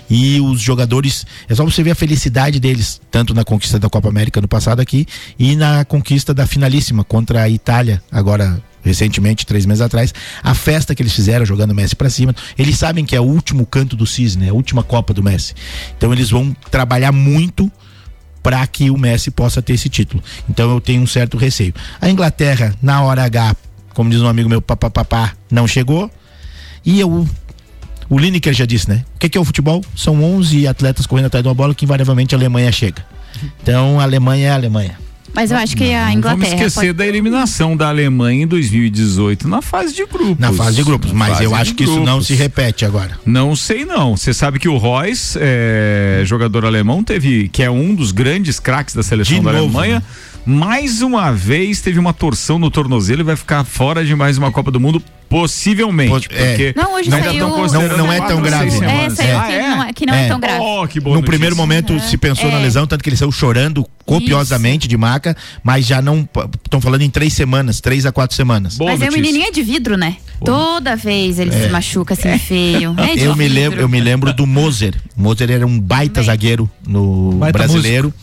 e 0.09 0.39
os 0.39 0.61
jogadores. 0.61 1.25
É 1.49 1.55
só 1.55 1.65
você 1.65 1.83
ver 1.83 1.91
a 1.91 1.95
felicidade 1.95 2.61
deles, 2.61 3.01
tanto 3.11 3.33
na 3.33 3.43
conquista 3.43 3.77
da 3.77 3.89
Copa 3.89 4.07
América 4.07 4.39
no 4.39 4.47
passado 4.47 4.79
aqui 4.79 5.05
e 5.37 5.53
na 5.53 5.83
conquista 5.83 6.33
da 6.33 6.47
finalíssima 6.47 7.03
contra 7.03 7.41
a 7.41 7.49
Itália, 7.49 8.01
agora 8.09 8.57
recentemente, 8.83 9.45
três 9.45 9.65
meses 9.65 9.81
atrás, 9.81 10.13
a 10.41 10.53
festa 10.53 10.95
que 10.95 11.01
eles 11.01 11.13
fizeram 11.13 11.45
jogando 11.45 11.71
o 11.71 11.75
Messi 11.75 11.95
pra 11.95 12.09
cima. 12.09 12.35
Eles 12.57 12.77
sabem 12.77 13.05
que 13.05 13.15
é 13.15 13.19
o 13.19 13.23
último 13.23 13.65
canto 13.65 13.95
do 13.95 14.05
cisne, 14.05 14.47
é 14.47 14.49
a 14.49 14.53
última 14.53 14.83
Copa 14.83 15.13
do 15.13 15.23
Messi. 15.23 15.53
Então 15.97 16.13
eles 16.13 16.29
vão 16.29 16.55
trabalhar 16.71 17.11
muito 17.11 17.71
para 18.41 18.65
que 18.65 18.89
o 18.89 18.97
Messi 18.97 19.29
possa 19.29 19.61
ter 19.61 19.73
esse 19.73 19.89
título. 19.89 20.23
Então 20.49 20.71
eu 20.71 20.79
tenho 20.79 21.01
um 21.01 21.07
certo 21.07 21.37
receio. 21.37 21.73
A 21.99 22.09
Inglaterra, 22.09 22.73
na 22.81 23.01
hora 23.01 23.23
H, 23.23 23.55
como 23.93 24.09
diz 24.09 24.21
um 24.21 24.27
amigo 24.27 24.47
meu, 24.47 24.61
papapá, 24.61 25.33
não 25.51 25.67
chegou. 25.67 26.09
E 26.85 26.99
eu. 26.99 27.27
O 28.09 28.17
Lineker 28.17 28.53
já 28.53 28.65
disse, 28.65 28.87
né? 28.89 29.03
O 29.15 29.19
que, 29.19 29.27
que 29.27 29.37
é 29.37 29.41
o 29.41 29.43
futebol? 29.43 29.83
São 29.93 30.23
11 30.23 30.65
atletas 30.65 31.05
correndo 31.05 31.25
atrás 31.25 31.43
de 31.43 31.49
uma 31.49 31.53
bola 31.53 31.75
que 31.75 31.83
invariavelmente 31.83 32.33
a 32.33 32.37
Alemanha 32.37 32.71
chega. 32.71 33.05
Então 33.61 33.99
a 33.99 34.03
Alemanha 34.03 34.47
é 34.47 34.51
a 34.51 34.55
Alemanha. 34.55 34.97
Mas 35.37 35.51
eu 35.51 35.57
acho 35.57 35.77
que 35.77 35.93
a 35.93 36.05
Vamos 36.05 36.15
Inglaterra. 36.15 36.47
esquecer 36.55 36.73
pode- 36.87 36.93
da 36.93 37.05
eliminação 37.05 37.77
da 37.77 37.89
Alemanha 37.89 38.43
em 38.43 38.47
2018 38.47 39.47
na 39.47 39.61
fase 39.61 39.93
de 39.93 40.03
grupos. 40.03 40.39
Na 40.39 40.51
fase 40.51 40.77
de 40.77 40.83
grupos, 40.83 41.11
mas 41.11 41.39
eu 41.39 41.53
acho 41.53 41.75
que 41.75 41.83
isso 41.83 41.97
não 41.97 42.05
grupos. 42.05 42.25
se 42.27 42.33
repete 42.33 42.83
agora. 42.85 43.19
Não 43.23 43.55
sei 43.55 43.85
não. 43.85 44.17
Você 44.17 44.33
sabe 44.33 44.57
que 44.57 44.67
o 44.67 44.77
Royce, 44.77 45.37
é, 45.39 46.23
jogador 46.25 46.65
alemão, 46.65 47.03
teve 47.03 47.49
que 47.49 47.61
é 47.61 47.69
um 47.69 47.93
dos 47.93 48.11
grandes 48.11 48.59
craques 48.59 48.95
da 48.95 49.03
seleção 49.03 49.37
De 49.37 49.43
da 49.45 49.51
novo, 49.53 49.77
Alemanha. 49.77 50.03
Mais 50.49 51.01
uma 51.01 51.29
vez 51.33 51.81
teve 51.81 51.99
uma 51.99 52.13
torção 52.13 52.57
no 52.57 52.71
tornozelo 52.71 53.19
e 53.19 53.23
vai 53.23 53.35
ficar 53.35 53.65
fora 53.65 54.05
de 54.05 54.15
mais 54.15 54.37
uma 54.37 54.49
Copa 54.49 54.71
do 54.71 54.79
Mundo, 54.79 55.03
possivelmente. 55.27 56.29
Pos- 56.29 56.37
é. 56.37 56.47
Porque 56.49 56.73
Não, 56.73 56.93
hoje 56.95 57.13
ainda 57.13 57.29
saiu- 57.29 57.47
Não- 57.49 57.97
não 57.97 58.13
é 58.13 58.21
tão 58.25 58.41
grave. 58.41 58.69
É, 58.85 59.09
saiu 59.09 59.37
Ah, 59.37 59.43
que 59.43 59.51
é? 59.51 59.69
não 59.69 59.83
é- 59.83 59.93
que 59.93 60.05
não 60.05 60.13
é 60.13 60.27
tão 60.29 60.39
grave. 60.39 60.59
Oh, 60.61 60.87
que 60.87 61.01
boa 61.01 61.15
no 61.15 61.19
notícia. 61.21 61.31
primeiro 61.31 61.53
momento 61.57 61.99
se 61.99 62.17
pensou 62.17 62.49
na 62.49 62.59
É. 62.59 62.61
lesão, 62.61 62.87
tanto 62.87 63.03
que 63.03 63.09
ele 63.09 63.17
saiu 63.17 63.29
chorando 63.29 63.85
copiosamente 64.05 64.87
de 64.87 64.95
maca, 64.95 65.35
mas 65.61 65.85
já 65.85 66.01
não. 66.01 66.27
Estão 66.63 66.79
falando 66.79 67.01
em 67.01 67.09
três 67.09 67.33
semanas, 67.33 67.81
três 67.81 68.05
a 68.05 68.11
quatro 68.13 68.33
semanas. 68.33 68.77
Mas 68.79 69.01
é 69.01 69.09
o 69.09 69.11
menininho 69.11 69.47
é 69.47 69.51
de 69.51 69.61
vidro, 69.61 69.97
né? 69.97 70.15
Toda 70.45 70.95
vez 70.95 71.39
ele 71.39 71.53
É. 71.53 71.63
se 71.63 71.69
machuca 71.69 72.13
assim 72.13 72.37
feio. 72.37 72.95
É 72.97 73.19
eu, 73.19 73.35
me 73.35 73.49
lembro, 73.49 73.81
eu 73.81 73.89
me 73.89 73.99
lembro 73.99 74.31
do 74.31 74.47
Moser. 74.47 74.93
Moser 75.13 75.51
era 75.51 75.67
um 75.67 75.77
baita 75.77 76.21
zagueiro 76.23 76.69
no 76.87 77.31
Baita 77.33 77.57
brasileiro 77.57 78.13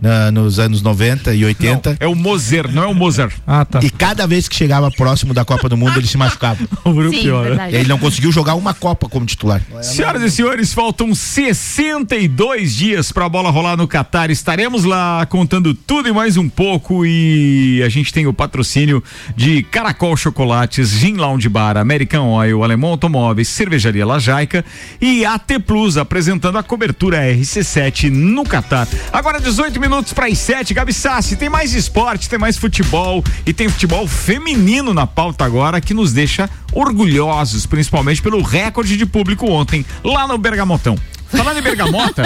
na- 0.00 0.30
nos 0.30 0.58
anos 0.58 0.82
90 0.82 1.34
e 1.34 1.44
80. 1.44 1.96
É 2.00 2.06
o 2.06 2.14
Moser, 2.14 2.70
não 2.72 2.82
é 2.82 2.86
o 2.86 2.94
Moser. 2.94 3.32
Ah, 3.46 3.64
tá. 3.64 3.80
E 3.82 3.90
cada 3.90 4.26
vez 4.26 4.48
que 4.48 4.54
chegava 4.56 4.90
próximo 4.90 5.32
da 5.34 5.44
Copa 5.44 5.68
do 5.68 5.76
Mundo, 5.76 5.98
ele 5.98 6.06
se 6.06 6.16
machucava. 6.16 6.58
Sim, 6.84 7.10
pior, 7.10 7.42
né? 7.44 7.48
verdade. 7.50 7.76
Ele 7.76 7.88
não 7.88 7.98
conseguiu 7.98 8.30
jogar 8.32 8.54
uma 8.54 8.74
Copa 8.74 9.08
como 9.08 9.24
titular. 9.26 9.60
Senhoras 9.82 10.22
e 10.22 10.30
senhores, 10.30 10.72
faltam 10.74 11.14
62 11.14 12.74
dias 12.74 13.12
para 13.12 13.24
a 13.24 13.28
bola 13.28 13.50
rolar 13.50 13.76
no 13.76 13.86
Catar. 13.88 14.30
Estaremos 14.30 14.84
lá 14.84 15.24
contando 15.26 15.74
tudo 15.74 16.08
e 16.08 16.12
mais 16.12 16.36
um 16.36 16.48
pouco. 16.48 17.04
E 17.06 17.82
a 17.84 17.88
gente 17.88 18.12
tem 18.12 18.26
o 18.26 18.32
patrocínio 18.32 19.02
de 19.36 19.62
Caracol 19.62 20.16
Chocolates, 20.16 20.90
Gin 20.90 21.14
Lounge 21.14 21.48
Bar, 21.48 21.76
American 21.76 22.28
Oil, 22.28 22.62
Alemão 22.62 22.90
Automóveis, 22.90 23.48
Cervejaria 23.48 24.06
Lajaica 24.06 24.64
e 25.00 25.24
AT 25.24 25.58
Plus 25.66 25.96
apresentando 25.96 26.58
a 26.58 26.62
cobertura 26.62 27.18
RC7 27.32 28.10
no 28.10 28.44
Catar. 28.44 28.88
Agora 29.12 29.40
18 29.40 29.78
minutos 29.84 30.14
para 30.14 30.28
as 30.28 30.38
7. 30.38 30.72
Gabi 30.72 30.94
Sassi, 30.94 31.36
tem 31.36 31.50
mais 31.50 31.74
esporte, 31.74 32.26
tem 32.26 32.38
mais 32.38 32.56
futebol 32.56 33.22
e 33.44 33.52
tem 33.52 33.68
futebol 33.68 34.08
feminino 34.08 34.94
na 34.94 35.06
pauta 35.06 35.44
agora 35.44 35.78
que 35.78 35.92
nos 35.92 36.10
deixa 36.10 36.48
orgulhosos, 36.72 37.66
principalmente 37.66 38.22
pelo 38.22 38.40
recorde 38.40 38.96
de 38.96 39.04
público 39.04 39.46
ontem 39.46 39.84
lá 40.02 40.26
no 40.26 40.38
Bergamotão. 40.38 40.96
Falando 41.36 41.58
em 41.58 41.62
Bergamota, 41.62 42.22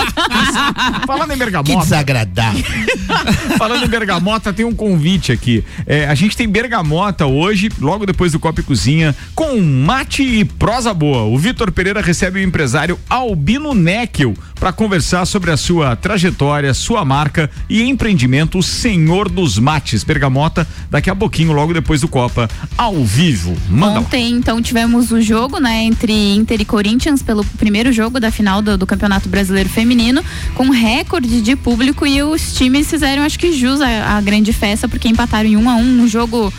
falando 1.07 1.31
em 1.31 1.33
Que 1.33 1.39
Bergamota, 1.39 1.81
desagradável. 1.81 2.65
Falando 3.57 3.85
em 3.85 3.89
bergamota, 3.89 4.53
tem 4.53 4.65
um 4.65 4.75
convite 4.75 5.33
aqui. 5.33 5.65
É, 5.87 6.07
a 6.07 6.15
gente 6.15 6.37
tem 6.37 6.49
bergamota 6.49 7.27
hoje, 7.27 7.71
logo 7.81 8.05
depois 8.05 8.33
do 8.33 8.39
Copa 8.39 8.61
e 8.61 8.63
Cozinha, 8.63 9.17
com 9.35 9.61
mate 9.61 10.23
e 10.23 10.45
prosa 10.45 10.93
boa. 10.93 11.23
O 11.23 11.39
Vitor 11.39 11.73
Pereira 11.73 12.01
recebe 12.01 12.39
o 12.39 12.43
empresário 12.43 12.99
Albino 13.09 13.75
Neckel 13.75 14.35
para 14.59 14.73
conversar 14.73 15.25
sobre 15.25 15.51
a 15.51 15.57
sua 15.57 15.95
trajetória, 15.97 16.75
sua 16.75 17.05
marca 17.05 17.51
e 17.69 17.83
empreendimento, 17.83 18.63
Senhor 18.63 19.29
dos 19.29 19.59
Mates. 19.59 20.05
Bergamota, 20.05 20.67
daqui 20.91 21.09
a 21.09 21.15
pouquinho, 21.15 21.53
logo 21.53 21.73
depois 21.73 22.01
do 22.01 22.09
Copa, 22.09 22.49
ao 22.77 23.05
vivo. 23.05 23.57
Manda. 23.69 24.01
Ontem, 24.01 24.33
então, 24.33 24.61
tivemos 24.61 25.11
o 25.13 25.21
jogo, 25.21 25.59
né, 25.59 25.85
entre 25.85 26.13
Inter 26.35 26.61
e 26.61 26.65
Corinthians 26.65 27.23
pelo 27.23 27.45
primeiro 27.45 27.93
jogo 27.93 28.19
da 28.19 28.31
final 28.31 28.61
do, 28.61 28.77
do 28.77 28.87
Campeonato 28.87 29.29
Brasileiro 29.29 29.69
Feminino, 29.69 30.23
com 30.55 30.71
recorde 30.71 31.41
de 31.41 31.57
público 31.57 32.07
e 32.07 32.23
os 32.23 32.55
times 32.55 32.89
fizeram, 32.89 33.23
acho 33.23 33.39
que 33.39 33.53
jus 33.53 33.81
à 33.81 34.21
grande 34.21 34.53
festa, 34.53 34.89
porque 34.89 35.09
empataram 35.09 35.49
em 35.49 35.57
um 35.57 35.69
a 35.69 35.77
um, 35.77 36.03
um 36.03 36.09
jogo 36.09 36.53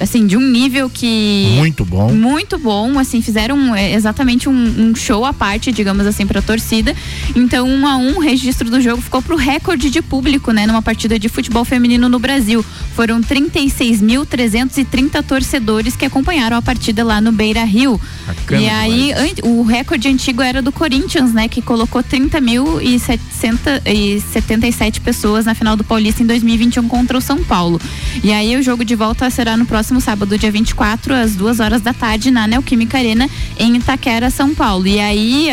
assim, 0.00 0.26
de 0.26 0.36
um 0.36 0.40
nível 0.40 0.90
que. 0.90 1.54
Muito 1.56 1.84
bom. 1.84 2.12
Muito 2.12 2.58
bom, 2.58 2.98
assim, 2.98 3.22
fizeram 3.22 3.72
é, 3.74 3.92
exatamente 3.92 4.48
um, 4.48 4.52
um 4.52 4.94
show 4.94 5.24
à 5.24 5.32
parte, 5.32 5.72
digamos 5.72 6.06
assim, 6.06 6.24
pra 6.26 6.42
torcida. 6.42 6.94
Então, 7.34 7.66
um 7.68 7.86
a 7.86 7.96
um, 7.96 8.16
o 8.16 8.20
registro 8.20 8.68
do 8.70 8.80
jogo 8.80 9.00
ficou 9.00 9.22
pro 9.22 9.36
recorde 9.36 9.88
de 9.90 10.02
público, 10.02 10.50
né, 10.52 10.66
numa 10.66 10.82
partida 10.82 11.16
de 11.18 11.28
futebol 11.28 11.64
feminino 11.64 12.08
no 12.08 12.18
Brasil. 12.18 12.64
Foram 12.94 13.20
36.330 13.20 15.22
torcedores 15.22 15.94
que 15.96 16.04
acompanharam 16.04 16.56
a 16.56 16.62
partida 16.62 17.04
lá 17.04 17.20
no 17.20 17.30
Beira 17.32 17.64
Rio. 17.64 18.00
Bacana 18.26 18.60
e 18.60 18.68
aí, 18.68 19.12
o 19.42 19.62
recorde 19.62 20.08
antigo 20.08 20.42
era 20.42 20.60
do 20.60 20.72
Corinthians, 20.72 21.32
né, 21.32 21.48
que 21.48 21.62
colocou 21.62 22.02
30.077 22.02 25.00
pessoas 25.00 25.46
na 25.46 25.54
final 25.54 25.76
do 25.76 25.84
Paulista 25.84 26.22
em 26.22 26.26
2021 26.26 26.88
contra 26.88 27.16
o 27.16 27.20
São 27.20 27.44
Paulo. 27.44 27.80
E 28.22 28.32
aí, 28.32 28.56
o 28.56 28.62
jogo 28.62 28.84
de 28.84 28.94
volta 28.94 29.28
será 29.30 29.56
no 29.56 29.66
próximo 29.66 29.83
sábado, 30.00 30.38
dia 30.38 30.50
24, 30.50 31.14
às 31.14 31.34
duas 31.34 31.60
horas 31.60 31.80
da 31.80 31.92
tarde, 31.92 32.30
na 32.30 32.46
Neoquímica 32.46 32.98
Arena, 32.98 33.28
em 33.58 33.76
Itaquera, 33.76 34.30
São 34.30 34.54
Paulo. 34.54 34.86
E 34.86 34.98
aí, 35.00 35.48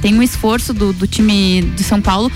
tem 0.00 0.14
um 0.14 0.22
esforço 0.22 0.72
do, 0.72 0.92
do 0.92 1.06
time 1.06 1.62
de 1.62 1.82
São 1.82 2.00
Paulo 2.00 2.30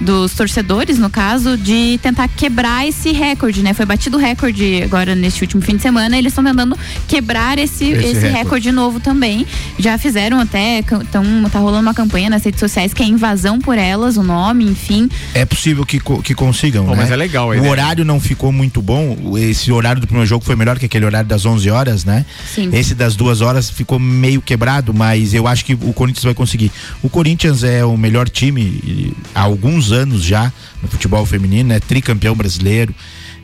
dos 0.00 0.32
torcedores, 0.34 0.98
no 0.98 1.10
caso, 1.10 1.56
de 1.56 1.98
tentar 2.02 2.26
quebrar 2.28 2.86
esse 2.86 3.12
recorde, 3.12 3.62
né? 3.62 3.74
Foi 3.74 3.84
batido 3.84 4.16
o 4.16 4.20
recorde 4.20 4.82
agora 4.82 5.14
neste 5.14 5.42
último 5.42 5.60
fim 5.62 5.76
de 5.76 5.82
semana, 5.82 6.16
eles 6.16 6.32
estão 6.32 6.42
tentando 6.44 6.76
quebrar 7.06 7.58
esse, 7.58 7.84
Esse 7.90 7.98
esse, 8.06 8.12
recorde. 8.20 8.32
recorde. 8.38 8.72
novo 8.72 9.00
também. 9.00 9.46
Já 9.78 9.98
fizeram 9.98 10.40
até, 10.40 10.78
então 10.78 11.02
tá 11.50 11.58
rolando 11.58 11.82
uma 11.82 11.94
campanha 11.94 12.30
nas 12.30 12.44
redes 12.44 12.60
sociais 12.60 12.94
que 12.94 13.02
é 13.02 13.06
invasão 13.06 13.58
por 13.58 13.76
elas, 13.76 14.16
o 14.16 14.22
nome, 14.22 14.64
enfim. 14.64 15.08
É 15.34 15.44
possível 15.44 15.84
que, 15.84 16.00
que 16.22 16.34
consigam, 16.34 16.84
Pô, 16.86 16.92
né? 16.92 16.96
mas 16.98 17.10
é 17.10 17.16
legal 17.16 17.48
O 17.48 17.54
ideia. 17.54 17.70
horário 17.70 18.04
não 18.04 18.18
ficou 18.20 18.50
muito 18.52 18.80
bom. 18.80 19.36
Esse 19.38 19.70
horário 19.70 20.00
do 20.00 20.06
primeiro 20.06 20.26
jogo 20.28 20.44
foi 20.44 20.56
melhor 20.56 20.78
que 20.78 20.86
aquele 20.86 21.04
horário 21.04 21.28
das 21.28 21.44
11 21.44 21.68
horas, 21.70 22.04
né? 22.04 22.24
Sim. 22.54 22.70
Esse 22.72 22.94
das 22.94 23.16
duas 23.16 23.40
horas 23.40 23.68
ficou 23.70 23.98
meio 23.98 24.40
quebrado, 24.40 24.94
mas 24.94 25.34
eu 25.34 25.46
acho 25.46 25.64
que 25.64 25.74
o 25.74 25.92
Corinthians 25.92 26.24
vai 26.24 26.34
conseguir. 26.34 26.70
O 27.02 27.08
Corinthians 27.08 27.62
é 27.64 27.84
o 27.84 27.96
melhor 27.96 28.28
time 28.28 29.12
há 29.34 29.42
alguns 29.42 29.89
anos 29.92 30.22
já 30.22 30.52
no 30.82 30.88
futebol 30.88 31.24
feminino, 31.26 31.72
é 31.72 31.80
tricampeão 31.80 32.34
brasileiro. 32.34 32.94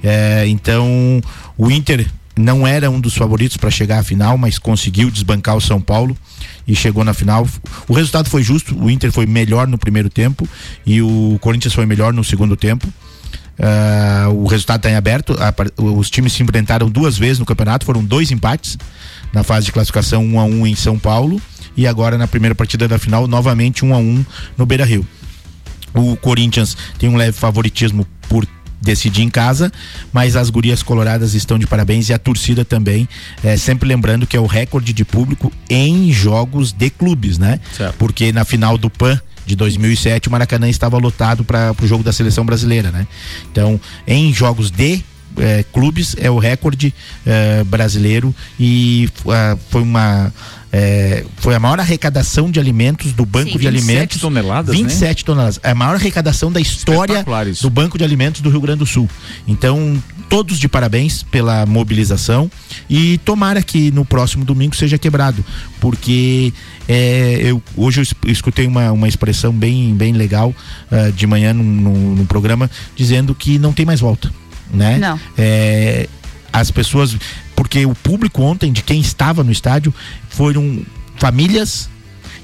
É, 0.02 0.46
então, 0.46 1.20
o 1.56 1.70
Inter 1.70 2.06
não 2.38 2.66
era 2.66 2.90
um 2.90 3.00
dos 3.00 3.14
favoritos 3.14 3.56
para 3.56 3.70
chegar 3.70 3.98
à 3.98 4.02
final, 4.02 4.36
mas 4.36 4.58
conseguiu 4.58 5.10
desbancar 5.10 5.56
o 5.56 5.60
São 5.60 5.80
Paulo 5.80 6.16
e 6.68 6.76
chegou 6.76 7.02
na 7.02 7.14
final. 7.14 7.48
O 7.88 7.94
resultado 7.94 8.28
foi 8.28 8.42
justo, 8.42 8.76
o 8.78 8.90
Inter 8.90 9.10
foi 9.10 9.26
melhor 9.26 9.66
no 9.66 9.78
primeiro 9.78 10.10
tempo 10.10 10.46
e 10.84 11.00
o 11.00 11.38
Corinthians 11.40 11.72
foi 11.74 11.86
melhor 11.86 12.12
no 12.12 12.22
segundo 12.22 12.56
tempo. 12.56 12.86
Ah, 13.58 14.28
o 14.30 14.46
resultado 14.46 14.80
está 14.80 14.90
em 14.90 14.96
aberto. 14.96 15.36
A 15.40 15.54
os 15.82 16.10
times 16.10 16.34
se 16.34 16.42
enfrentaram 16.42 16.90
duas 16.90 17.16
vezes 17.16 17.38
no 17.38 17.46
campeonato, 17.46 17.86
foram 17.86 18.04
dois 18.04 18.30
empates 18.30 18.76
na 19.32 19.42
fase 19.42 19.66
de 19.66 19.72
classificação, 19.72 20.24
um 20.24 20.38
a 20.38 20.44
um 20.44 20.66
em 20.66 20.74
São 20.74 20.98
Paulo 20.98 21.40
e 21.76 21.86
agora 21.86 22.16
na 22.16 22.26
primeira 22.26 22.54
partida 22.54 22.88
da 22.88 22.98
final, 22.98 23.26
novamente 23.26 23.84
um 23.84 23.94
a 23.94 23.98
um 23.98 24.24
no 24.56 24.66
Beira 24.66 24.84
Rio. 24.84 25.06
O 25.96 26.16
Corinthians 26.16 26.76
tem 26.98 27.08
um 27.08 27.16
leve 27.16 27.32
favoritismo 27.32 28.06
por 28.28 28.46
decidir 28.80 29.22
em 29.22 29.30
casa, 29.30 29.72
mas 30.12 30.36
as 30.36 30.50
gurias 30.50 30.82
coloradas 30.82 31.34
estão 31.34 31.58
de 31.58 31.66
parabéns 31.66 32.08
e 32.08 32.14
a 32.14 32.18
torcida 32.18 32.64
também, 32.64 33.08
é, 33.42 33.56
sempre 33.56 33.88
lembrando 33.88 34.26
que 34.26 34.36
é 34.36 34.40
o 34.40 34.46
recorde 34.46 34.92
de 34.92 35.04
público 35.04 35.52
em 35.68 36.12
jogos 36.12 36.72
de 36.72 36.90
clubes, 36.90 37.38
né? 37.38 37.58
Porque 37.98 38.32
na 38.32 38.44
final 38.44 38.78
do 38.78 38.88
PAN 38.88 39.20
de 39.44 39.56
2007 39.56 40.28
o 40.28 40.30
Maracanã 40.30 40.68
estava 40.68 40.98
lotado 40.98 41.44
para 41.44 41.74
o 41.82 41.86
jogo 41.86 42.04
da 42.04 42.12
seleção 42.12 42.44
brasileira, 42.44 42.90
né? 42.90 43.06
Então, 43.50 43.80
em 44.06 44.32
jogos 44.32 44.70
de 44.70 45.02
eh, 45.38 45.64
clubes 45.72 46.14
é 46.18 46.30
o 46.30 46.38
recorde 46.38 46.94
eh, 47.26 47.64
brasileiro 47.64 48.34
e 48.58 49.08
ah, 49.28 49.56
foi 49.70 49.82
uma 49.82 50.32
eh, 50.72 51.24
foi 51.36 51.54
a 51.54 51.60
maior 51.60 51.78
arrecadação 51.80 52.50
de 52.50 52.58
alimentos 52.60 53.12
do 53.12 53.24
banco 53.24 53.52
Sim, 53.52 53.58
de 53.58 53.68
27 53.70 53.88
alimentos. 53.90 54.20
toneladas, 54.20 54.74
né? 54.74 54.82
27 54.82 55.24
toneladas. 55.24 55.60
É 55.62 55.70
a 55.70 55.74
maior 55.74 55.94
arrecadação 55.94 56.50
da 56.52 56.60
história 56.60 57.24
do 57.60 57.70
banco 57.70 57.96
de 57.96 58.04
alimentos 58.04 58.40
do 58.40 58.50
Rio 58.50 58.60
Grande 58.60 58.80
do 58.80 58.86
Sul. 58.86 59.08
Então 59.46 60.02
todos 60.28 60.58
de 60.58 60.66
parabéns 60.68 61.22
pela 61.22 61.64
mobilização 61.66 62.50
e 62.90 63.16
tomara 63.18 63.62
que 63.62 63.92
no 63.92 64.04
próximo 64.04 64.44
domingo 64.44 64.74
seja 64.74 64.98
quebrado 64.98 65.44
porque 65.80 66.52
eh, 66.88 67.38
eu 67.44 67.62
hoje 67.76 68.00
eu 68.00 68.02
es- 68.02 68.14
escutei 68.26 68.66
uma, 68.66 68.90
uma 68.90 69.06
expressão 69.06 69.52
bem 69.52 69.94
bem 69.94 70.12
legal 70.12 70.52
ah, 70.90 71.10
de 71.14 71.26
manhã 71.28 71.52
num, 71.52 71.62
num- 71.62 72.14
num 72.16 72.26
programa 72.26 72.68
dizendo 72.96 73.36
que 73.36 73.56
não 73.56 73.72
tem 73.72 73.86
mais 73.86 74.00
volta 74.00 74.28
né 74.72 74.98
Não. 74.98 75.18
é, 75.36 76.08
as 76.52 76.70
pessoas 76.70 77.16
porque 77.54 77.84
o 77.86 77.94
público 77.94 78.42
ontem 78.42 78.72
de 78.72 78.82
quem 78.82 79.00
estava 79.00 79.42
no 79.42 79.50
estádio 79.50 79.92
foram 80.28 80.80
famílias 81.16 81.88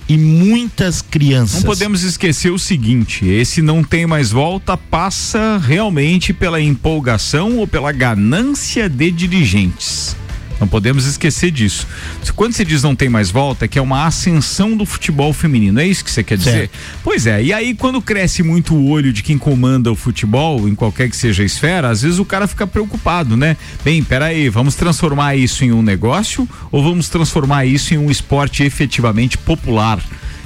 e 0.09 0.19
muitas 0.19 1.01
crianças 1.01 1.63
Não 1.63 1.71
podemos 1.71 2.03
esquecer 2.03 2.51
o 2.51 2.59
seguinte: 2.59 3.27
esse 3.27 3.63
não 3.63 3.83
tem 3.85 4.07
mais 4.07 4.31
volta 4.31 4.77
passa 4.77 5.59
realmente 5.59 6.33
pela 6.33 6.61
empolgação 6.61 7.59
ou 7.59 7.67
pela 7.67 7.93
ganância 7.93 8.89
de 8.89 9.11
dirigentes. 9.11 10.17
Não 10.63 10.69
podemos 10.69 11.07
esquecer 11.07 11.51
disso. 11.51 11.89
Quando 12.37 12.53
você 12.53 12.65
diz 12.65 12.85
não 12.85 12.95
tem 12.95 13.09
mais 13.09 13.33
volta, 13.33 13.65
é 13.65 13.69
que 13.69 13.81
é 13.81 13.83
uma 13.83 14.07
ascensão 14.07 14.77
do 14.77 14.87
futebol 14.87 15.33
feminino. 15.33 15.81
É 15.81 15.85
isso 15.85 16.05
que 16.05 16.11
você 16.11 16.23
quer 16.23 16.39
dizer? 16.39 16.53
Certo. 16.53 16.79
Pois 17.03 17.27
é. 17.27 17.43
E 17.43 17.53
aí, 17.53 17.75
quando 17.75 18.01
cresce 18.01 18.45
muito 18.45 18.73
o 18.73 18.89
olho 18.89 19.13
de 19.13 19.25
quem 19.25 19.37
comanda 19.37 19.91
o 19.91 19.97
futebol, 19.97 20.69
em 20.69 20.75
qualquer 20.77 21.11
que 21.11 21.17
seja 21.17 21.43
a 21.43 21.47
esfera, 21.47 21.91
às 21.91 22.03
vezes 22.03 22.21
o 22.21 22.25
cara 22.25 22.47
fica 22.47 22.65
preocupado, 22.65 23.37
né? 23.37 23.57
Bem, 23.85 24.05
peraí, 24.05 24.49
vamos 24.49 24.77
transformar 24.77 25.35
isso 25.35 25.65
em 25.65 25.73
um 25.73 25.83
negócio 25.83 26.49
ou 26.71 26.81
vamos 26.81 27.09
transformar 27.09 27.67
isso 27.67 27.93
em 27.93 27.99
um 27.99 28.09
esporte 28.09 28.63
efetivamente 28.63 29.37
popular? 29.37 30.01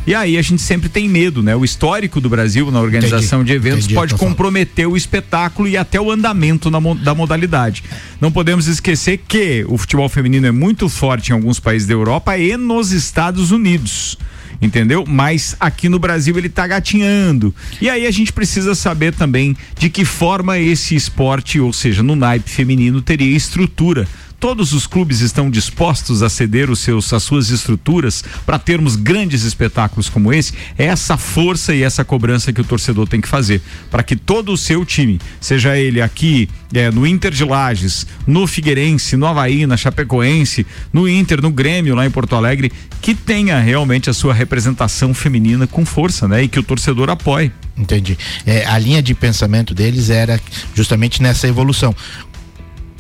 E 0.07 0.15
aí 0.15 0.39
a 0.39 0.43
gente 0.43 0.63
sempre 0.63 0.89
tem 0.89 1.09
medo, 1.09 1.43
né? 1.43 1.57
O 1.57 1.65
histórico 1.65 2.21
do 2.21 2.29
Brasil 2.29 2.71
na 2.71 2.81
organização 2.81 3.41
Entendi. 3.41 3.53
de 3.53 3.57
eventos 3.57 3.85
Entendi, 3.87 3.95
pode 3.95 4.13
tá 4.13 4.19
falando. 4.19 4.31
comprometer 4.35 4.87
o 4.87 4.97
espetáculo 4.97 5.69
e 5.69 5.77
até 5.77 6.01
o 6.01 6.11
andamento 6.11 6.71
na 6.71 6.79
da 6.95 7.15
modalidade. 7.15 7.83
Não 8.21 8.31
podemos 8.31 8.69
esquecer 8.69 9.19
que 9.27 9.65
o 9.69 9.77
futebol 9.77 10.09
feminino 10.09 10.47
é 10.47 10.53
muito 10.53 10.89
forte 10.89 11.31
em 11.31 11.33
alguns 11.33 11.59
países 11.59 11.89
da 11.89 11.95
Europa 11.95 12.39
e 12.39 12.57
nos 12.57 12.93
Estados 12.93 13.51
Unidos. 13.51 14.17
Entendeu? 14.63 15.05
Mas 15.07 15.55
aqui 15.61 15.89
no 15.89 15.99
Brasil 15.99 16.39
ele 16.39 16.49
tá 16.49 16.67
gatinhando. 16.67 17.55
E 17.81 17.91
aí 17.91 18.07
a 18.07 18.11
gente 18.11 18.33
precisa 18.33 18.75
saber 18.75 19.13
também 19.13 19.57
de 19.79 19.91
que 19.91 20.05
forma 20.05 20.59
esse 20.59 20.95
esporte, 20.95 21.61
ou 21.61 21.73
seja, 21.73 22.03
no 22.03 22.17
naipe 22.17 22.49
feminino, 22.49 23.03
teria 23.03 23.37
estrutura. 23.37 24.09
Todos 24.47 24.73
os 24.73 24.87
clubes 24.87 25.23
estão 25.23 25.51
dispostos 25.51 26.23
a 26.23 26.31
ceder 26.31 26.71
os 26.71 26.79
seus, 26.79 27.13
as 27.13 27.25
suas 27.25 27.51
estruturas 27.51 28.23
para 28.47 28.61
termos 28.61 28.95
grandes 28.95 29.43
espetáculos 29.43 30.09
como 30.09 30.33
esse. 30.33 30.55
É 30.79 30.85
essa 30.85 31.17
força 31.17 31.75
e 31.75 31.83
essa 31.83 32.05
cobrança 32.05 32.53
que 32.53 32.61
o 32.61 32.65
torcedor 32.65 33.09
tem 33.09 33.21
que 33.21 33.27
fazer 33.27 33.61
para 33.91 34.05
que 34.05 34.15
todo 34.15 34.53
o 34.53 34.57
seu 34.57 34.85
time, 34.85 35.21
seja 35.41 35.77
ele 35.77 36.01
aqui 36.01 36.49
é, 36.73 36.93
no 36.93 37.05
Inter 37.05 37.33
de 37.33 37.45
Lages, 37.45 38.07
no 38.25 38.47
Figueirense, 38.47 39.17
no 39.17 39.27
Havaí, 39.27 39.67
na 39.67 39.77
Chapecoense, 39.77 40.65
no 40.93 41.09
Inter, 41.09 41.43
no 41.43 41.51
Grêmio 41.51 41.97
lá 41.97 42.07
em 42.07 42.11
Porto 42.13 42.37
Alegre, 42.37 42.71
que 43.03 43.17
tenha 43.17 43.59
realmente 43.59 44.09
a 44.09 44.15
sua 44.15 44.33
representação 44.33 45.13
feminina 45.13 45.67
com 45.67 45.85
força, 45.85 46.29
né? 46.29 46.45
E 46.45 46.49
que 46.49 46.61
o 46.61 46.63
torcedor 46.63 47.11
apoie. 47.11 47.51
Entendi. 47.77 48.17
É, 48.47 48.65
a 48.65 48.79
linha 48.79 49.03
de 49.03 49.13
pensamento 49.13 49.75
deles 49.75 50.09
era 50.09 50.41
justamente 50.73 51.21
nessa 51.21 51.49
evolução. 51.49 51.93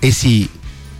Esse 0.02 0.50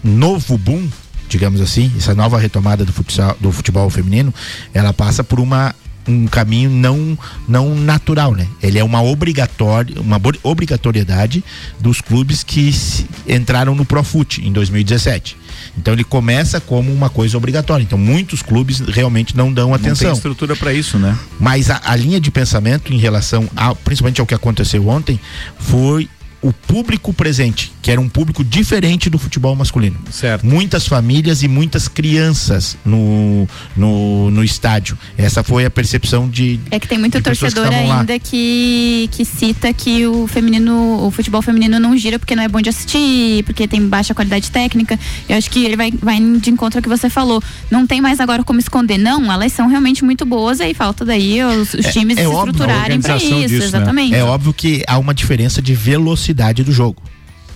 novo 0.07 0.57
boom, 0.57 0.89
digamos 1.29 1.61
assim, 1.61 1.91
essa 1.99 2.15
nova 2.15 2.39
retomada 2.39 2.85
do 2.85 2.93
futsal, 2.93 3.37
do 3.41 3.51
futebol 3.53 3.91
feminino, 3.91 4.33
ela 4.73 4.93
passa 4.93 5.23
por 5.25 5.41
uma 5.41 5.75
um 6.09 6.25
caminho 6.29 6.71
não 6.71 7.19
não 7.49 7.75
natural, 7.75 8.33
né? 8.33 8.47
Ele 8.63 8.79
é 8.79 8.85
uma 8.85 9.03
obrigatória, 9.03 10.01
uma 10.01 10.21
obrigatoriedade 10.45 11.43
dos 11.81 12.01
clubes 12.01 12.45
que 12.45 12.73
se- 12.73 13.07
entraram 13.29 13.75
no 13.75 13.85
Profut 13.85 14.41
em 14.41 14.53
2017. 14.53 15.37
Então 15.77 15.93
ele 15.95 16.05
começa 16.05 16.61
como 16.61 16.93
uma 16.93 17.11
coisa 17.11 17.37
obrigatória. 17.37 17.83
Então 17.83 17.99
muitos 17.99 18.41
clubes 18.41 18.79
realmente 18.79 19.37
não 19.37 19.53
dão 19.53 19.71
Não 19.71 19.75
atenção. 19.75 20.07
tem 20.11 20.13
estrutura 20.17 20.55
para 20.55 20.73
isso, 20.73 20.97
né? 20.97 21.19
Mas 21.41 21.71
a, 21.71 21.81
a 21.85 21.97
linha 21.97 22.21
de 22.21 22.31
pensamento 22.31 22.93
em 22.93 22.99
relação 22.99 23.49
ao, 23.57 23.75
principalmente 23.75 24.21
ao 24.21 24.27
que 24.29 24.35
aconteceu 24.35 24.87
ontem, 24.89 25.19
foi 25.59 26.09
o 26.47 26.53
público 26.53 27.13
presente, 27.13 27.73
que 27.83 27.91
era 27.91 28.01
um 28.01 28.09
público 28.09 28.45
diferente 28.45 29.11
do 29.11 29.19
futebol 29.19 29.57
masculino. 29.57 29.99
Certo. 30.13 30.47
Muitas 30.47 30.87
famílias 30.87 31.43
e 31.43 31.49
muitas 31.49 31.89
crianças 31.89 32.77
no, 32.85 33.49
no, 33.77 34.31
no 34.31 34.45
estádio. 34.45 34.97
Essa 35.19 35.43
foi 35.43 35.65
a 35.65 35.71
percepção 35.71 36.29
de. 36.29 36.61
É 36.71 36.79
que 36.79 36.87
tem 36.87 36.99
muito 36.99 37.19
que 37.19 37.25
torcedor 37.25 37.65
lá. 37.69 37.99
ainda 37.99 38.17
que, 38.21 39.09
que 39.11 39.25
cita 39.25 39.73
que 39.73 40.07
o 40.07 40.29
feminino, 40.29 41.05
o 41.05 41.11
futebol 41.11 41.43
feminino 41.43 41.81
não 41.81 41.97
gira 41.97 42.17
porque 42.17 42.37
não 42.37 42.45
é 42.45 42.49
bom 42.49 42.61
de 42.61 42.69
assistir, 42.69 43.43
porque 43.43 43.67
tem 43.67 43.85
baixa 43.89 44.15
qualidade 44.15 44.53
técnica. 44.53 44.97
Eu 45.29 45.37
acho 45.37 45.51
que 45.51 45.65
ele 45.65 45.77
vai, 45.77 45.91
vai 45.91 46.21
de 46.21 46.51
encontro 46.51 46.79
ao 46.79 46.83
que 46.83 46.89
você 46.89 47.11
falou. 47.11 47.43
Não 47.69 47.89
tem 47.89 48.01
mais 48.01 48.21
agora 48.21 48.45
como 48.45 48.61
esconder. 48.61 48.99
Não, 48.99 49.33
elas 49.33 49.53
são 49.53 49.67
realmente 49.67 50.05
muito 50.05 50.25
boas 50.25 50.61
aí 50.61 50.75
falta 50.75 51.05
daí 51.05 51.43
os, 51.43 51.75
os 51.75 51.87
times 51.87 52.17
se 52.19 52.27
óbvio, 52.27 52.53
estruturarem 52.53 53.01
para 53.01 53.17
isso, 53.17 53.27
disso, 53.35 53.59
né? 53.59 53.65
exatamente. 53.65 54.15
É 54.15 54.23
óbvio 54.23 54.53
que 54.53 54.85
há 54.87 54.97
uma 54.97 55.13
diferença 55.13 55.61
de 55.61 55.75
velocidade 55.75 56.36
do 56.65 56.73
jogo. 56.73 57.03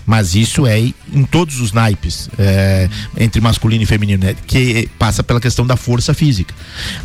Mas 0.07 0.35
isso 0.35 0.67
é 0.67 0.81
em 0.81 1.25
todos 1.31 1.61
os 1.61 1.73
naipes, 1.73 2.29
é, 2.39 2.89
entre 3.17 3.41
masculino 3.41 3.83
e 3.83 3.87
feminino, 3.87 4.25
né? 4.25 4.35
que 4.47 4.89
passa 4.99 5.23
pela 5.23 5.41
questão 5.41 5.65
da 5.65 5.77
força 5.77 6.13
física. 6.13 6.53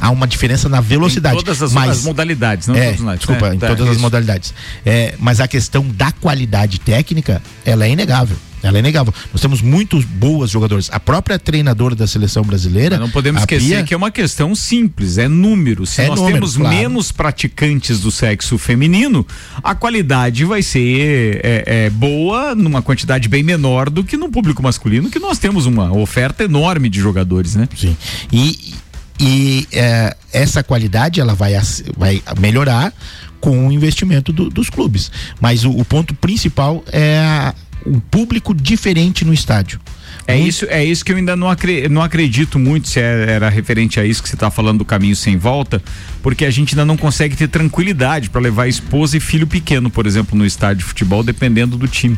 Há 0.02 0.10
uma 0.10 0.26
diferença 0.26 0.68
na 0.68 0.82
velocidade. 0.82 1.36
Em 1.36 1.40
todas 1.40 1.62
as, 1.62 1.72
mas, 1.72 2.00
as 2.00 2.04
modalidades, 2.04 2.68
não 2.68 2.76
é, 2.76 2.86
todos 2.86 3.00
os 3.00 3.06
naipes, 3.06 3.28
Desculpa, 3.28 3.50
né? 3.50 3.56
em 3.56 3.60
Tá, 3.60 3.68
todas 3.68 3.90
as 3.90 3.98
modalidades. 3.98 4.54
É, 4.86 5.14
mas 5.20 5.40
a 5.40 5.48
questão 5.48 5.88
da 5.88 6.12
qualidade 6.14 6.80
técnica, 6.80 7.44
ela 7.64 7.86
é 7.86 7.92
inegável. 7.92 8.38
Ela 8.66 8.78
é 8.78 8.80
inegável. 8.80 9.14
Nós 9.32 9.42
temos 9.42 9.62
muitos 9.62 10.04
boas 10.04 10.50
jogadores. 10.50 10.90
A 10.92 11.00
própria 11.00 11.38
treinadora 11.38 11.96
da 11.96 12.08
seleção 12.08 12.44
brasileira. 12.44 12.98
Não 12.98 13.10
podemos 13.10 13.42
esquecer 13.42 13.84
que 13.86 13.94
é 13.94 13.98
uma 13.98 14.12
questão 14.12 14.56
simples, 14.56 15.18
é 15.18 15.28
número. 15.28 15.86
Se 15.86 16.02
É 16.02 16.08
nós 16.08 16.20
número, 16.20 16.36
temos 16.38 16.58
claro. 16.58 16.76
menos 16.76 17.12
praticantes 17.12 18.00
do 18.00 18.10
sexo 18.12 18.58
feminino, 18.58 19.26
a 19.64 19.76
qualidade 19.76 20.44
vai 20.46 20.62
ser 20.62 21.42
é, 21.44 21.64
é, 21.86 21.90
boa 21.90 22.56
numa 22.56 22.82
quantidade 22.82 23.30
bem 23.30 23.44
menor 23.44 23.90
do 23.90 24.04
que 24.04 24.18
no 24.18 24.30
público 24.30 24.64
masculino, 24.64 25.10
que 25.10 25.20
nós 25.20 25.38
temos 25.38 25.66
uma 25.66 25.94
oferta 25.94 26.44
enorme 26.44 26.90
de 26.90 27.00
jogadores, 27.00 27.56
né? 27.56 27.70
Sim. 27.78 27.96
E, 28.32 28.74
e 29.20 29.68
é, 29.72 30.16
essa 30.34 30.64
qualidade 30.64 31.20
ela 31.22 31.34
vai, 31.36 31.54
vai 31.96 32.22
melhorar 32.40 32.92
com 33.40 33.68
o 33.68 33.72
investimento 33.72 34.34
do- 34.34 34.50
dos 34.50 34.70
clubes. 34.70 35.12
Mas 35.40 35.64
o, 35.64 35.70
o 35.72 35.86
ponto 35.86 36.14
principal 36.16 36.84
é 36.92 37.20
a- 37.20 37.54
o 37.86 38.00
público 38.02 38.54
diferente 38.54 39.24
no 39.24 39.34
estádio. 39.34 39.80
É 40.28 40.38
isso, 40.40 40.66
é 40.70 40.84
isso 40.84 41.06
que 41.06 41.12
eu 41.12 41.18
ainda 41.18 41.36
não, 41.36 41.50
acre- 41.50 41.88
não 41.88 42.02
acredito 42.02 42.58
muito 42.58 42.88
se 42.88 43.00
é- 43.00 43.26
era 43.30 43.48
referente 43.50 44.00
a 44.00 44.06
isso 44.06 44.24
que 44.24 44.30
você 44.30 44.36
está 44.36 44.50
falando 44.50 44.80
do 44.80 44.86
caminho 44.86 45.16
sem 45.16 45.38
volta, 45.38 45.84
porque 46.24 46.46
a 46.46 46.50
gente 46.50 46.74
ainda 46.74 46.84
não 46.86 46.98
consegue 46.98 47.36
ter 47.36 47.48
tranquilidade 47.48 48.30
para 48.32 48.42
levar 48.42 48.68
esposa 48.68 49.18
e 49.18 49.20
filho 49.20 49.46
pequeno, 49.46 49.90
por 49.90 50.08
exemplo, 50.08 50.36
no 50.38 50.46
estádio 50.46 50.78
de 50.78 50.84
futebol, 50.86 51.22
dependendo 51.22 51.78
do 51.78 51.88
time. 51.88 52.18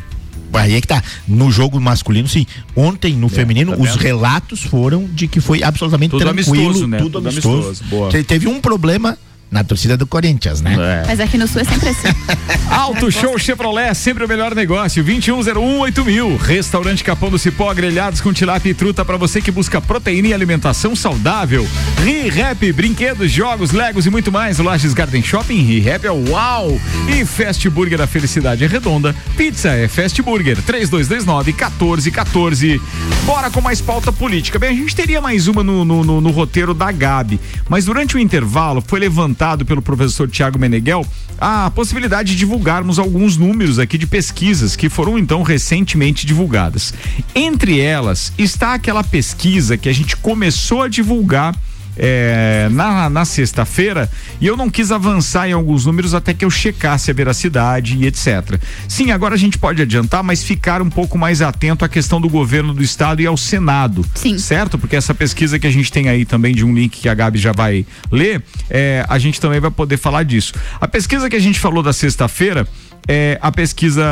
Aí 0.54 0.74
é 0.76 0.82
que 0.82 0.88
tá. 0.88 1.04
No 1.28 1.52
jogo 1.52 1.80
masculino, 1.80 2.28
sim. 2.28 2.48
Ontem, 2.76 3.14
no 3.14 3.28
feminino, 3.28 3.76
tá 3.76 3.82
os 3.84 3.96
relatos 3.96 4.64
foram 4.64 5.06
de 5.06 5.28
que 5.28 5.42
foi 5.42 5.62
absolutamente 5.62 6.12
Tudo 6.12 6.22
tranquilo. 6.22 6.66
amistoso, 6.66 6.88
né? 6.88 6.98
Tudo, 6.98 7.12
Tudo 7.12 7.28
amistoso. 7.30 7.68
amistoso, 7.68 7.84
boa. 7.90 8.10
Te- 8.10 8.24
Teve 8.24 8.48
um 8.48 8.60
problema 8.62 9.18
na 9.50 9.64
torcida 9.64 9.96
do 9.96 10.06
Corinthians, 10.06 10.60
né? 10.62 10.76
Mas 11.08 11.20
aqui 11.22 11.38
no 11.38 11.48
sul 11.48 11.62
é 11.62 11.64
sempre 11.64 11.90
assim. 11.90 12.08
Auto 12.70 13.10
Show 13.10 13.38
Chevrolet, 13.40 13.96
sempre 13.96 14.26
o 14.26 14.28
melhor 14.28 14.54
negócio. 14.54 15.02
2101 15.04 16.04
mil. 16.04 16.36
Restaurante 16.36 17.02
Capão 17.04 17.30
do 17.30 17.40
Cipó, 17.40 17.74
grelhados 17.74 18.20
com 18.20 18.34
tilápia 18.34 18.70
e 18.72 18.74
truta 18.74 19.06
para 19.06 19.16
você 19.16 19.42
que 19.42 19.50
busca 19.50 19.80
proteína 19.80 20.28
e 20.28 20.34
alimentação 20.34 20.96
saudável. 20.98 21.66
ReHap, 22.04 22.72
brinquedos, 22.74 23.32
jogos, 23.32 23.72
legos 23.72 24.06
e 24.06 24.10
muito 24.10 24.32
mais. 24.34 24.60
Lages 24.60 24.94
Garden 24.94 25.24
Shopping, 25.24 25.62
ReHap 25.64 26.06
é 26.06 26.12
uau! 26.12 26.78
E 27.08 27.24
Fast 27.26 27.70
Burger, 27.70 28.02
a 28.02 28.08
felicidade 28.08 28.66
é 28.66 28.68
redonda. 28.68 29.16
Pizza 29.38 29.70
é 29.70 29.88
Fast 29.88 30.22
Burger, 30.22 30.62
3229 30.62 31.54
1414. 31.54 32.82
Bora 33.26 33.50
com 33.50 33.62
mais 33.62 33.80
pauta 33.80 34.12
política. 34.12 34.60
Bem, 34.60 34.72
a 34.72 34.74
gente 34.74 34.94
teria 34.96 35.22
mais 35.22 35.48
uma 35.48 35.64
no, 35.64 35.86
no, 35.86 36.04
no- 36.04 36.20
no 36.22 36.32
roteiro 36.32 36.74
da 36.74 36.92
Gabi, 36.92 37.40
mas 37.70 37.86
durante 37.86 38.18
o 38.18 38.20
intervalo 38.20 38.84
foi 38.86 39.00
levantado 39.00 39.37
pelo 39.66 39.82
professor 39.82 40.30
Tiago 40.30 40.60
Meneghel 40.60 41.06
a 41.40 41.70
possibilidade 41.70 42.32
de 42.32 42.38
divulgarmos 42.38 42.98
alguns 42.98 43.38
números 43.38 43.78
aqui 43.78 43.98
de 43.98 44.08
pesquisas 44.08 44.76
que 44.76 44.90
foram 44.90 45.18
então 45.18 45.44
recentemente 45.44 46.26
divulgadas. 46.26 46.94
Entre 47.36 47.80
elas 47.80 48.34
está 48.38 48.74
aquela 48.74 49.04
pesquisa 49.04 49.78
que 49.78 49.88
a 49.88 49.94
gente 49.94 50.18
começou 50.18 50.82
a 50.82 50.88
divulgar 50.88 51.56
é, 51.98 52.68
na, 52.72 53.10
na 53.10 53.26
sexta-feira 53.26 54.10
e 54.40 54.48
eu 54.48 54.56
não 54.56 54.70
quis 54.70 54.92
avançar 54.92 55.50
em 55.50 55.54
alguns 55.54 55.86
números 55.86 56.14
até 56.14 56.34
que 56.34 56.46
eu 56.46 56.50
checasse 56.50 57.10
a 57.12 57.14
veracidade 57.14 57.98
e 57.98 58.06
etc. 58.06 58.60
Sim, 58.88 59.12
agora 59.12 59.36
a 59.36 59.38
gente 59.38 59.58
pode 59.58 59.82
adiantar, 59.82 60.24
mas 60.24 60.44
ficar 60.44 60.82
um 60.82 60.90
pouco 60.90 61.18
mais 61.18 61.42
atento 61.42 61.84
à 61.84 61.90
questão 61.90 62.22
do 62.22 62.30
governo 62.30 62.74
do 62.74 62.84
estado 62.84 63.22
e 63.22 63.26
ao 63.26 63.38
Senado. 63.38 64.06
Sim. 64.14 64.38
Certo? 64.38 64.78
Porque 64.78 64.96
essa 64.96 65.14
pesquisa 65.14 65.60
que 65.60 65.68
a 65.68 65.72
gente 65.72 65.92
tem 65.92 66.10
aí 66.10 66.26
também 66.26 66.54
de 66.54 66.66
um 66.66 66.74
link 66.74 67.00
que 67.00 67.10
a 67.10 67.14
Gabi 67.14 67.40
já 67.40 67.52
vai 67.52 67.86
ler, 68.12 68.44
é, 68.70 69.06
a 69.08 69.18
gente 69.18 69.42
também 69.42 69.60
vai 69.60 69.72
poder 69.72 69.98
falar 69.98 70.24
disso. 70.24 70.54
A 70.80 70.88
pesquisa 70.88 71.30
que 71.30 71.36
a 71.36 71.40
gente 71.40 71.60
falou 71.60 71.82
da 71.82 71.94
sexta-feira 71.94 72.68
é 73.08 73.40
a 73.42 73.50
pesquisa 73.52 74.04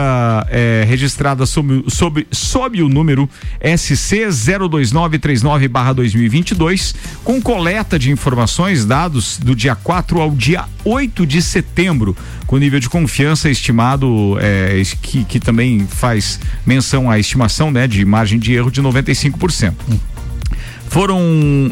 é, 0.50 0.84
registrada 0.88 1.46
sob, 1.46 1.84
sob, 1.88 2.26
sob 2.32 2.82
o 2.82 2.88
número 2.88 3.30
SC 3.62 4.28
02939-2022, 4.28 6.96
com 7.24 7.42
coleta 7.42 8.00
de 8.00 8.10
informações, 8.12 8.86
dados 8.86 9.38
do 9.38 9.54
dia 9.56 9.76
4 9.76 10.22
ao 10.22 10.32
dia 10.32 10.64
8 10.84 11.26
de 11.26 11.42
setembro, 11.42 12.16
com 12.48 12.58
nível 12.58 12.80
de 12.80 12.88
confiança 12.88 13.50
estimado, 13.50 14.38
é, 14.40 14.82
que, 15.02 15.26
que 15.26 15.38
também 15.40 15.86
faz 15.88 16.40
menção 16.66 17.12
à 17.12 17.20
estimação 17.20 17.70
né, 17.72 17.88
de 17.88 18.06
margem 18.06 18.40
de 18.40 18.54
erro 18.54 18.72
de 18.72 18.82
95%. 18.82 19.74
Foram 20.96 21.20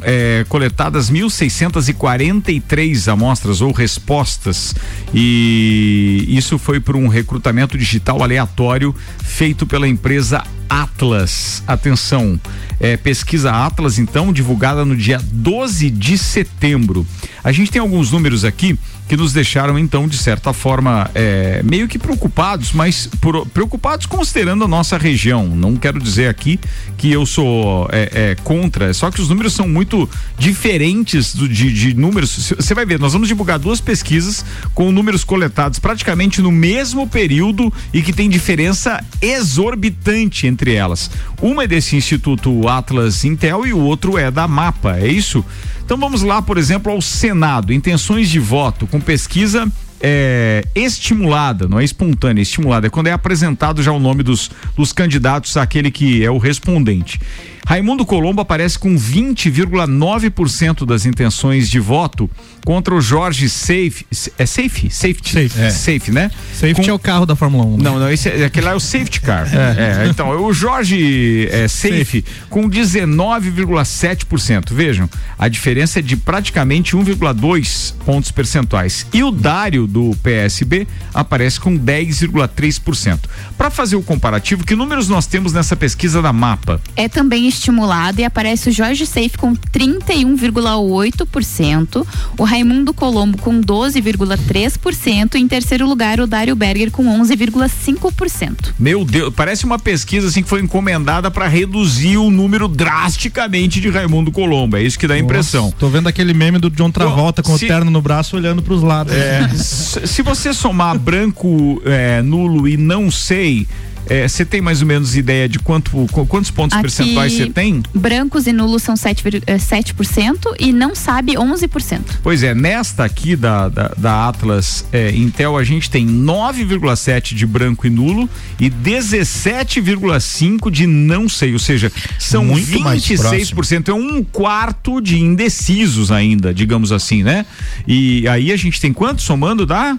é, 0.01 0.45
coletadas 0.49 1.09
1.643 1.09 3.09
amostras 3.09 3.61
ou 3.61 3.71
respostas. 3.71 4.75
E 5.13 6.25
isso 6.27 6.59
foi 6.59 6.81
por 6.81 6.97
um 6.97 7.07
recrutamento 7.07 7.77
digital 7.77 8.21
aleatório 8.21 8.93
feito 9.23 9.65
pela 9.65 9.87
empresa 9.87 10.43
Atlas. 10.81 11.61
Atenção, 11.67 12.39
é, 12.79 12.97
pesquisa 12.97 13.51
Atlas, 13.51 13.99
então, 13.99 14.33
divulgada 14.33 14.83
no 14.83 14.95
dia 14.95 15.19
12 15.31 15.89
de 15.91 16.17
setembro. 16.17 17.05
A 17.43 17.51
gente 17.51 17.69
tem 17.71 17.79
alguns 17.81 18.11
números 18.11 18.43
aqui 18.43 18.77
que 19.07 19.17
nos 19.17 19.33
deixaram, 19.33 19.77
então, 19.77 20.07
de 20.07 20.17
certa 20.17 20.53
forma, 20.53 21.11
é, 21.13 21.61
meio 21.63 21.89
que 21.89 21.99
preocupados, 21.99 22.71
mas 22.71 23.05
por- 23.19 23.45
preocupados 23.47 24.05
considerando 24.05 24.63
a 24.63 24.67
nossa 24.67 24.97
região. 24.97 25.45
Não 25.47 25.75
quero 25.75 25.99
dizer 25.99 26.29
aqui 26.29 26.57
que 26.97 27.11
eu 27.11 27.25
sou 27.25 27.87
é, 27.91 28.31
é, 28.31 28.35
contra, 28.43 28.93
só 28.93 29.11
que 29.11 29.21
os 29.21 29.27
números 29.27 29.53
são 29.53 29.67
muito 29.67 30.09
diferentes 30.39 31.35
do- 31.35 31.49
de, 31.49 31.71
de 31.73 31.93
números. 31.93 32.53
Você 32.57 32.73
vai 32.73 32.85
ver, 32.85 32.97
nós 32.97 33.11
vamos 33.11 33.27
divulgar 33.27 33.59
duas 33.59 33.81
pesquisas 33.81 34.45
com 34.73 34.89
números 34.91 35.25
coletados 35.25 35.79
praticamente 35.79 36.41
no 36.41 36.51
mesmo 36.51 37.05
período 37.07 37.71
e 37.93 38.01
que 38.01 38.13
tem 38.13 38.29
diferença 38.29 39.03
exorbitante 39.21 40.47
entre 40.47 40.62
elas. 40.71 41.09
Uma 41.41 41.63
é 41.63 41.67
desse 41.67 41.95
Instituto 41.95 42.67
Atlas 42.67 43.23
Intel 43.25 43.65
e 43.65 43.73
o 43.73 43.79
outro 43.79 44.17
é 44.17 44.29
da 44.29 44.47
Mapa, 44.47 44.97
é 44.97 45.07
isso? 45.07 45.43
Então 45.83 45.97
vamos 45.97 46.21
lá, 46.21 46.41
por 46.41 46.57
exemplo, 46.57 46.91
ao 46.91 47.01
Senado, 47.01 47.73
intenções 47.73 48.29
de 48.29 48.39
voto 48.39 48.87
com 48.87 48.99
pesquisa 48.99 49.67
é, 50.05 50.65
estimulada, 50.75 51.67
não 51.67 51.79
é 51.79 51.83
espontânea, 51.83 52.41
estimulada. 52.41 52.87
É 52.87 52.89
quando 52.89 53.07
é 53.07 53.11
apresentado 53.13 53.81
já 53.81 53.91
o 53.91 53.99
nome 53.99 54.21
dos, 54.21 54.51
dos 54.75 54.91
candidatos 54.91 55.55
àquele 55.55 55.89
que 55.89 56.23
é 56.23 56.29
o 56.29 56.37
respondente. 56.37 57.19
Raimundo 57.65 58.05
Colombo 58.05 58.41
aparece 58.41 58.77
com 58.77 58.95
20,9% 58.95 60.85
das 60.85 61.05
intenções 61.05 61.69
de 61.69 61.79
voto 61.79 62.29
contra 62.65 62.93
o 62.93 63.01
Jorge 63.01 63.49
Safe. 63.49 64.05
É 64.37 64.45
Safe? 64.45 64.89
Safety? 64.89 65.31
Safe. 65.49 65.61
É. 65.61 65.69
Safe, 65.69 66.11
né? 66.11 66.29
Safety 66.53 66.89
é 66.89 66.93
o 66.93 66.99
carro 66.99 67.25
da 67.25 67.35
Fórmula 67.35 67.65
1. 67.65 67.77
né? 67.77 67.83
Não, 67.83 67.99
não, 67.99 68.09
esse, 68.11 68.29
é- 68.29 68.45
aquele 68.45 68.65
lá 68.65 68.71
é 68.73 68.75
o 68.75 68.79
safety 68.79 69.21
car. 69.21 69.47
É, 69.53 70.07
então, 70.09 70.29
o 70.43 70.53
Jorge 70.53 71.47
é, 71.51 71.67
Safe, 71.67 72.23
com 72.49 72.69
19,7%. 72.69 74.73
Vejam, 74.73 75.09
a 75.37 75.47
diferença 75.47 75.99
é 75.99 76.01
de 76.01 76.15
praticamente 76.17 76.95
1,2 76.95 77.93
pontos 78.05 78.31
percentuais. 78.31 79.05
E 79.13 79.23
o 79.23 79.31
Dário 79.31 79.87
do 79.87 80.15
PSB 80.21 80.87
aparece 81.13 81.59
com 81.59 81.77
10,3%. 81.77 83.19
Para 83.57 83.69
fazer 83.69 83.95
o 83.95 84.01
comparativo, 84.01 84.65
que 84.65 84.75
números 84.75 85.07
nós 85.07 85.25
temos 85.27 85.53
nessa 85.53 85.75
pesquisa 85.75 86.21
da 86.21 86.33
Mapa? 86.33 86.81
É 86.95 87.07
também 87.09 87.47
estimulado 87.53 88.19
e 88.19 88.23
aparece 88.25 88.69
o 88.69 88.71
Jorge 88.71 89.05
Safe 89.05 89.37
com 89.37 89.55
31,8%, 89.55 92.05
o 92.37 92.43
Raimundo 92.43 92.93
Colombo 92.93 93.37
com 93.37 93.61
12,3% 93.61 95.35
e 95.35 95.39
em 95.39 95.47
terceiro 95.47 95.87
lugar 95.87 96.19
o 96.19 96.27
Dário 96.27 96.55
Berger 96.55 96.91
com 96.91 97.03
11,5%. 97.21 98.73
Meu 98.79 99.03
Deus, 99.05 99.33
parece 99.35 99.65
uma 99.65 99.79
pesquisa 99.79 100.27
assim 100.27 100.43
que 100.43 100.49
foi 100.49 100.61
encomendada 100.61 101.29
para 101.31 101.47
reduzir 101.47 102.17
o 102.17 102.29
número 102.29 102.67
drasticamente 102.67 103.79
de 103.81 103.89
Raimundo 103.89 104.31
Colombo. 104.31 104.77
É 104.77 104.83
isso 104.83 104.97
que 104.99 105.07
dá 105.07 105.13
a 105.15 105.19
impressão. 105.19 105.73
Tô 105.77 105.87
vendo 105.89 106.07
aquele 106.07 106.33
meme 106.33 106.57
do 106.59 106.69
John 106.69 106.91
Travolta 106.91 107.41
com 107.43 107.57
se- 107.57 107.65
o 107.65 107.67
terno 107.67 107.91
no 107.91 108.01
braço 108.01 108.35
olhando 108.35 108.61
pros 108.61 108.81
lados. 108.81 109.13
É, 109.13 109.47
se 109.49 110.07
se 110.07 110.21
você 110.21 110.53
somar 110.53 110.97
branco, 110.97 111.81
é, 111.85 112.21
nulo 112.21 112.67
e 112.67 112.77
não 112.77 113.09
sei, 113.11 113.67
é, 114.09 114.27
você 114.27 114.45
tem 114.45 114.61
mais 114.61 114.81
ou 114.81 114.87
menos 114.87 115.15
ideia 115.15 115.47
de 115.47 115.59
quanto, 115.59 115.91
qu- 116.11 116.25
quantos 116.25 116.51
pontos 116.51 116.73
Aqui, 116.77 116.83
percentuais 116.83 117.33
você 117.33 117.47
tem? 117.49 117.81
Brancos 117.93 118.47
e 118.47 118.53
nulos 118.53 118.83
são 118.83 118.95
7, 118.95 119.23
eh, 119.47 119.57
7% 119.57 120.55
e 120.59 120.71
não 120.73 120.93
sabe 120.95 121.33
11%. 121.37 121.99
Pois 122.21 122.43
é, 122.43 122.53
nesta 122.53 123.03
aqui 123.03 123.35
da, 123.35 123.69
da, 123.69 123.87
da 123.97 124.27
Atlas 124.27 124.85
é, 124.91 125.11
Intel, 125.15 125.57
a 125.57 125.63
gente 125.63 125.89
tem 125.89 126.05
9,7 126.07 127.33
de 127.33 127.45
branco 127.45 127.87
e 127.87 127.89
nulo 127.89 128.29
e 128.59 128.69
17,5 128.69 130.69
de 130.71 130.85
não 130.87 131.27
sei, 131.29 131.53
ou 131.53 131.59
seja, 131.59 131.91
são 132.19 132.43
Muito 132.45 132.79
mais 132.81 133.01
26%, 133.03 133.89
é 133.89 133.93
um 133.93 134.23
quarto 134.23 135.01
de 135.01 135.19
indecisos 135.19 136.11
ainda, 136.11 136.53
digamos 136.53 136.91
assim, 136.91 137.23
né? 137.23 137.45
E 137.87 138.27
aí 138.27 138.51
a 138.51 138.57
gente 138.57 138.79
tem 138.79 138.93
quanto 138.93 139.21
somando 139.21 139.65
dá? 139.65 139.97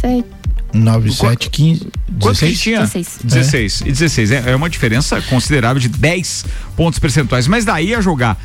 Sete- 0.00 0.37
9, 0.72 1.12
7, 1.12 1.50
15, 1.50 1.80
Quanto 2.20 2.38
que 2.38 2.46
16? 2.46 2.60
tinha? 2.60 2.80
16. 2.80 3.18
16. 3.24 3.80
E 3.82 3.84
16. 3.84 4.30
É, 4.32 4.50
é 4.50 4.56
uma 4.56 4.68
diferença 4.68 5.20
considerável 5.22 5.80
de 5.80 5.88
10 5.88 6.44
pontos 6.76 6.98
percentuais. 6.98 7.46
Mas 7.46 7.64
daí 7.64 7.94
a 7.94 8.00
jogar 8.00 8.38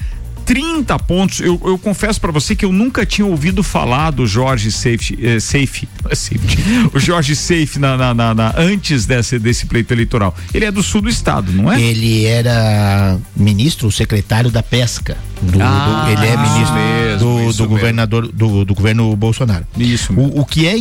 30 0.45 0.97
pontos, 0.99 1.39
eu, 1.39 1.59
eu 1.65 1.77
confesso 1.77 2.19
pra 2.19 2.31
você 2.31 2.55
que 2.55 2.65
eu 2.65 2.71
nunca 2.71 3.05
tinha 3.05 3.25
ouvido 3.25 3.63
falar 3.63 4.11
do 4.11 4.25
Jorge 4.27 4.71
Safe, 4.71 5.17
eh, 5.21 5.39
Safe, 5.39 5.87
Safety, 6.13 6.57
o 6.93 6.99
Jorge 6.99 7.35
Safe 7.35 7.79
na, 7.79 7.95
na- 7.97 8.13
na- 8.13 8.33
na- 8.33 8.53
antes 8.57 9.05
desse, 9.05 9.39
desse 9.39 9.65
pleito 9.65 9.93
eleitoral. 9.93 10.35
Ele 10.53 10.65
é 10.65 10.71
do 10.71 10.83
sul 10.83 11.01
do 11.01 11.09
estado, 11.09 11.51
não 11.51 11.71
é? 11.71 11.81
Ele 11.81 12.25
era 12.25 13.17
ministro, 13.35 13.91
secretário 13.91 14.51
da 14.51 14.61
pesca. 14.63 15.17
Do- 15.41 15.61
Ah, 15.61 16.03
do- 16.05 16.11
ele 16.11 16.25
é 16.27 16.37
ministro 16.37 16.75
mesmo, 16.75 17.19
do, 17.47 17.53
do 17.53 17.67
governador 17.67 18.27
do, 18.31 18.63
do 18.65 18.73
governo 18.73 19.15
Bolsonaro. 19.15 19.65
Isso. 19.77 20.13
O, 20.13 20.41
o 20.41 20.45
que 20.45 20.67
é 20.67 20.73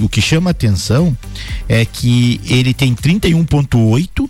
o 0.00 0.08
que 0.08 0.20
chama 0.22 0.50
atenção 0.50 1.16
é 1.68 1.84
que 1.84 2.40
ele 2.48 2.72
tem 2.74 2.94
31.8 2.94 4.28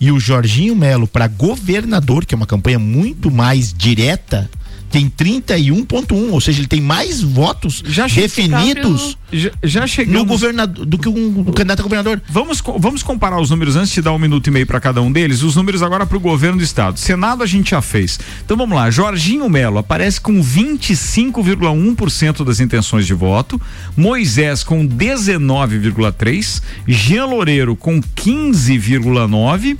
e 0.00 0.10
o 0.10 0.18
Jorginho 0.18 0.74
Melo 0.74 1.06
para 1.06 1.28
governador, 1.28 2.24
que 2.24 2.34
é 2.34 2.36
uma 2.36 2.46
campanha 2.46 2.78
muito 2.78 3.30
mais 3.30 3.72
direta, 3.72 4.50
tem 4.90 5.08
31.1, 5.08 6.32
ou 6.32 6.40
seja, 6.40 6.58
ele 6.60 6.66
tem 6.66 6.80
mais 6.80 7.22
votos 7.22 7.80
definidos 8.12 9.16
Já, 9.32 9.50
já 9.62 9.86
chegamos 9.86 10.20
no 10.20 10.26
governador 10.26 10.84
do 10.84 10.98
que 10.98 11.08
um 11.08 11.44
do 11.44 11.52
candidato 11.52 11.78
a 11.78 11.84
governador. 11.84 12.20
Vamos, 12.28 12.60
vamos 12.78 13.04
comparar 13.04 13.40
os 13.40 13.50
números 13.50 13.76
antes 13.76 13.92
de 13.92 14.02
dar 14.02 14.12
um 14.12 14.18
minuto 14.18 14.48
e 14.48 14.50
meio 14.50 14.66
para 14.66 14.80
cada 14.80 15.00
um 15.00 15.12
deles. 15.12 15.42
Os 15.42 15.54
números 15.54 15.80
agora 15.80 16.04
para 16.04 16.16
o 16.16 16.20
governo 16.20 16.58
do 16.58 16.64
estado. 16.64 16.98
Senado 16.98 17.44
a 17.44 17.46
gente 17.46 17.70
já 17.70 17.80
fez. 17.80 18.18
Então 18.44 18.56
vamos 18.56 18.76
lá. 18.76 18.90
Jorginho 18.90 19.48
Melo 19.48 19.78
aparece 19.78 20.20
com 20.20 20.42
25,1% 20.42 22.44
das 22.44 22.58
intenções 22.58 23.06
de 23.06 23.14
voto. 23.14 23.62
Moisés 23.96 24.64
com 24.64 24.84
19,3%. 24.84 26.62
Jean 26.88 27.26
Loureiro 27.26 27.76
com 27.76 28.00
15,9%. 28.00 29.78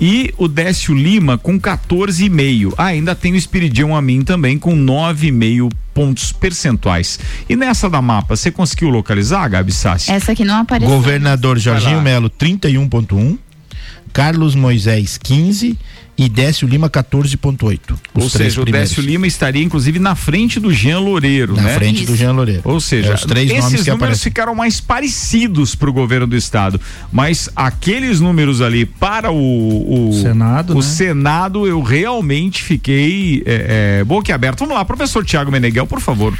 E 0.00 0.32
o 0.36 0.46
Décio 0.46 0.94
Lima 0.94 1.36
com 1.36 1.58
14,5. 1.58 2.74
Ah, 2.78 2.86
ainda 2.86 3.14
tem 3.14 3.32
o 3.32 3.36
Espiridião 3.36 3.96
Amin 3.96 4.22
também 4.22 4.58
com 4.58 4.76
9,5 4.76 5.72
pontos 5.92 6.30
percentuais. 6.30 7.18
E 7.48 7.56
nessa 7.56 7.90
da 7.90 8.00
mapa, 8.00 8.36
você 8.36 8.50
conseguiu 8.50 8.88
localizar, 8.88 9.48
Gabi 9.48 9.72
Sassi? 9.72 10.12
Essa 10.12 10.32
aqui 10.32 10.44
não 10.44 10.60
apareceu. 10.60 10.94
Governador 10.94 11.58
Jorginho. 11.58 12.00
Melo 12.00 12.30
31.1, 12.30 13.36
Carlos 14.12 14.54
Moisés 14.54 15.18
15 15.18 15.76
e 16.18 16.28
Décio 16.28 16.66
Lima 16.66 16.90
14.8. 16.90 17.78
Ou 18.14 18.28
seja, 18.28 18.60
o 18.60 18.64
primeiros. 18.64 18.90
Décio 18.90 19.02
Lima 19.04 19.26
estaria 19.26 19.62
inclusive 19.62 19.98
na 20.00 20.16
frente 20.16 20.58
do 20.58 20.72
Jean 20.72 20.98
Loureiro, 20.98 21.54
Na 21.54 21.62
né? 21.62 21.74
frente 21.74 22.04
do 22.04 22.16
Jean 22.16 22.32
Loureiro. 22.32 22.62
Ou 22.64 22.80
seja, 22.80 23.12
É 23.12 23.14
os 23.14 23.22
três 23.24 23.48
esses 23.50 23.62
nomes 23.62 23.82
que 23.82 23.90
números 23.90 24.02
aparecem. 24.02 24.22
ficaram 24.24 24.54
mais 24.54 24.80
parecidos 24.80 25.74
para 25.76 25.88
o 25.88 25.92
governo 25.92 26.26
do 26.26 26.36
estado, 26.36 26.80
mas 27.12 27.48
aqueles 27.54 28.18
números 28.20 28.60
ali 28.60 28.84
para 28.84 29.30
o, 29.30 30.08
o 30.10 30.12
Senado, 30.20 30.72
o 30.72 30.76
né? 30.76 30.82
Senado 30.82 31.66
eu 31.66 31.80
realmente 31.82 32.62
fiquei 32.64 33.42
é, 33.46 33.98
é, 34.00 34.04
boquiaberto. 34.04 34.58
Vamos 34.64 34.74
lá, 34.76 34.84
professor 34.84 35.24
Tiago 35.24 35.52
Meneghel, 35.52 35.86
por 35.86 36.00
favor. 36.00 36.34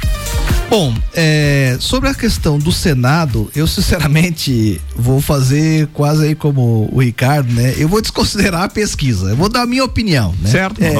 Bom, 0.69 0.93
é, 1.15 1.77
sobre 1.79 2.09
a 2.09 2.13
questão 2.13 2.59
do 2.59 2.71
Senado, 2.71 3.49
eu 3.55 3.65
sinceramente 3.65 4.79
vou 4.95 5.19
fazer 5.19 5.87
quase 5.93 6.27
aí 6.27 6.35
como 6.35 6.87
o 6.91 6.99
Ricardo, 7.01 7.51
né? 7.51 7.73
Eu 7.75 7.89
vou 7.89 7.99
desconsiderar 7.99 8.61
a 8.63 8.69
pesquisa. 8.69 9.31
Eu 9.31 9.35
vou 9.35 9.49
dar 9.49 9.63
a 9.63 9.65
minha 9.65 9.83
opinião, 9.83 10.35
né? 10.39 10.49
Certo, 10.51 10.79
É, 10.83 10.93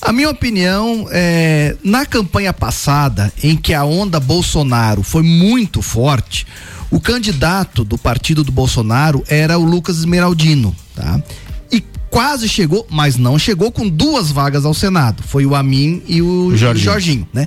a 0.00 0.12
minha 0.12 0.30
opinião 0.30 1.08
é 1.10 1.74
na 1.82 2.06
campanha 2.06 2.52
passada, 2.52 3.32
em 3.42 3.56
que 3.56 3.74
a 3.74 3.84
onda 3.84 4.20
Bolsonaro 4.20 5.02
foi 5.02 5.24
muito 5.24 5.82
forte, 5.82 6.46
o 6.88 7.00
candidato 7.00 7.84
do 7.84 7.98
partido 7.98 8.44
do 8.44 8.52
Bolsonaro 8.52 9.24
era 9.28 9.58
o 9.58 9.64
Lucas 9.64 9.98
Esmeraldino, 9.98 10.74
tá? 10.94 11.20
Quase 12.10 12.48
chegou, 12.48 12.86
mas 12.90 13.16
não 13.16 13.38
chegou 13.38 13.70
com 13.70 13.88
duas 13.88 14.30
vagas 14.30 14.64
ao 14.64 14.72
Senado. 14.72 15.22
Foi 15.22 15.44
o 15.44 15.54
Amin 15.54 16.02
e 16.06 16.22
o 16.22 16.56
Jorginho. 16.56 16.84
Jorginho, 16.84 17.28
né? 17.32 17.46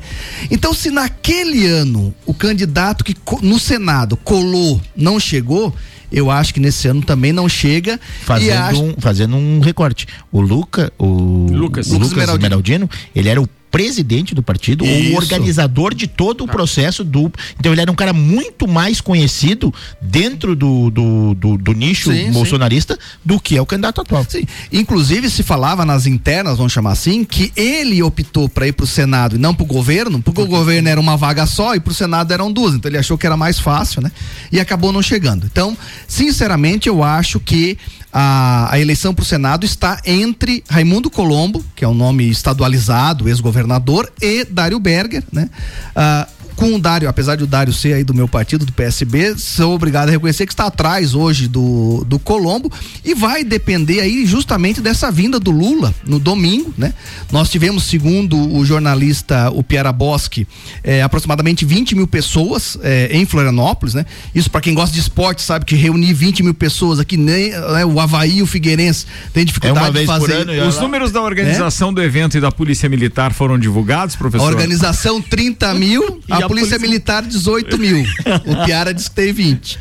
Então, 0.49 0.73
se 0.73 0.91
naquele 0.91 1.65
ano 1.65 2.13
o 2.25 2.33
candidato 2.33 3.03
que 3.03 3.15
no 3.41 3.59
Senado 3.59 4.15
colou 4.17 4.79
não 4.95 5.19
chegou, 5.19 5.73
eu 6.11 6.29
acho 6.29 6.53
que 6.53 6.59
nesse 6.59 6.87
ano 6.87 7.01
também 7.01 7.31
não 7.31 7.47
chega. 7.47 7.99
e 8.21 8.25
Fazendo, 8.25 8.61
acho, 8.61 8.83
um, 8.83 8.95
fazendo 8.99 9.35
um 9.35 9.59
recorte. 9.61 10.05
O 10.31 10.41
Luca, 10.41 10.91
o 10.97 11.47
Lucas. 11.51 11.87
o 11.89 11.93
Lucas 11.93 12.09
Lucas. 12.11 12.29
Esmeraldino, 12.29 12.89
ele 13.15 13.29
era 13.29 13.41
o 13.41 13.47
presidente 13.71 14.35
do 14.35 14.43
partido, 14.43 14.85
Isso. 14.85 15.13
o 15.13 15.15
organizador 15.15 15.95
de 15.95 16.05
todo 16.05 16.43
o 16.43 16.47
processo 16.47 17.03
do. 17.03 17.31
Então 17.57 17.71
ele 17.71 17.81
era 17.81 17.91
um 17.91 17.95
cara 17.95 18.11
muito 18.11 18.67
mais 18.67 18.99
conhecido 18.99 19.73
dentro 20.01 20.55
do, 20.55 20.91
do, 20.91 21.33
do, 21.33 21.57
do 21.57 21.71
nicho 21.73 22.11
Sim, 22.11 22.25
sim. 22.25 22.31
bolsonarista 22.31 22.99
do 23.23 23.39
que 23.39 23.55
é 23.55 23.61
o 23.61 23.65
candidato 23.65 24.01
atual. 24.01 24.25
Sim. 24.27 24.45
Inclusive 24.71 25.29
se 25.29 25.41
falava 25.41 25.85
nas 25.85 26.05
internas, 26.05 26.57
vamos 26.57 26.73
chamar 26.73 26.91
assim, 26.91 27.23
que 27.23 27.51
ele 27.55 28.03
optou 28.03 28.49
para 28.49 28.67
ir 28.67 28.73
pro 28.73 28.85
Senado 28.85 29.37
e 29.37 29.39
não 29.39 29.55
pro 29.55 29.65
governo, 29.65 30.21
porque 30.21 30.41
o 30.41 30.45
governo 30.45 30.89
era 30.89 30.99
uma 30.99 31.15
vaga 31.15 31.45
só 31.45 31.73
e 31.73 31.79
pro 31.79 31.93
Senado 31.93 32.33
eram 32.33 32.51
duas, 32.51 32.75
então 32.75 32.89
ele 32.89 32.97
achou 32.97 33.17
que 33.17 33.25
era 33.25 33.37
mais 33.37 33.57
fácil, 33.59 34.01
né? 34.01 34.11
E 34.51 34.59
acabou 34.59 34.91
não 34.91 35.01
chegando. 35.01 35.45
Então, 35.45 35.77
sinceramente, 36.07 36.89
eu 36.89 37.03
acho 37.03 37.39
que 37.39 37.77
a, 38.11 38.73
a 38.73 38.79
eleição 38.79 39.13
pro 39.13 39.23
Senado 39.23 39.65
está 39.65 40.01
entre 40.05 40.63
Raimundo 40.69 41.09
Colombo, 41.09 41.63
que 41.75 41.85
é 41.85 41.87
um 41.87 41.93
nome 41.93 42.29
estadualizado, 42.29 43.29
ex-governador, 43.29 44.11
e 44.21 44.45
Dário 44.45 44.79
Berger, 44.79 45.23
né? 45.31 45.49
Ah, 45.95 46.27
com 46.55 46.75
o 46.75 46.79
Dário, 46.79 47.07
apesar 47.09 47.35
de 47.35 47.43
o 47.43 47.47
Dário 47.47 47.73
ser 47.73 47.93
aí 47.93 48.03
do 48.03 48.13
meu 48.13 48.27
partido, 48.27 48.65
do 48.65 48.71
PSB, 48.73 49.35
sou 49.37 49.73
obrigado 49.75 50.09
a 50.09 50.11
reconhecer 50.11 50.45
que 50.45 50.53
está 50.53 50.65
atrás 50.67 51.13
hoje 51.15 51.47
do, 51.47 52.03
do 52.07 52.19
Colombo 52.19 52.71
e 53.03 53.13
vai 53.15 53.43
depender 53.43 53.99
aí 54.01 54.25
justamente 54.25 54.81
dessa 54.81 55.11
vinda 55.11 55.39
do 55.39 55.51
Lula 55.51 55.93
no 56.05 56.19
domingo, 56.19 56.73
né? 56.77 56.93
Nós 57.31 57.49
tivemos, 57.49 57.83
segundo 57.83 58.37
o 58.55 58.63
jornalista 58.65 59.49
o 59.51 59.63
Piara 59.63 59.91
Boschi, 59.91 60.47
eh, 60.83 61.01
aproximadamente 61.01 61.65
20 61.65 61.95
mil 61.95 62.07
pessoas 62.07 62.77
eh, 62.83 63.09
em 63.11 63.25
Florianópolis, 63.25 63.93
né? 63.93 64.05
Isso 64.35 64.49
para 64.49 64.61
quem 64.61 64.73
gosta 64.73 64.93
de 64.93 64.99
esporte 65.01 65.41
sabe 65.41 65.65
que 65.65 65.75
reunir 65.75 66.13
20 66.13 66.43
mil 66.43 66.53
pessoas 66.53 66.99
aqui, 66.99 67.17
nem 67.17 67.49
né, 67.51 67.85
o 67.85 67.99
Havaí 67.99 68.37
e 68.37 68.41
o 68.41 68.45
Figueirense 68.47 69.05
tem 69.33 69.45
dificuldade 69.45 69.87
É 69.87 69.91
vez 69.91 70.07
de 70.07 70.13
por 70.13 70.21
fazer. 70.21 70.41
ano, 70.41 70.53
e 70.53 70.59
Os 70.61 70.75
lá. 70.75 70.81
números 70.81 71.11
da 71.11 71.21
organização 71.21 71.93
do 71.93 72.01
evento 72.01 72.37
e 72.37 72.41
da 72.41 72.51
Polícia 72.51 72.87
Militar 72.89 73.33
foram 73.33 73.57
divulgados, 73.57 74.15
A 74.15 74.17
professor? 74.17 74.47
organização 74.51 75.21
30 75.21 75.73
mil, 75.73 76.21
a, 76.29 76.40
a 76.43 76.47
polícia, 76.47 76.69
polícia- 76.77 76.79
Militar 76.79 77.23
18 77.23 77.77
mil. 77.77 78.03
O 78.45 78.65
Piara 78.65 78.93
disse 78.93 79.09
que 79.09 79.15
tem 79.15 79.31
20. 79.33 79.77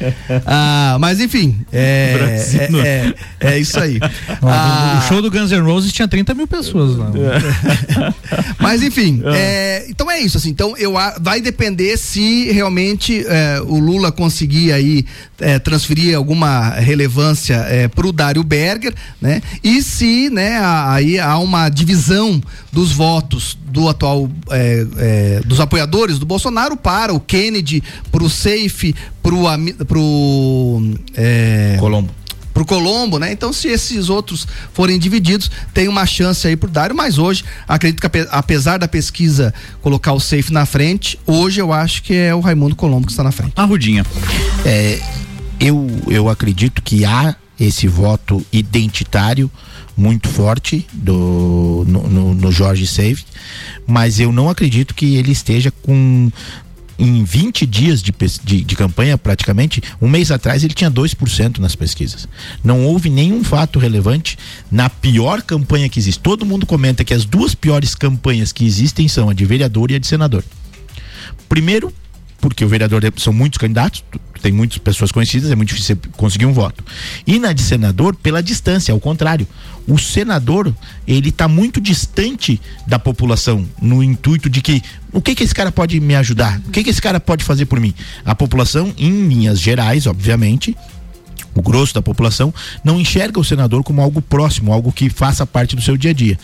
Ah, 0.46 0.96
mas 1.00 1.20
enfim, 1.20 1.61
é, 1.72 2.44
é, 2.54 3.14
é, 3.42 3.52
é 3.54 3.58
isso 3.58 3.78
aí. 3.78 3.98
Ah, 4.42 5.00
O 5.04 5.08
show 5.08 5.22
do 5.22 5.30
Guns 5.30 5.50
N' 5.50 5.61
Roses 5.61 5.92
tinha 5.92 6.06
30 6.08 6.34
mil 6.34 6.46
pessoas 6.46 6.96
lá. 6.96 7.11
Mas 8.58 8.82
enfim, 8.82 9.22
é, 9.34 9.86
então 9.88 10.11
é 10.11 10.20
isso. 10.20 10.36
Assim, 10.36 10.50
então 10.50 10.76
eu 10.76 10.94
vai 11.20 11.40
depender 11.40 11.96
se 11.96 12.50
realmente 12.52 13.24
é, 13.26 13.61
o 13.64 13.78
Lula 13.78 14.12
conseguir 14.12 14.72
aí 14.72 15.04
é, 15.40 15.58
transferir 15.58 16.16
alguma 16.16 16.70
relevância 16.70 17.54
é, 17.68 17.88
para 17.88 18.06
o 18.06 18.12
Dário 18.12 18.42
Berger, 18.44 18.94
né? 19.20 19.40
E 19.64 19.82
se, 19.82 20.28
né, 20.30 20.58
a- 20.58 20.92
aí 20.92 21.18
há 21.18 21.38
uma 21.38 21.68
divisão 21.68 22.40
dos 22.72 22.92
votos 22.92 23.56
do 23.70 23.88
atual 23.88 24.28
é, 24.50 24.86
é, 24.98 25.40
dos 25.44 25.61
apoiadores 25.61 26.18
do 26.18 26.26
Bolsonaro 26.26 26.49
para 26.76 27.12
o 27.14 27.20
Kennedy, 27.20 27.82
para 28.11 28.22
o 28.24 28.30
Safe, 28.30 28.94
pro 29.22 29.38
pro 29.86 30.82
é, 31.16 31.76
Colombo. 31.78 32.11
pro 32.53 32.64
Colombo, 32.64 33.18
né? 33.18 33.32
Então, 33.32 33.53
se 33.53 33.68
esses 33.68 34.09
outros 34.09 34.46
forem 34.72 34.98
divididos, 34.98 35.51
tem 35.72 35.88
uma 35.88 36.05
chance 36.07 36.46
aí 36.46 36.57
pro 36.57 36.68
Dário, 36.68 36.94
mas 36.96 37.18
hoje, 37.18 37.44
acredito 37.68 38.01
que 38.01 38.07
ape- 38.07 38.28
apesar 38.30 38.78
da 38.78 38.88
pesquisa 38.88 39.53
colocar 39.80 40.12
o 40.12 40.20
safe 40.20 40.53
na 40.53 40.66
frente, 40.66 41.18
hoje 41.26 41.61
eu 41.61 41.72
acho 41.72 42.03
que 42.03 42.14
é 42.14 42.34
o 42.34 42.40
Raimundo 42.40 42.74
Colombo 42.76 43.07
que 43.07 43.12
está 43.12 43.22
na 43.22 43.32
frente. 43.32 43.53
A 43.57 43.64
Rudinha. 43.64 44.05
É, 44.64 45.01
eu, 45.59 45.86
eu 46.09 46.28
acredito 46.28 46.82
que 46.82 47.05
há 47.05 47.34
esse 47.59 47.86
voto 47.86 48.44
identitário 48.53 49.51
muito 50.01 50.28
forte 50.28 50.86
do, 50.92 51.84
no, 51.86 52.09
no, 52.09 52.34
no 52.34 52.53
Jorge 52.53 52.86
Save, 52.86 53.22
mas 53.86 54.18
eu 54.18 54.32
não 54.32 54.48
acredito 54.48 54.94
que 54.94 55.16
ele 55.16 55.30
esteja 55.30 55.70
com 55.70 56.30
em 56.98 57.24
20 57.24 57.64
dias 57.64 58.03
de, 58.03 58.12
de, 58.44 58.62
de 58.62 58.76
campanha, 58.76 59.16
praticamente, 59.16 59.82
um 60.03 60.09
mês 60.09 60.30
atrás 60.30 60.62
ele 60.62 60.74
tinha 60.74 60.90
2% 60.90 61.59
nas 61.59 61.74
pesquisas. 61.74 62.28
Não 62.62 62.84
houve 62.84 63.09
nenhum 63.09 63.42
fato 63.42 63.78
relevante 63.78 64.38
na 64.70 64.90
pior 64.90 65.40
campanha 65.40 65.88
que 65.88 65.98
existe. 65.98 66.20
Todo 66.20 66.44
mundo 66.44 66.66
comenta 66.66 67.03
que 67.03 67.14
as 67.14 67.24
duas 67.24 67.55
piores 67.55 67.94
campanhas 67.94 68.53
que 68.53 68.66
existem 68.66 69.09
são 69.09 69.30
a 69.30 69.34
de 69.34 69.46
vereador 69.46 69.90
e 69.90 69.94
a 69.94 69.98
de 69.98 70.07
senador. 70.07 70.44
Primeiro, 71.48 71.90
porque 72.41 72.64
o 72.64 72.68
vereador 72.68 73.03
são 73.16 73.32
muitos 73.32 73.59
candidatos, 73.59 74.03
tem 74.41 74.51
muitas 74.53 74.78
pessoas 74.78 75.12
conhecidas, 75.12 75.51
é 75.51 75.55
muito 75.55 75.68
difícil 75.68 75.99
conseguir 76.16 76.47
um 76.47 76.53
voto. 76.53 76.82
E 77.26 77.38
na 77.38 77.53
de 77.53 77.62
senador, 77.62 78.16
pela 78.16 78.43
distância, 78.43 78.93
ao 78.93 79.01
contrário. 79.01 79.47
O 79.86 79.99
senador, 79.99 80.74
ele 81.07 81.30
está 81.30 81.49
muito 81.49 81.80
distante 81.80 82.61
da 82.86 82.99
população, 82.99 83.66
no 83.80 84.03
intuito 84.03 84.49
de 84.49 84.61
que 84.61 84.82
o 85.12 85.20
que 85.20 85.34
que 85.34 85.43
esse 85.43 85.55
cara 85.55 85.72
pode 85.72 85.99
me 85.99 86.14
ajudar? 86.14 86.61
O 86.66 86.70
que 86.70 86.84
que 86.84 86.91
esse 86.91 87.03
cara 87.03 87.18
pode 87.18 87.45
fazer 87.45 87.66
por 87.66 87.80
mim? 87.80 87.93
A 88.24 88.34
população, 88.34 88.95
em 88.97 89.26
linhas 89.26 89.59
gerais, 89.59 90.07
obviamente, 90.07 90.76
o 91.55 91.61
grosso 91.61 91.93
da 91.93 92.01
população 92.01 92.55
não 92.84 93.01
enxerga 93.01 93.41
o 93.41 93.45
senador 93.45 93.82
como 93.82 94.01
algo 94.01 94.22
próximo, 94.22 94.72
algo 94.72 94.93
que 94.93 95.11
faça 95.11 95.45
parte 95.45 95.74
do 95.74 95.82
seu 95.82 95.97
dia 95.97 96.12
a 96.12 96.14
dia 96.14 96.38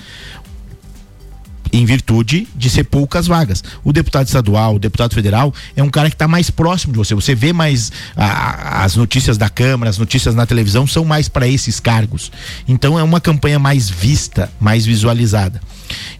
em 1.72 1.84
virtude 1.84 2.46
de 2.54 2.70
ser 2.70 2.84
poucas 2.84 3.26
vagas. 3.26 3.62
O 3.84 3.92
deputado 3.92 4.26
estadual, 4.26 4.76
o 4.76 4.78
deputado 4.78 5.14
federal 5.14 5.52
é 5.76 5.82
um 5.82 5.88
cara 5.90 6.08
que 6.08 6.14
está 6.14 6.28
mais 6.28 6.50
próximo 6.50 6.92
de 6.92 6.98
você. 6.98 7.14
Você 7.14 7.34
vê 7.34 7.52
mais 7.52 7.90
a- 8.16 8.84
as 8.84 8.96
notícias 8.96 9.36
da 9.38 9.48
Câmara, 9.48 9.90
as 9.90 9.98
notícias 9.98 10.34
na 10.34 10.46
televisão 10.46 10.86
são 10.86 11.04
mais 11.04 11.28
para 11.28 11.46
esses 11.48 11.80
cargos. 11.80 12.30
Então 12.66 12.98
é 12.98 13.02
uma 13.02 13.20
campanha 13.20 13.58
mais 13.58 13.88
vista, 13.88 14.50
mais 14.60 14.86
visualizada. 14.86 15.60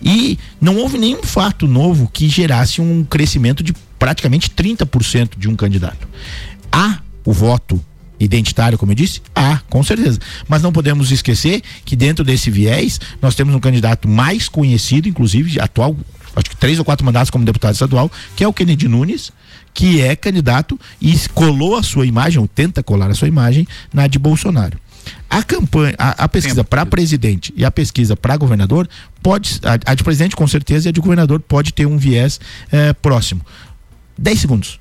E 0.02 0.38
não 0.60 0.76
houve 0.76 0.98
nenhum 0.98 1.22
fato 1.22 1.66
novo 1.66 2.08
que 2.12 2.28
gerasse 2.28 2.80
um 2.80 3.04
crescimento 3.04 3.62
de 3.62 3.72
praticamente 3.98 4.50
30% 4.50 5.38
de 5.38 5.48
um 5.48 5.56
candidato. 5.56 6.06
Há 6.70 6.98
o 7.24 7.32
voto 7.32 7.82
identitário, 8.18 8.78
como 8.78 8.92
eu 8.92 8.96
disse? 8.96 9.20
Há, 9.34 9.60
com 9.68 9.82
certeza. 9.82 10.18
Mas 10.48 10.62
não 10.62 10.72
podemos 10.72 11.10
esquecer 11.10 11.62
que 11.84 11.96
dentro 11.96 12.24
desse 12.24 12.50
viés, 12.50 13.00
nós 13.20 13.34
temos 13.34 13.54
um 13.54 13.60
candidato 13.60 14.08
mais 14.08 14.48
conhecido, 14.48 15.08
inclusive, 15.08 15.60
atual, 15.60 15.96
acho 16.34 16.50
que 16.50 16.56
três 16.56 16.78
ou 16.78 16.84
quatro 16.84 17.04
mandatos 17.04 17.30
como 17.30 17.44
deputado 17.44 17.74
estadual, 17.74 18.10
que 18.34 18.44
é 18.44 18.48
o 18.48 18.52
Kennedy 18.52 18.88
Nunes, 18.88 19.32
que 19.72 20.00
é 20.00 20.16
candidato 20.16 20.78
e 21.00 21.14
colou 21.34 21.76
a 21.76 21.82
sua 21.82 22.06
imagem, 22.06 22.40
ou 22.40 22.48
tenta 22.48 22.82
colar 22.82 23.10
a 23.10 23.14
sua 23.14 23.28
imagem, 23.28 23.66
na 23.92 24.06
de 24.06 24.18
Bolsonaro. 24.18 24.78
A 25.28 25.42
campanha, 25.42 25.94
a, 25.98 26.24
a 26.24 26.28
pesquisa 26.28 26.64
para 26.64 26.84
presidente 26.86 27.52
e 27.56 27.64
a 27.64 27.70
pesquisa 27.70 28.16
para 28.16 28.36
governador 28.36 28.88
pode, 29.22 29.60
a, 29.62 29.92
a 29.92 29.94
de 29.94 30.02
presidente 30.02 30.34
com 30.34 30.46
certeza 30.46 30.88
e 30.88 30.90
a 30.90 30.92
de 30.92 31.00
governador 31.00 31.40
pode 31.40 31.72
ter 31.72 31.86
um 31.86 31.98
viés 31.98 32.40
eh, 32.72 32.92
próximo. 32.94 33.40
10 34.18 34.40
segundos. 34.40 34.80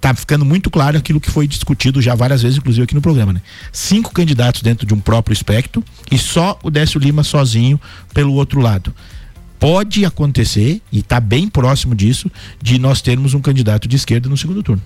Tá 0.00 0.14
ficando 0.14 0.44
muito 0.44 0.70
claro 0.70 0.96
aquilo 0.96 1.20
que 1.20 1.30
foi 1.30 1.46
discutido 1.46 2.00
já 2.00 2.14
várias 2.14 2.42
vezes, 2.42 2.58
inclusive 2.58 2.84
aqui 2.84 2.94
no 2.94 3.02
programa, 3.02 3.34
né? 3.34 3.42
Cinco 3.70 4.12
candidatos 4.12 4.62
dentro 4.62 4.86
de 4.86 4.94
um 4.94 5.00
próprio 5.00 5.34
espectro 5.34 5.84
e 6.10 6.16
só 6.16 6.58
o 6.62 6.70
Décio 6.70 6.98
Lima 6.98 7.22
sozinho 7.22 7.78
pelo 8.14 8.32
outro 8.34 8.60
lado. 8.60 8.94
Pode 9.58 10.06
acontecer, 10.06 10.80
e 10.90 11.00
está 11.00 11.20
bem 11.20 11.46
próximo 11.46 11.94
disso, 11.94 12.30
de 12.62 12.78
nós 12.78 13.02
termos 13.02 13.34
um 13.34 13.40
candidato 13.40 13.86
de 13.86 13.94
esquerda 13.94 14.26
no 14.26 14.36
segundo 14.38 14.62
turno. 14.62 14.82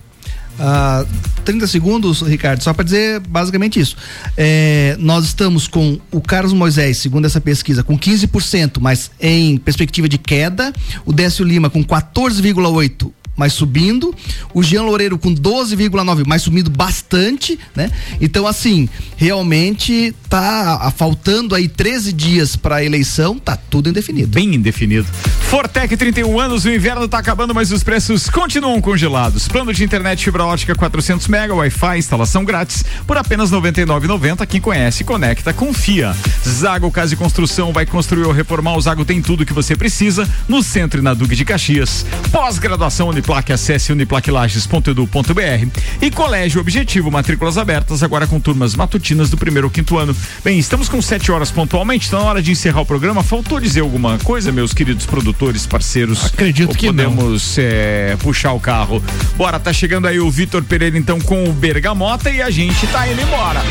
Ah, 0.58 1.04
30 1.44 1.66
segundos, 1.66 2.20
Ricardo, 2.22 2.62
só 2.62 2.72
para 2.72 2.84
dizer 2.84 3.20
basicamente 3.20 3.78
isso. 3.78 3.96
É, 4.36 4.96
nós 4.98 5.26
estamos 5.26 5.68
com 5.68 6.00
o 6.10 6.20
Carlos 6.20 6.52
Moisés, 6.52 6.98
segundo 6.98 7.24
essa 7.24 7.40
pesquisa, 7.40 7.82
com 7.82 7.98
15%, 7.98 8.78
mas 8.80 9.10
em 9.20 9.56
perspectiva 9.58 10.08
de 10.08 10.18
queda. 10.18 10.72
O 11.04 11.12
Décio 11.12 11.44
Lima 11.44 11.70
com 11.70 11.84
14,8%. 11.84 13.12
Mas 13.36 13.52
subindo, 13.52 14.14
o 14.52 14.62
Jean 14.62 14.82
Loureiro 14.82 15.18
com 15.18 15.34
12,9, 15.34 16.24
mas 16.26 16.42
subindo 16.42 16.70
bastante, 16.70 17.58
né? 17.74 17.90
Então, 18.20 18.46
assim, 18.46 18.88
realmente 19.16 20.14
tá 20.28 20.92
faltando 20.96 21.54
aí 21.54 21.68
13 21.68 22.12
dias 22.12 22.56
para 22.56 22.76
a 22.76 22.84
eleição, 22.84 23.38
tá 23.38 23.56
tudo 23.56 23.88
indefinido. 23.88 24.28
Bem 24.28 24.54
indefinido. 24.54 25.06
Fortec 25.42 25.96
31 25.96 26.38
anos, 26.40 26.64
o 26.64 26.70
inverno 26.70 27.06
tá 27.06 27.18
acabando, 27.18 27.54
mas 27.54 27.70
os 27.70 27.82
preços 27.82 28.28
continuam 28.28 28.80
congelados. 28.80 29.48
Plano 29.48 29.72
de 29.72 29.84
internet 29.84 30.24
fibra 30.24 30.44
ótica 30.44 30.74
400 30.74 31.28
mega, 31.28 31.54
Wi-Fi, 31.54 31.98
instalação 31.98 32.44
grátis 32.44 32.84
por 33.06 33.16
apenas 33.16 33.50
99,90. 33.50 34.46
Quem 34.46 34.60
conhece, 34.60 35.04
conecta, 35.04 35.52
confia. 35.52 36.14
Zago 36.46 36.90
Casa 36.90 37.14
e 37.14 37.16
Construção 37.16 37.72
vai 37.72 37.86
construir 37.86 38.24
ou 38.24 38.32
reformar. 38.32 38.76
O 38.76 38.80
Zago 38.80 39.04
tem 39.04 39.20
tudo 39.20 39.46
que 39.46 39.52
você 39.52 39.76
precisa 39.76 40.28
no 40.48 40.62
centro 40.62 41.00
e 41.00 41.02
na 41.02 41.14
Duque 41.14 41.36
de 41.36 41.44
Caxias. 41.44 42.04
Pós-graduação 42.32 43.08
Uniplaque, 43.24 43.52
acesse 43.52 43.90
uniplaquilages.edu.br. 43.90 45.80
E 46.00 46.10
Colégio 46.10 46.60
Objetivo, 46.60 47.10
matrículas 47.10 47.56
abertas 47.56 48.02
agora 48.02 48.26
com 48.26 48.38
turmas 48.38 48.74
matutinas 48.74 49.30
do 49.30 49.38
primeiro 49.38 49.66
ao 49.66 49.70
quinto 49.70 49.96
ano. 49.96 50.14
Bem, 50.44 50.58
estamos 50.58 50.90
com 50.90 51.00
7 51.00 51.32
horas 51.32 51.50
pontualmente, 51.50 52.06
então 52.06 52.20
na 52.20 52.26
hora 52.26 52.42
de 52.42 52.50
encerrar 52.50 52.82
o 52.82 52.86
programa, 52.86 53.22
faltou 53.22 53.58
dizer 53.58 53.80
alguma 53.80 54.18
coisa, 54.18 54.52
meus 54.52 54.74
queridos 54.74 55.06
produtores, 55.06 55.66
parceiros? 55.66 56.26
Acredito 56.26 56.70
Ou 56.70 56.74
que 56.74 56.86
não. 56.86 56.92
podemos 56.92 57.56
é, 57.58 58.16
puxar 58.20 58.52
o 58.52 58.60
carro. 58.60 59.02
Bora, 59.36 59.58
tá 59.58 59.72
chegando 59.72 60.06
aí 60.06 60.20
o 60.20 60.30
Vitor 60.30 60.62
Pereira 60.62 60.98
então 60.98 61.18
com 61.18 61.48
o 61.48 61.52
Bergamota 61.52 62.30
e 62.30 62.42
a 62.42 62.50
gente 62.50 62.86
tá 62.88 63.08
indo 63.08 63.22
embora. 63.22 63.62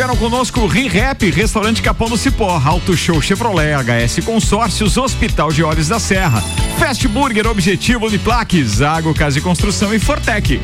Tiveram 0.00 0.16
conosco 0.16 0.60
o 0.60 0.66
ReRap, 0.66 1.24
Restaurante 1.24 1.82
Capão 1.82 2.08
do 2.08 2.16
Cipó, 2.16 2.58
Auto 2.64 2.96
Show 2.96 3.20
Chevrolet, 3.20 3.74
HS 3.74 4.24
Consórcios, 4.24 4.96
Hospital 4.96 5.52
de 5.52 5.62
Olhos 5.62 5.88
da 5.88 6.00
Serra, 6.00 6.42
Fast 6.78 7.06
Burger, 7.06 7.46
Objetivo 7.46 8.06
Uniplaque, 8.06 8.64
Zago 8.64 9.12
Casa 9.12 9.40
e 9.40 9.42
Construção 9.42 9.94
e 9.94 9.98
Fortec. 9.98 10.58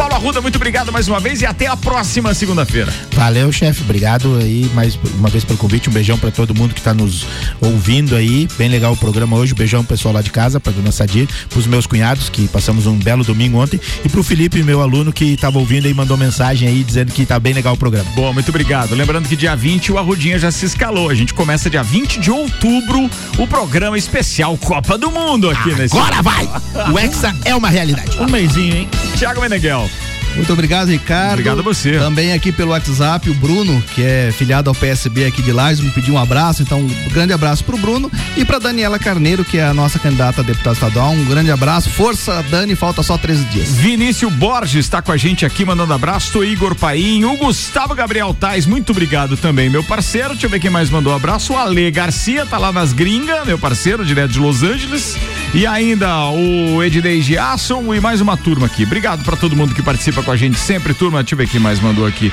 Paulo 0.00 0.14
Arruda, 0.14 0.40
muito 0.40 0.56
obrigado 0.56 0.90
mais 0.90 1.08
uma 1.08 1.20
vez 1.20 1.42
e 1.42 1.46
até 1.46 1.66
a 1.66 1.76
próxima 1.76 2.32
segunda-feira. 2.32 2.90
Valeu, 3.12 3.52
chefe. 3.52 3.82
Obrigado 3.82 4.38
aí 4.38 4.64
mais 4.72 4.98
uma 5.18 5.28
vez 5.28 5.44
pelo 5.44 5.58
convite. 5.58 5.90
Um 5.90 5.92
beijão 5.92 6.18
pra 6.18 6.30
todo 6.30 6.54
mundo 6.54 6.74
que 6.74 6.80
tá 6.80 6.94
nos 6.94 7.26
ouvindo 7.60 8.16
aí. 8.16 8.48
Bem 8.56 8.70
legal 8.70 8.94
o 8.94 8.96
programa 8.96 9.36
hoje. 9.36 9.52
Um 9.52 9.56
beijão 9.56 9.84
pro 9.84 9.94
pessoal 9.94 10.14
lá 10.14 10.22
de 10.22 10.30
casa, 10.30 10.58
pra 10.58 10.72
dona 10.72 10.90
Sadir, 10.90 11.28
pros 11.50 11.66
meus 11.66 11.86
cunhados 11.86 12.30
que 12.30 12.48
passamos 12.48 12.86
um 12.86 12.96
belo 12.96 13.22
domingo 13.22 13.58
ontem 13.58 13.78
e 14.02 14.08
pro 14.08 14.22
Felipe, 14.22 14.62
meu 14.62 14.80
aluno 14.80 15.12
que 15.12 15.36
tava 15.36 15.58
ouvindo 15.58 15.84
aí, 15.84 15.92
mandou 15.92 16.16
mensagem 16.16 16.66
aí 16.66 16.82
dizendo 16.82 17.12
que 17.12 17.26
tá 17.26 17.38
bem 17.38 17.52
legal 17.52 17.74
o 17.74 17.76
programa. 17.76 18.08
Bom, 18.14 18.32
muito 18.32 18.48
obrigado. 18.48 18.94
Lembrando 18.94 19.28
que 19.28 19.36
dia 19.36 19.54
20 19.54 19.92
o 19.92 19.98
Arrudinha 19.98 20.38
já 20.38 20.50
se 20.50 20.64
escalou. 20.64 21.10
A 21.10 21.14
gente 21.14 21.34
começa 21.34 21.68
dia 21.68 21.82
20 21.82 22.20
de 22.20 22.30
outubro 22.30 23.10
o 23.36 23.46
programa 23.46 23.98
especial 23.98 24.56
Copa 24.56 24.96
do 24.96 25.10
Mundo 25.10 25.50
aqui 25.50 25.74
nesse. 25.74 25.94
Agora 25.94 26.22
vai! 26.22 26.48
O 26.90 26.98
Hexa 26.98 27.36
é 27.44 27.54
uma 27.54 27.68
realidade. 27.68 28.18
Um 28.18 28.30
mêsinho, 28.30 28.74
hein? 28.74 28.88
Tiago 29.18 29.42
Meneghel. 29.42 29.89
Muito 30.36 30.52
obrigado, 30.52 30.88
Ricardo. 30.88 31.32
Obrigado 31.32 31.60
a 31.60 31.62
você. 31.62 31.98
Também 31.98 32.32
aqui 32.32 32.52
pelo 32.52 32.70
WhatsApp, 32.70 33.28
o 33.28 33.34
Bruno, 33.34 33.82
que 33.94 34.02
é 34.02 34.32
filiado 34.32 34.70
ao 34.70 34.74
PSB 34.74 35.26
aqui 35.26 35.42
de 35.42 35.52
Lages, 35.52 35.80
me 35.80 35.90
pediu 35.90 36.14
um 36.14 36.18
abraço. 36.18 36.62
Então, 36.62 36.80
um 36.80 37.08
grande 37.10 37.32
abraço 37.32 37.64
pro 37.64 37.76
Bruno 37.76 38.10
e 38.36 38.44
pra 38.44 38.58
Daniela 38.58 38.98
Carneiro, 38.98 39.44
que 39.44 39.58
é 39.58 39.64
a 39.64 39.74
nossa 39.74 39.98
candidata 39.98 40.40
a 40.40 40.44
deputada 40.44 40.74
estadual. 40.74 41.12
Um 41.12 41.24
grande 41.24 41.50
abraço. 41.50 41.90
Força, 41.90 42.42
Dani, 42.50 42.74
falta 42.74 43.02
só 43.02 43.18
13 43.18 43.44
dias. 43.44 43.70
Vinícius 43.76 44.32
Borges 44.32 44.84
está 44.84 45.02
com 45.02 45.12
a 45.12 45.16
gente 45.16 45.44
aqui, 45.44 45.64
mandando 45.64 45.92
abraço. 45.92 46.32
Tô 46.32 46.44
Igor 46.44 46.74
Paim, 46.74 47.24
o 47.24 47.36
Gustavo 47.36 47.94
Gabriel 47.94 48.34
Tais, 48.38 48.66
muito 48.66 48.90
obrigado 48.90 49.36
também, 49.36 49.68
meu 49.68 49.82
parceiro. 49.82 50.30
Deixa 50.30 50.46
eu 50.46 50.50
ver 50.50 50.60
quem 50.60 50.70
mais 50.70 50.90
mandou 50.90 51.14
abraço. 51.14 51.52
O 51.52 51.56
Ale 51.56 51.90
Garcia 51.90 52.46
tá 52.46 52.58
lá 52.58 52.72
nas 52.72 52.92
gringas, 52.92 53.46
meu 53.46 53.58
parceiro, 53.58 54.04
direto 54.04 54.32
de 54.32 54.38
Los 54.38 54.62
Angeles. 54.62 55.16
E 55.52 55.66
ainda 55.66 56.30
o 56.30 56.80
Ednei 56.82 57.20
Giasson 57.20 57.92
e 57.92 58.00
mais 58.00 58.20
uma 58.20 58.36
turma 58.36 58.66
aqui. 58.66 58.84
Obrigado 58.84 59.24
para 59.24 59.36
todo 59.36 59.56
mundo 59.56 59.74
que 59.74 59.82
participa 59.82 60.22
com 60.22 60.30
a 60.30 60.36
gente 60.36 60.56
sempre, 60.56 60.94
turma. 60.94 61.22
Deixa 61.24 61.34
eu 61.34 61.38
ver 61.38 61.48
quem 61.48 61.58
mais 61.58 61.80
mandou 61.80 62.06
aqui. 62.06 62.32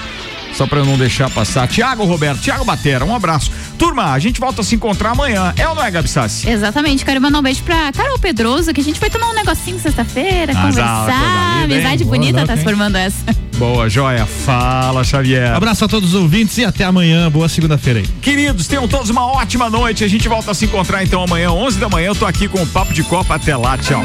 Só 0.53 0.65
pra 0.65 0.79
eu 0.79 0.85
não 0.85 0.97
deixar 0.97 1.29
passar. 1.29 1.67
Tiago 1.67 2.03
Roberto, 2.05 2.41
Tiago 2.41 2.65
Batera, 2.65 3.05
um 3.05 3.15
abraço. 3.15 3.51
Turma, 3.77 4.11
a 4.11 4.19
gente 4.19 4.39
volta 4.39 4.61
a 4.61 4.63
se 4.63 4.75
encontrar 4.75 5.11
amanhã. 5.11 5.53
É 5.55 5.67
ou 5.67 5.75
não 5.75 5.83
é, 5.83 5.91
Gabi 5.91 6.07
Sassi? 6.09 6.49
Exatamente, 6.49 7.05
quero 7.05 7.21
mandar 7.21 7.39
um 7.39 7.43
beijo 7.43 7.61
pra 7.63 7.91
Carol 7.91 8.17
Pedroso, 8.17 8.73
que 8.73 8.81
a 8.81 8.83
gente 8.83 8.99
foi 8.99 9.09
tomar 9.09 9.29
um 9.29 9.33
negocinho 9.35 9.79
sexta-feira, 9.79 10.53
Ah, 10.55 10.61
conversar. 10.63 11.57
hein? 11.59 11.63
Amizade 11.65 12.03
Boa, 12.03 12.15
bonita 12.17 12.37
louco, 12.39 12.47
tá 12.47 12.57
se 12.57 12.63
formando 12.63 12.95
essa. 12.95 13.17
Boa, 13.57 13.89
joia. 13.89 14.25
Fala, 14.25 15.03
Xavier. 15.03 15.53
Abraço 15.55 15.83
a 15.85 15.87
todos 15.87 16.13
os 16.13 16.21
ouvintes 16.21 16.57
e 16.59 16.65
até 16.65 16.83
amanhã. 16.85 17.29
Boa 17.29 17.49
segunda-feira 17.49 17.99
aí. 17.99 18.07
Queridos, 18.21 18.67
tenham 18.67 18.87
todos 18.87 19.09
uma 19.09 19.25
ótima 19.25 19.69
noite. 19.69 20.03
A 20.03 20.07
gente 20.07 20.27
volta 20.27 20.51
a 20.51 20.53
se 20.53 20.65
encontrar 20.65 21.03
então 21.03 21.23
amanhã, 21.23 21.51
11 21.51 21.79
da 21.79 21.89
manhã. 21.89 22.07
Eu 22.07 22.15
tô 22.15 22.25
aqui 22.25 22.47
com 22.47 22.61
o 22.61 22.67
Papo 22.67 22.93
de 22.93 23.03
Copa. 23.03 23.35
Até 23.35 23.55
lá, 23.57 23.77
tchau. 23.77 24.03